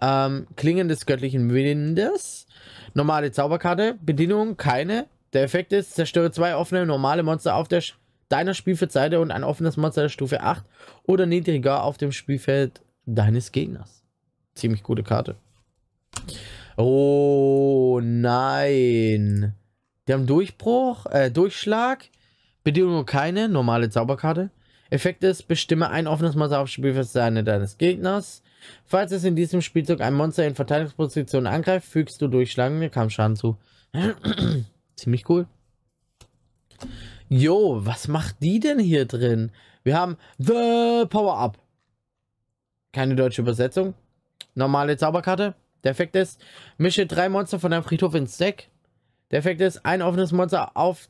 ähm, 0.00 0.46
Klingen 0.56 0.88
des 0.88 1.04
göttlichen 1.04 1.52
Windes. 1.52 2.46
Normale 2.94 3.30
Zauberkarte. 3.30 3.98
Bedienung 4.00 4.56
keine. 4.56 5.06
Der 5.34 5.42
Effekt 5.42 5.72
ist, 5.72 5.94
zerstöre 5.94 6.30
zwei 6.30 6.54
offene 6.54 6.86
normale 6.86 7.22
Monster 7.22 7.56
auf 7.56 7.68
der 7.68 7.82
deiner 8.28 8.54
Spielfeldseite 8.54 9.20
und 9.20 9.30
ein 9.30 9.44
offenes 9.44 9.76
Monster 9.76 10.02
der 10.02 10.08
Stufe 10.08 10.40
8 10.40 10.64
oder 11.04 11.26
niedriger 11.26 11.82
auf 11.82 11.98
dem 11.98 12.12
Spielfeld 12.12 12.80
deines 13.04 13.52
Gegners. 13.52 14.02
Ziemlich 14.54 14.82
gute 14.82 15.02
Karte. 15.02 15.36
Oh 16.76 18.00
nein. 18.02 19.54
Die 20.06 20.12
haben 20.12 20.26
Durchbruch, 20.26 21.06
äh, 21.06 21.30
Durchschlag. 21.30 22.06
Bedingung 22.62 23.04
keine, 23.04 23.48
normale 23.48 23.90
Zauberkarte. 23.90 24.50
Effekt 24.90 25.22
ist, 25.24 25.48
bestimme 25.48 25.90
ein 25.90 26.06
offenes 26.06 26.34
Monster 26.34 26.60
auf 26.60 26.68
Spielfeldseite 26.68 27.44
deines 27.44 27.76
Gegners. 27.76 28.42
Falls 28.86 29.12
es 29.12 29.24
in 29.24 29.36
diesem 29.36 29.60
Spielzug 29.60 30.00
ein 30.00 30.14
Monster 30.14 30.46
in 30.46 30.54
Verteidigungsposition 30.54 31.46
angreift, 31.46 31.86
fügst 31.86 32.22
du 32.22 32.28
durchschlagende 32.28 32.88
Kampfschaden 32.88 33.36
zu. 33.36 33.58
Ziemlich 34.96 35.28
cool. 35.28 35.46
Jo, 37.28 37.84
was 37.84 38.08
macht 38.08 38.36
die 38.42 38.60
denn 38.60 38.78
hier 38.78 39.06
drin? 39.06 39.50
Wir 39.82 39.98
haben 39.98 40.16
The 40.38 41.04
Power 41.08 41.38
Up. 41.38 41.58
Keine 42.92 43.16
deutsche 43.16 43.42
Übersetzung. 43.42 43.94
Normale 44.54 44.96
Zauberkarte. 44.96 45.54
Der 45.82 45.90
Effekt 45.90 46.16
ist, 46.16 46.40
mische 46.78 47.06
drei 47.06 47.28
Monster 47.28 47.58
von 47.58 47.70
deinem 47.70 47.84
Friedhof 47.84 48.14
ins 48.14 48.38
Deck. 48.38 48.70
Der 49.30 49.40
Effekt 49.40 49.60
ist, 49.60 49.84
ein 49.84 50.02
offenes 50.02 50.32
Monster 50.32 50.76
auf... 50.76 51.08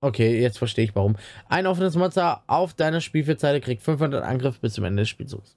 Okay, 0.00 0.40
jetzt 0.40 0.58
verstehe 0.58 0.84
ich 0.84 0.94
warum. 0.94 1.16
Ein 1.48 1.66
offenes 1.66 1.96
Monster 1.96 2.42
auf 2.46 2.74
deiner 2.74 3.00
Spielfeldseite 3.00 3.60
kriegt 3.60 3.82
500 3.82 4.22
Angriff 4.24 4.60
bis 4.60 4.74
zum 4.74 4.84
Ende 4.84 5.02
des 5.02 5.08
Spielzugs. 5.08 5.56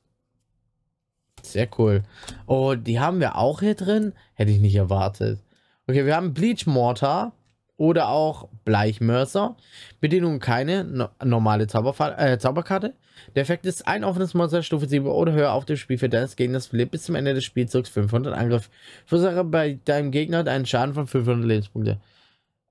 Sehr 1.43 1.69
cool. 1.77 2.03
Oh, 2.47 2.75
die 2.75 2.99
haben 2.99 3.19
wir 3.19 3.37
auch 3.37 3.59
hier 3.61 3.75
drin? 3.75 4.13
Hätte 4.33 4.51
ich 4.51 4.59
nicht 4.59 4.75
erwartet. 4.75 5.39
Okay, 5.87 6.05
wir 6.05 6.15
haben 6.15 6.33
Bleach 6.33 6.65
Mortar 6.65 7.33
oder 7.79 8.09
auch 8.09 8.49
Bleichmörser. 8.65 9.55
Bedienung 10.01 10.39
keine, 10.39 10.83
no 10.83 11.07
normale 11.23 11.65
Zauberfall, 11.65 12.13
äh, 12.17 12.37
Zauberkarte. 12.37 12.93
Der 13.35 13.41
Effekt 13.41 13.65
ist 13.65 13.87
ein 13.87 14.03
offenes 14.03 14.33
Monster, 14.33 14.61
Stufe 14.63 14.85
7 14.85 15.07
oder 15.07 15.31
höher 15.31 15.53
auf 15.53 15.65
dem 15.65 15.77
Spielfeld 15.77 16.13
deines 16.13 16.35
Gegners 16.35 16.67
verliert 16.67 16.91
bis 16.91 17.03
zum 17.03 17.15
Ende 17.15 17.33
des 17.33 17.45
Spielzugs 17.45 17.89
500 17.89 18.37
Angriff. 18.37 18.69
Verursache 19.05 19.45
bei 19.45 19.79
deinem 19.85 20.11
Gegner 20.11 20.45
einen 20.45 20.65
Schaden 20.65 20.93
von 20.93 21.07
500 21.07 21.47
Lebenspunkte. 21.47 21.99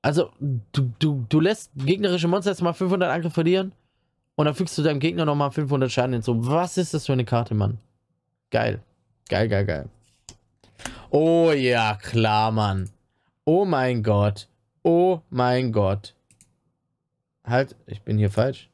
Also, 0.03 0.31
du, 0.73 0.93
du, 0.99 1.25
du 1.27 1.41
lässt 1.41 1.71
gegnerische 1.75 2.29
Monster 2.29 2.51
jetzt 2.51 2.63
mal 2.63 2.75
500 2.75 3.11
Angriff 3.11 3.33
verlieren 3.33 3.73
und 4.37 4.45
dann 4.45 4.55
fügst 4.55 4.77
du 4.77 4.83
deinem 4.83 5.01
Gegner 5.01 5.25
nochmal 5.25 5.51
500 5.51 5.91
Schaden 5.91 6.13
hinzu. 6.13 6.47
Was 6.47 6.77
ist 6.77 6.93
das 6.93 7.07
für 7.07 7.15
eine 7.15 7.25
Karte, 7.25 7.55
Mann? 7.55 7.79
Geil. 8.51 8.81
Geil, 9.31 9.49
geil, 9.49 9.65
geil. 9.65 9.89
Oh 11.11 11.51
ja, 11.53 11.95
klar, 11.95 12.53
Mann. 12.53 12.91
Oh 13.45 13.65
mein 13.65 14.03
Gott. 14.03 14.49
Oh 14.83 15.21
mein 15.31 15.73
Gott. 15.73 16.15
Halt, 17.45 17.77
ich 17.87 18.03
bin 18.03 18.19
hier 18.19 18.31
falsch. 18.31 18.69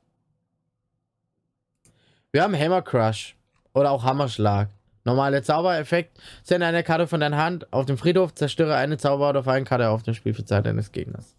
Wir 2.33 2.43
haben 2.43 2.59
Hammer 2.59 2.83
Crush. 2.83 3.37
Oder 3.73 3.91
auch 3.91 4.05
Hammerschlag. 4.05 4.69
Normale 5.05 5.43
Zaubereffekt. 5.43 6.19
Sende 6.43 6.67
eine 6.67 6.83
Karte 6.83 7.07
von 7.07 7.21
deiner 7.21 7.37
Hand 7.37 7.73
auf 7.73 7.87
den 7.87 7.99
Friedhof, 7.99 8.35
zerstöre 8.35 8.77
eine 8.77 8.97
Zauber- 8.97 9.31
oder 9.31 9.45
Fallenkarte 9.45 9.89
auf 9.89 10.03
dem 10.03 10.15
Spielfeldzeit 10.15 10.65
deines 10.65 10.93
Gegners. 10.93 11.35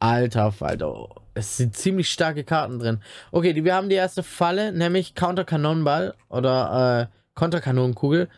Alter 0.00 0.50
Falter. 0.52 1.08
Es 1.34 1.56
sind 1.56 1.76
ziemlich 1.76 2.10
starke 2.10 2.44
Karten 2.44 2.78
drin. 2.78 3.00
Okay, 3.32 3.64
wir 3.64 3.74
haben 3.74 3.88
die 3.88 3.96
erste 3.96 4.22
Falle, 4.22 4.72
nämlich 4.72 5.14
Counter 5.14 5.44
Kanonenball 5.44 6.14
oder 6.28 7.10
äh, 7.10 7.16
Konterkanonenkugel. 7.34 8.28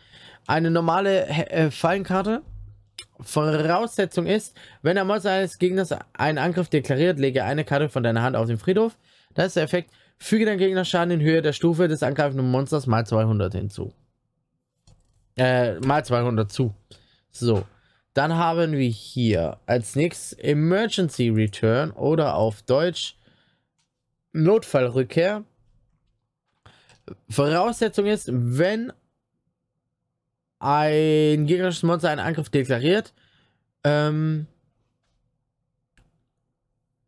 Eine 0.45 0.71
normale 0.71 1.25
äh, 1.27 1.71
Fallenkarte. 1.71 2.41
Voraussetzung 3.19 4.25
ist, 4.25 4.55
wenn 4.81 4.95
der 4.95 5.05
Monster 5.05 5.31
eines 5.31 5.57
Gegners 5.57 5.95
einen 6.13 6.37
Angriff 6.37 6.69
deklariert, 6.69 7.19
lege 7.19 7.43
eine 7.43 7.63
Karte 7.63 7.89
von 7.89 8.03
deiner 8.03 8.21
Hand 8.21 8.35
auf 8.35 8.47
den 8.47 8.57
Friedhof. 8.57 8.97
Das 9.33 9.47
ist 9.47 9.55
der 9.55 9.63
Effekt. 9.63 9.91
Füge 10.17 10.45
deinen 10.45 10.57
Gegner 10.57 10.85
Schaden 10.85 11.11
in 11.11 11.21
Höhe 11.21 11.41
der 11.41 11.53
Stufe 11.53 11.87
des 11.87 12.03
angreifenden 12.03 12.49
Monsters 12.49 12.87
mal 12.87 13.05
200 13.05 13.53
hinzu. 13.53 13.93
Äh, 15.35 15.79
mal 15.79 16.05
200 16.05 16.51
zu. 16.51 16.73
So. 17.31 17.65
Dann 18.13 18.35
haben 18.35 18.73
wir 18.73 18.89
hier 18.89 19.57
als 19.65 19.95
nächstes 19.95 20.33
Emergency 20.33 21.29
Return 21.29 21.89
oder 21.91 22.35
auf 22.35 22.61
Deutsch 22.61 23.15
Notfallrückkehr. 24.33 25.43
Voraussetzung 27.27 28.05
ist, 28.05 28.29
wenn 28.31 28.93
ein 30.63 31.45
gegnerisches 31.45 31.83
Monster 31.83 32.09
einen 32.09 32.21
Angriff 32.21 32.49
deklariert, 32.49 33.13
ähm, 33.83 34.47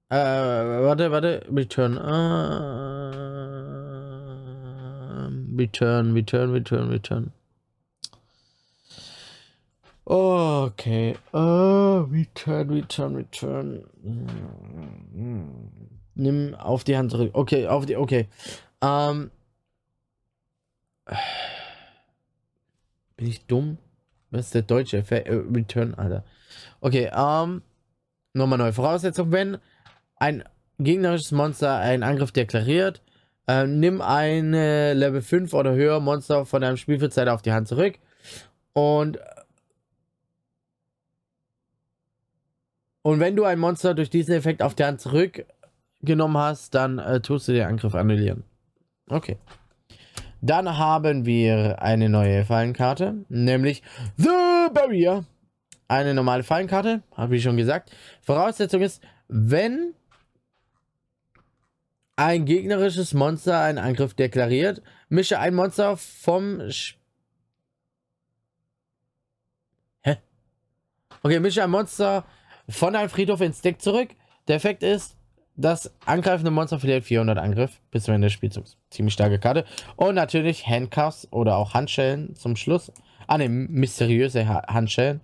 äh, 0.10 0.16
warte, 0.16 1.10
warte, 1.12 1.46
return, 1.54 1.96
äh, 1.96 2.02
return, 5.58 6.14
return, 6.14 6.52
return, 6.52 6.90
return. 6.90 7.32
Okay, 10.08 11.16
uh, 11.34 12.06
return, 12.12 12.70
return, 12.70 13.16
return. 13.16 13.86
Nimm 16.14 16.56
auf 16.56 16.84
die 16.84 16.96
Hand 16.98 17.12
zurück. 17.12 17.32
Okay, 17.34 17.68
auf 17.68 17.86
die, 17.86 17.96
okay. 17.96 18.28
Ähm, 18.82 19.32
bin 23.18 23.28
ich 23.28 23.46
dumm? 23.46 23.78
Was 24.32 24.48
ist 24.48 24.56
der 24.56 24.62
deutsche 24.64 24.98
Effekt? 24.98 25.28
Äh, 25.28 25.36
Return, 25.36 25.94
Alter. 25.94 26.24
Okay, 26.82 27.10
ähm. 27.14 27.62
Nochmal 28.34 28.58
neue 28.58 28.74
Voraussetzung. 28.74 29.32
Wenn 29.32 29.58
ein 30.18 30.44
gegnerisches 30.78 31.32
Monster 31.32 31.78
einen 31.78 32.04
Angriff 32.04 32.34
deklariert, 32.34 33.02
äh, 33.48 33.66
nimm 33.66 34.02
eine 34.02 34.94
Level 34.94 35.22
5 35.22 35.54
oder 35.54 35.74
höher 35.74 36.02
Monster 36.02 36.46
von 36.46 36.62
deinem 36.62 36.76
Spielfeldzeit 36.76 37.30
auf 37.30 37.42
die 37.42 37.54
Hand 37.54 37.70
zurück. 37.70 37.98
Und 38.74 39.20
Und 43.06 43.20
wenn 43.20 43.36
du 43.36 43.44
ein 43.44 43.60
Monster 43.60 43.94
durch 43.94 44.10
diesen 44.10 44.34
Effekt 44.34 44.64
auf 44.64 44.74
die 44.74 44.84
Hand 44.84 45.00
zurückgenommen 45.00 46.38
hast, 46.40 46.74
dann 46.74 46.98
äh, 46.98 47.22
tust 47.22 47.48
du 47.48 47.52
den 47.52 47.68
Angriff 47.68 47.94
annullieren. 47.94 48.44
Okay. 49.08 49.38
Dann 50.46 50.78
haben 50.78 51.26
wir 51.26 51.82
eine 51.82 52.08
neue 52.08 52.46
Fallenkarte, 52.46 53.26
nämlich 53.30 53.82
The 54.16 54.70
Barrier. 54.72 55.26
Eine 55.88 56.14
normale 56.14 56.44
Fallenkarte, 56.44 57.02
habe 57.16 57.36
ich 57.36 57.42
schon 57.42 57.58
gesagt. 57.58 57.92
Voraussetzung 58.22 58.82
ist, 58.82 59.02
wenn 59.28 59.96
ein 62.16 62.46
gegnerisches 62.46 63.16
Monster 63.16 63.60
einen 63.60 63.80
Angriff 63.80 64.14
deklariert, 64.14 64.84
mische 65.10 65.40
ein 65.40 65.56
Monster 65.56 65.98
vom... 65.98 66.70
Sch 66.70 66.96
Hä? 70.02 70.18
Okay, 71.24 71.40
mische 71.40 71.64
ein 71.64 71.72
Monster 71.72 72.24
von 72.70 72.96
einem 72.96 73.10
Friedhof 73.10 73.42
ins 73.42 73.62
Deck 73.62 73.82
zurück. 73.82 74.10
Der 74.48 74.58
Effekt 74.58 74.84
ist, 74.84 75.15
das 75.58 75.92
angreifende 76.06 76.52
Monster 76.52 76.80
verliert 76.80 77.04
400 77.04 77.38
Angriff 77.38 77.80
bis 77.92 78.04
zum 78.04 78.14
Ende 78.14 78.28
des 78.28 78.34
Spielzugs. 78.34 78.78
Ziemlich 78.90 79.14
starke 79.14 79.40
Karte. 79.40 79.66
Und 79.96 80.16
natürlich 80.16 80.68
Handcuffs 80.68 81.28
oder 81.32 81.58
auch 81.58 81.74
Handschellen 81.74 82.36
zum 82.36 82.56
Schluss. 82.56 82.92
Ah 83.28 83.38
ne, 83.38 83.48
mysteriöse 83.48 84.48
Handschellen. 84.48 85.22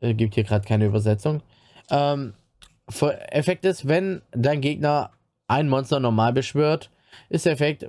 Äh, 0.00 0.14
gibt 0.14 0.34
hier 0.34 0.44
gerade 0.44 0.66
keine 0.66 0.86
Übersetzung. 0.86 1.42
Ähm, 1.90 2.34
Effekt 3.30 3.64
ist, 3.64 3.88
wenn 3.88 4.22
dein 4.32 4.60
Gegner 4.60 5.10
ein 5.48 5.68
Monster 5.68 6.00
normal 6.00 6.32
beschwört, 6.32 6.90
ist 7.28 7.46
der 7.46 7.52
Effekt, 7.52 7.86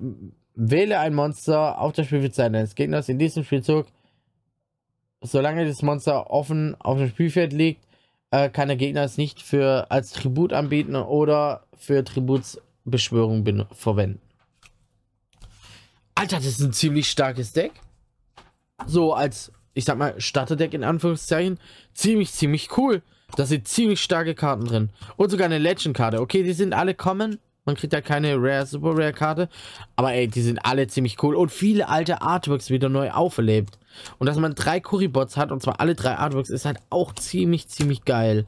wähle 0.55 0.99
ein 0.99 1.13
Monster 1.13 1.79
auf 1.79 1.93
der 1.93 2.05
Spielfeldzeit 2.05 2.53
deines 2.53 2.75
Gegners 2.75 3.09
in 3.09 3.19
diesem 3.19 3.43
Spielzug. 3.43 3.87
Solange 5.21 5.65
das 5.65 5.81
Monster 5.81 6.29
offen 6.29 6.75
auf 6.79 6.97
dem 6.97 7.09
Spielfeld 7.09 7.53
liegt, 7.53 7.85
äh, 8.35 8.49
kann 8.49 8.67
der 8.67 8.77
Gegner 8.77 9.03
es 9.03 9.17
nicht 9.17 9.41
für 9.41 9.89
als 9.89 10.11
Tribut 10.11 10.51
anbieten 10.51 10.95
oder 10.95 11.63
für 11.77 12.03
Tributsbeschwörung 12.03 13.65
verwenden. 13.71 14.19
Alter, 16.15 16.37
das 16.37 16.45
ist 16.45 16.61
ein 16.61 16.73
ziemlich 16.73 17.09
starkes 17.09 17.53
Deck. 17.53 17.71
So 18.85 19.13
als, 19.13 19.51
ich 19.73 19.85
sag 19.85 19.97
mal, 19.97 20.19
Starterdeck 20.19 20.73
in 20.73 20.83
Anführungszeichen. 20.83 21.59
Ziemlich, 21.93 22.31
ziemlich 22.33 22.77
cool. 22.77 23.01
Da 23.37 23.45
sind 23.45 23.67
ziemlich 23.67 24.01
starke 24.01 24.35
Karten 24.35 24.65
drin. 24.65 24.89
Und 25.15 25.29
sogar 25.29 25.45
eine 25.45 25.57
Legend-Karte. 25.57 26.19
Okay, 26.19 26.43
die 26.43 26.53
sind 26.53 26.73
alle 26.73 26.93
common. 26.93 27.39
Man 27.65 27.75
kriegt 27.75 27.93
ja 27.93 28.01
keine 28.01 28.35
Rare, 28.37 28.65
Super 28.65 28.91
Rare 28.91 29.13
Karte. 29.13 29.49
Aber 29.95 30.13
ey, 30.13 30.27
die 30.27 30.41
sind 30.41 30.59
alle 30.59 30.87
ziemlich 30.87 31.21
cool. 31.23 31.35
Und 31.35 31.51
viele 31.51 31.89
alte 31.89 32.21
Artworks 32.21 32.69
wieder 32.69 32.89
neu 32.89 33.11
auferlebt. 33.11 33.79
Und 34.19 34.27
dass 34.27 34.37
man 34.37 34.53
drei 34.53 34.79
Currybots 34.79 35.35
hat, 35.35 35.51
und 35.51 35.61
zwar 35.61 35.79
alle 35.79 35.95
drei 35.95 36.15
Artworks, 36.15 36.49
ist 36.49 36.65
halt 36.65 36.77
auch 36.91 37.13
ziemlich, 37.15 37.67
ziemlich 37.67 38.05
geil. 38.05 38.45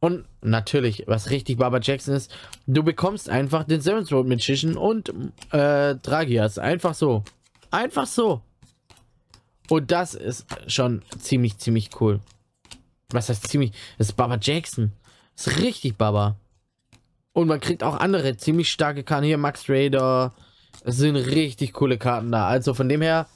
Und 0.00 0.24
natürlich, 0.40 1.04
was 1.06 1.28
richtig 1.28 1.58
Baba 1.58 1.78
Jackson 1.82 2.14
ist, 2.14 2.34
du 2.66 2.82
bekommst 2.82 3.28
einfach 3.28 3.64
den 3.64 3.82
Seventh 3.82 4.10
Road 4.10 4.26
Magician 4.26 4.76
und 4.76 5.10
äh, 5.52 5.96
Dragias. 5.96 6.58
Einfach 6.58 6.94
so. 6.94 7.22
Einfach 7.70 8.06
so. 8.06 8.40
Und 9.68 9.90
das 9.90 10.14
ist 10.14 10.46
schon 10.66 11.02
ziemlich, 11.18 11.58
ziemlich 11.58 11.90
cool. 12.00 12.20
Was 13.10 13.28
heißt 13.28 13.48
ziemlich? 13.48 13.72
Das 13.98 14.08
ist 14.08 14.14
Baba 14.14 14.38
Jackson. 14.40 14.92
Das 15.36 15.48
ist 15.48 15.58
richtig 15.60 15.96
Baba. 15.98 16.36
Und 17.32 17.48
man 17.48 17.60
kriegt 17.60 17.82
auch 17.82 17.96
andere 17.96 18.36
ziemlich 18.36 18.70
starke 18.70 19.04
Karten. 19.04 19.24
Hier 19.24 19.38
Max 19.38 19.68
Raider. 19.68 20.34
Es 20.84 20.96
sind 20.96 21.16
richtig 21.16 21.72
coole 21.72 21.98
Karten 21.98 22.32
da. 22.32 22.46
Also 22.46 22.74
von 22.74 22.88
dem 22.88 23.02
her 23.02 23.26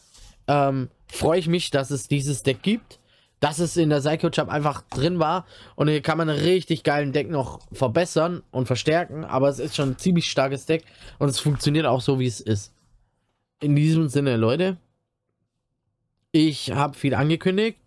ähm, 0.49 0.89
freue 1.07 1.39
ich 1.39 1.49
mich, 1.49 1.71
dass 1.71 1.91
es 1.91 2.09
dieses 2.09 2.43
Deck 2.43 2.63
gibt. 2.63 2.99
Dass 3.41 3.59
es 3.59 3.77
in 3.77 3.91
der 3.91 4.01
Psycho 4.01 4.31
Chub 4.31 4.49
einfach 4.49 4.83
drin 4.89 5.19
war. 5.19 5.47
Und 5.77 5.89
hier 5.89 6.01
kann 6.01 6.19
man 6.19 6.31
einen 6.31 6.41
richtig 6.41 6.83
geilen 6.83 7.13
Deck 7.13 7.31
noch 7.31 7.61
verbessern 7.73 8.43
und 8.51 8.67
verstärken. 8.67 9.25
Aber 9.25 9.49
es 9.49 9.59
ist 9.59 9.77
schon 9.77 9.91
ein 9.91 9.99
ziemlich 9.99 10.31
starkes 10.31 10.67
Deck. 10.67 10.85
Und 11.19 11.29
es 11.29 11.39
funktioniert 11.39 11.87
auch 11.87 12.01
so, 12.01 12.19
wie 12.19 12.27
es 12.27 12.41
ist. 12.41 12.73
In 13.61 13.77
diesem 13.77 14.09
Sinne, 14.09 14.37
Leute. 14.37 14.79
Ich 16.33 16.73
habe 16.73 16.97
viel 16.97 17.15
angekündigt. 17.15 17.79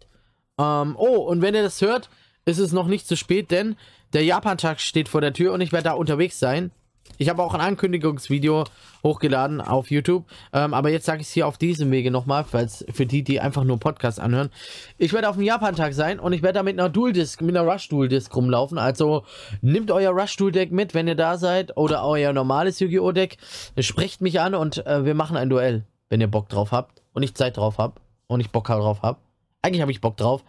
Ähm, 0.57 0.95
oh, 0.97 1.17
und 1.17 1.41
wenn 1.41 1.53
ihr 1.53 1.63
das 1.63 1.81
hört, 1.81 2.09
ist 2.45 2.59
es 2.59 2.71
noch 2.71 2.87
nicht 2.87 3.07
zu 3.07 3.17
spät, 3.17 3.51
denn 3.51 3.75
der 4.13 4.23
Japan-Tag 4.23 4.79
steht 4.79 5.09
vor 5.09 5.21
der 5.21 5.33
Tür 5.33 5.53
und 5.53 5.61
ich 5.61 5.71
werde 5.71 5.85
da 5.85 5.93
unterwegs 5.93 6.39
sein. 6.39 6.71
Ich 7.17 7.29
habe 7.29 7.41
auch 7.41 7.53
ein 7.53 7.61
Ankündigungsvideo 7.61 8.65
hochgeladen 9.03 9.61
auf 9.61 9.89
YouTube. 9.89 10.25
Ähm, 10.53 10.73
aber 10.73 10.89
jetzt 10.89 11.05
sage 11.05 11.21
ich 11.21 11.27
es 11.27 11.33
hier 11.33 11.47
auf 11.47 11.57
diesem 11.57 11.89
Wege 11.91 12.11
nochmal, 12.11 12.43
falls 12.43 12.85
für 12.91 13.05
die, 13.05 13.23
die 13.23 13.39
einfach 13.39 13.63
nur 13.63 13.79
Podcast 13.79 14.19
anhören. 14.19 14.49
Ich 14.97 15.13
werde 15.13 15.29
auf 15.29 15.35
dem 15.35 15.43
Japan-Tag 15.43 15.93
sein 15.93 16.19
und 16.19 16.33
ich 16.33 16.43
werde 16.43 16.59
da 16.59 16.63
mit 16.63 16.79
einer 16.79 16.89
Dual-Disc, 16.89 17.41
mit 17.41 17.55
einer 17.55 17.67
Rush-Dual-Disc 17.67 18.35
rumlaufen. 18.35 18.77
Also 18.77 19.23
nehmt 19.61 19.89
euer 19.91 20.11
Rush-Dual-Deck 20.11 20.71
mit, 20.71 20.93
wenn 20.93 21.07
ihr 21.07 21.15
da 21.15 21.37
seid. 21.37 21.75
Oder 21.77 22.05
euer 22.05 22.33
normales 22.33 22.79
Yu-Gi-Oh! 22.79 23.11
Deck. 23.11 23.37
Sprecht 23.79 24.21
mich 24.21 24.39
an 24.39 24.53
und 24.53 24.85
äh, 24.85 25.05
wir 25.05 25.15
machen 25.15 25.37
ein 25.37 25.49
Duell, 25.49 25.85
wenn 26.09 26.21
ihr 26.21 26.27
Bock 26.27 26.49
drauf 26.49 26.71
habt 26.71 27.01
und 27.13 27.23
ich 27.23 27.33
Zeit 27.35 27.57
drauf 27.57 27.77
habt 27.77 28.01
und 28.27 28.41
ich 28.41 28.51
Bock 28.51 28.65
drauf 28.65 29.01
habe. 29.01 29.19
Eigentlich 29.61 29.81
habe 29.81 29.91
ich 29.91 30.01
Bock 30.01 30.17
drauf. 30.17 30.43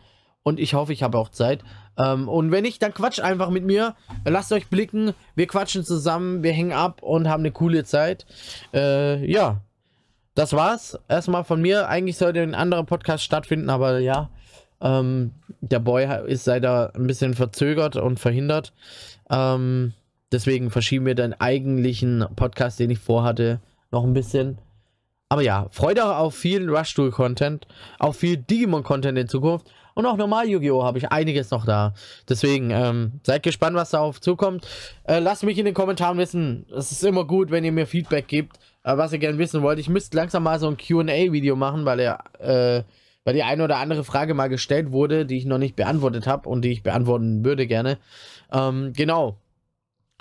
Und 0.49 0.59
ich 0.59 0.73
hoffe, 0.73 0.95
ich 0.95 1.03
habe 1.03 1.19
auch 1.19 1.29
Zeit. 1.29 1.63
Ähm, 1.99 2.27
und 2.27 2.51
wenn 2.51 2.63
nicht, 2.63 2.83
dann 2.83 2.95
quatscht 2.95 3.21
einfach 3.21 3.51
mit 3.51 3.65
mir. 3.65 3.95
Lasst 4.25 4.51
euch 4.51 4.69
blicken. 4.69 5.13
Wir 5.35 5.47
quatschen 5.47 5.85
zusammen, 5.85 6.43
wir 6.43 6.53
hängen 6.53 6.73
ab 6.73 7.03
und 7.03 7.29
haben 7.29 7.43
eine 7.43 7.53
coole 7.53 7.85
Zeit. 7.85 8.25
Äh, 8.73 9.31
ja. 9.31 9.61
Das 10.35 10.55
war's. 10.55 10.99
Erstmal 11.07 11.45
von 11.45 11.61
mir. 11.61 11.89
Eigentlich 11.89 12.17
sollte 12.17 12.41
ein 12.41 12.55
anderer 12.55 12.85
Podcast 12.85 13.25
stattfinden, 13.25 13.69
aber 13.69 13.99
ja. 13.99 14.31
Ähm, 14.81 15.33
der 15.61 15.81
Boy 15.81 16.09
ist 16.29 16.47
leider 16.47 16.95
ein 16.95 17.07
bisschen 17.07 17.35
verzögert 17.35 17.97
und 17.97 18.19
verhindert. 18.19 18.73
Ähm, 19.29 19.93
deswegen 20.33 20.71
verschieben 20.71 21.05
wir 21.05 21.15
den 21.15 21.39
eigentlichen 21.39 22.25
Podcast, 22.37 22.81
den 22.81 22.89
ich 22.89 23.01
vorhatte, 23.01 23.61
noch 23.91 24.05
ein 24.05 24.15
bisschen. 24.15 24.57
Aber 25.29 25.43
ja, 25.43 25.67
freut 25.73 25.99
euch 25.99 26.05
auf 26.05 26.35
viel 26.35 26.71
Rush-Tool-Content, 26.71 27.67
auf 27.99 28.17
viel 28.17 28.39
Digimon-Content 28.39 29.19
in 29.19 29.29
Zukunft 29.29 29.67
und 29.99 30.07
auch 30.07 30.17
normal 30.17 30.49
Yu-Gi-Oh! 30.49 30.85
habe 30.85 30.99
ich 30.99 31.11
einiges 31.11 31.51
noch 31.51 31.65
da. 31.65 31.93
Deswegen, 32.29 32.71
ähm, 32.71 33.21
seid 33.25 33.43
gespannt, 33.43 33.75
was 33.75 33.91
da 33.91 33.99
auf 33.99 34.21
zukommt. 34.21 34.65
Äh, 35.03 35.19
lasst 35.19 35.43
mich 35.43 35.59
in 35.59 35.65
den 35.65 35.75
Kommentaren 35.75 36.19
wissen. 36.19 36.67
Es 36.71 36.93
ist 36.93 37.03
immer 37.03 37.25
gut, 37.25 37.51
wenn 37.51 37.65
ihr 37.65 37.73
mir 37.73 37.85
Feedback 37.85 38.29
gebt, 38.29 38.61
äh, 38.85 38.97
was 38.97 39.13
ihr 39.13 39.19
gerne 39.19 39.39
wissen 39.39 39.61
wollt. 39.61 39.81
Ich 39.81 39.89
müsste 39.89 40.17
langsam 40.17 40.45
mal 40.45 40.61
so 40.61 40.69
ein 40.69 40.77
QA-Video 40.77 41.57
machen, 41.57 41.85
weil 41.85 41.99
er, 41.99 42.23
äh, 42.39 42.85
weil 43.25 43.35
die 43.35 43.43
eine 43.43 43.65
oder 43.65 43.79
andere 43.79 44.05
Frage 44.05 44.35
mal 44.35 44.47
gestellt 44.47 44.93
wurde, 44.93 45.27
die 45.27 45.37
ich 45.37 45.47
noch 45.47 45.59
nicht 45.59 45.75
beantwortet 45.75 46.29
habe 46.29 46.49
und 46.49 46.63
die 46.63 46.71
ich 46.71 46.85
beantworten 46.85 47.45
würde 47.45 47.67
gerne. 47.67 47.99
Ähm, 48.53 48.93
genau. 48.95 49.37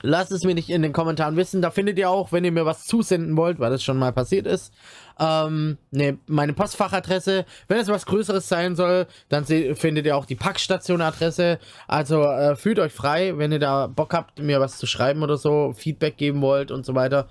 Lasst 0.07 0.31
es 0.31 0.45
mir 0.45 0.55
nicht 0.55 0.69
in 0.69 0.81
den 0.83 0.93
Kommentaren 0.93 1.35
wissen. 1.35 1.61
Da 1.61 1.69
findet 1.69 1.97
ihr 1.99 2.09
auch, 2.09 2.31
wenn 2.31 2.45
ihr 2.45 2.51
mir 2.53 2.65
was 2.65 2.85
zusenden 2.85 3.35
wollt, 3.35 3.59
weil 3.59 3.71
das 3.71 3.83
schon 3.83 3.97
mal 3.97 4.13
passiert 4.13 4.47
ist, 4.47 4.73
ähm, 5.19 5.77
ne, 5.91 6.17
meine 6.27 6.53
Postfachadresse. 6.53 7.43
Wenn 7.67 7.79
es 7.79 7.89
was 7.89 8.05
Größeres 8.05 8.47
sein 8.47 8.77
soll, 8.77 9.07
dann 9.27 9.43
findet 9.43 10.05
ihr 10.05 10.15
auch 10.15 10.25
die 10.25 10.35
Packstation-Adresse. 10.35 11.59
Also 11.89 12.23
äh, 12.23 12.55
fühlt 12.55 12.79
euch 12.79 12.93
frei, 12.93 13.37
wenn 13.37 13.51
ihr 13.51 13.59
da 13.59 13.87
Bock 13.87 14.13
habt, 14.13 14.39
mir 14.39 14.61
was 14.61 14.77
zu 14.77 14.87
schreiben 14.87 15.23
oder 15.23 15.35
so, 15.35 15.73
Feedback 15.75 16.15
geben 16.15 16.41
wollt 16.41 16.71
und 16.71 16.85
so 16.85 16.95
weiter. 16.95 17.27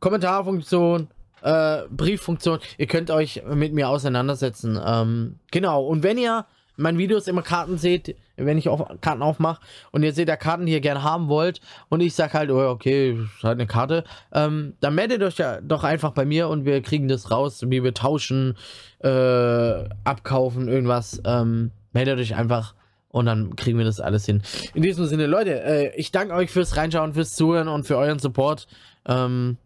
Kommentarfunktion, 0.00 1.08
äh, 1.40 1.84
Brieffunktion. 1.88 2.58
Ihr 2.76 2.86
könnt 2.86 3.10
euch 3.10 3.42
mit 3.48 3.72
mir 3.72 3.88
auseinandersetzen. 3.88 4.78
Ähm, 4.84 5.36
genau. 5.50 5.86
Und 5.86 6.02
wenn 6.02 6.18
ihr 6.18 6.44
meinen 6.80 6.98
Videos 6.98 7.28
immer 7.28 7.42
Karten 7.42 7.78
seht, 7.78 8.16
wenn 8.36 8.58
ich 8.58 8.68
auf 8.68 8.82
Karten 9.00 9.22
aufmache 9.22 9.60
und 9.92 10.02
ihr 10.02 10.12
seht 10.12 10.28
da 10.28 10.36
Karten, 10.36 10.66
die 10.66 10.72
ihr 10.72 10.80
gerne 10.80 11.02
haben 11.02 11.28
wollt 11.28 11.60
und 11.88 12.00
ich 12.00 12.14
sage 12.14 12.34
halt, 12.34 12.50
oh, 12.50 12.68
okay, 12.68 13.18
halt 13.42 13.58
eine 13.58 13.66
Karte, 13.66 14.04
ähm, 14.32 14.74
dann 14.80 14.94
meldet 14.94 15.22
euch 15.22 15.36
ja 15.36 15.60
doch 15.60 15.84
einfach 15.84 16.12
bei 16.12 16.24
mir 16.24 16.48
und 16.48 16.64
wir 16.64 16.80
kriegen 16.82 17.08
das 17.08 17.30
raus, 17.30 17.64
wie 17.66 17.84
wir 17.84 17.94
tauschen, 17.94 18.56
äh, 19.00 19.84
abkaufen, 20.04 20.68
irgendwas. 20.68 21.20
Ähm, 21.24 21.70
meldet 21.92 22.18
euch 22.18 22.34
einfach 22.34 22.74
und 23.08 23.26
dann 23.26 23.56
kriegen 23.56 23.78
wir 23.78 23.84
das 23.84 24.00
alles 24.00 24.24
hin. 24.24 24.42
In 24.74 24.82
diesem 24.82 25.06
Sinne, 25.06 25.26
Leute, 25.26 25.62
äh, 25.62 25.96
ich 25.96 26.12
danke 26.12 26.34
euch 26.34 26.50
fürs 26.50 26.76
Reinschauen, 26.76 27.14
fürs 27.14 27.34
Zuhören 27.34 27.68
und 27.68 27.86
für 27.86 27.96
euren 27.96 28.18
Support. 28.18 28.66
Ähm, 29.06 29.58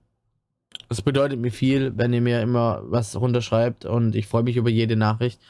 es 0.89 1.03
bedeutet 1.03 1.39
mir 1.39 1.51
viel, 1.51 1.93
wenn 1.97 2.13
ihr 2.13 2.21
mir 2.21 2.41
immer 2.41 2.83
was 2.85 3.19
runterschreibt 3.21 3.85
und 3.85 4.15
ich 4.15 4.27
freue 4.27 4.43
mich 4.43 4.57
über 4.57 4.71
jede 4.71 4.97
Nachricht. 4.97 5.41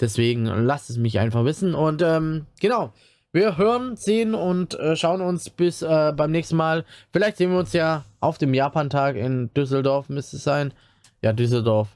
Deswegen 0.00 0.46
lasst 0.46 0.90
es 0.90 0.98
mich 0.98 1.18
einfach 1.18 1.44
wissen. 1.44 1.74
Und 1.74 2.02
ähm, 2.02 2.46
genau, 2.60 2.92
wir 3.32 3.56
hören, 3.56 3.96
sehen 3.96 4.34
und 4.34 4.78
äh, 4.78 4.94
schauen 4.94 5.20
uns 5.20 5.50
bis 5.50 5.82
äh, 5.82 6.12
beim 6.16 6.30
nächsten 6.30 6.56
Mal. 6.56 6.84
Vielleicht 7.12 7.36
sehen 7.36 7.50
wir 7.50 7.58
uns 7.58 7.72
ja 7.72 8.04
auf 8.20 8.38
dem 8.38 8.54
Japan-Tag 8.54 9.16
in 9.16 9.52
Düsseldorf, 9.54 10.08
müsste 10.08 10.36
es 10.36 10.44
sein. 10.44 10.72
Ja, 11.20 11.32
Düsseldorf. 11.32 11.88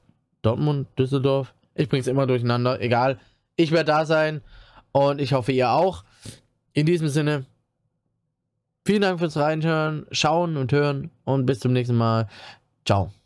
Dortmund, 0.42 0.88
Düsseldorf. 0.99 1.55
Ich 1.74 1.88
bringe 1.88 2.01
es 2.01 2.07
immer 2.07 2.26
durcheinander. 2.26 2.80
Egal. 2.80 3.18
Ich 3.55 3.70
werde 3.70 3.92
da 3.92 4.05
sein 4.05 4.40
und 4.92 5.20
ich 5.20 5.32
hoffe, 5.32 5.53
ihr 5.53 5.70
auch. 5.70 6.05
In 6.72 6.86
diesem 6.86 7.09
Sinne, 7.09 7.44
vielen 8.84 9.03
Dank 9.03 9.20
fürs 9.20 9.36
Reinschauen, 9.36 10.07
schauen 10.11 10.57
und 10.57 10.72
hören 10.72 11.11
und 11.24 11.46
bis 11.46 11.61
zum 11.61 11.72
nächsten 11.72 11.96
Mal. 11.96 12.28
Ciao. 12.89 13.17